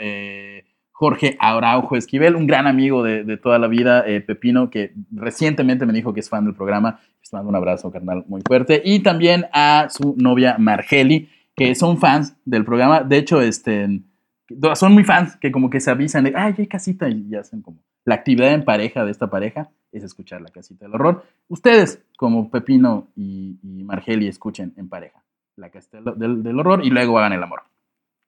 Jorge 1.00 1.38
Araujo 1.40 1.96
Esquivel, 1.96 2.36
un 2.36 2.46
gran 2.46 2.66
amigo 2.66 3.02
de, 3.02 3.38
toda 3.38 3.58
la 3.58 3.68
vida, 3.68 4.06
eh, 4.06 4.20
Pepino, 4.20 4.68
que 4.68 4.92
recientemente 5.10 5.86
me 5.86 5.94
dijo 5.94 6.12
que 6.12 6.20
es 6.20 6.28
fan 6.28 6.44
del 6.44 6.54
programa. 6.54 7.00
Les 7.22 7.32
mando 7.32 7.48
un 7.48 7.56
abrazo, 7.56 7.90
carnal, 7.90 8.22
muy 8.28 8.42
fuerte. 8.46 8.82
Y 8.84 8.98
también 8.98 9.46
a 9.54 9.86
su 9.88 10.14
novia 10.18 10.56
Margeli, 10.58 11.30
que 11.56 11.74
son 11.74 11.96
fans 11.96 12.36
del 12.44 12.66
programa. 12.66 13.02
De 13.02 13.16
hecho, 13.16 13.40
este, 13.40 14.02
son 14.74 14.92
muy 14.92 15.04
fans, 15.04 15.36
que 15.36 15.50
como 15.50 15.70
que 15.70 15.80
se 15.80 15.90
avisan 15.90 16.24
de, 16.24 16.34
ay, 16.36 16.54
hay 16.58 16.66
casita, 16.66 17.08
y 17.08 17.34
hacen 17.34 17.62
como 17.62 17.82
la 18.04 18.16
actividad 18.16 18.52
en 18.52 18.66
pareja 18.66 19.02
de 19.02 19.10
esta 19.10 19.30
pareja 19.30 19.70
es 19.92 20.04
escuchar 20.04 20.42
la 20.42 20.50
casita 20.50 20.84
del 20.84 20.96
horror. 20.96 21.24
Ustedes, 21.48 22.04
como 22.18 22.50
Pepino 22.50 23.08
y, 23.16 23.58
Margeli, 23.62 24.28
escuchen 24.28 24.74
en 24.76 24.90
pareja 24.90 25.24
la 25.56 25.70
casita 25.70 26.02
del, 26.14 26.60
horror 26.60 26.84
y 26.84 26.90
luego 26.90 27.18
hagan 27.18 27.32
el 27.32 27.42
amor. 27.42 27.62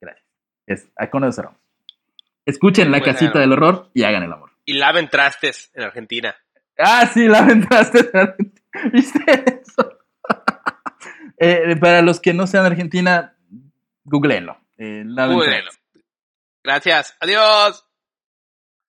Gracias. 0.00 0.24
Es, 0.66 0.88
con 1.10 1.24
eso 1.24 1.32
cerramos. 1.32 1.61
Escuchen 2.44 2.90
la 2.90 3.00
casita 3.02 3.38
del 3.38 3.52
horror 3.52 3.90
y 3.94 4.02
hagan 4.02 4.22
el 4.22 4.32
amor. 4.32 4.50
Y 4.64 4.74
laven 4.74 5.08
trastes 5.08 5.70
en 5.74 5.84
Argentina. 5.84 6.34
Ah, 6.78 7.06
sí, 7.12 7.28
laven 7.28 7.66
trastes 7.68 8.10
en 8.12 8.20
Argentina. 8.20 8.62
¿Viste 8.92 9.60
eso? 9.62 9.98
Eh, 11.44 11.74
para 11.80 12.02
los 12.02 12.20
que 12.20 12.32
no 12.32 12.46
sean 12.46 12.62
de 12.62 12.68
Argentina, 12.68 13.36
googleenlo. 14.04 14.58
Eh, 14.78 15.02
Gracias. 16.62 17.16
Adiós. 17.18 17.84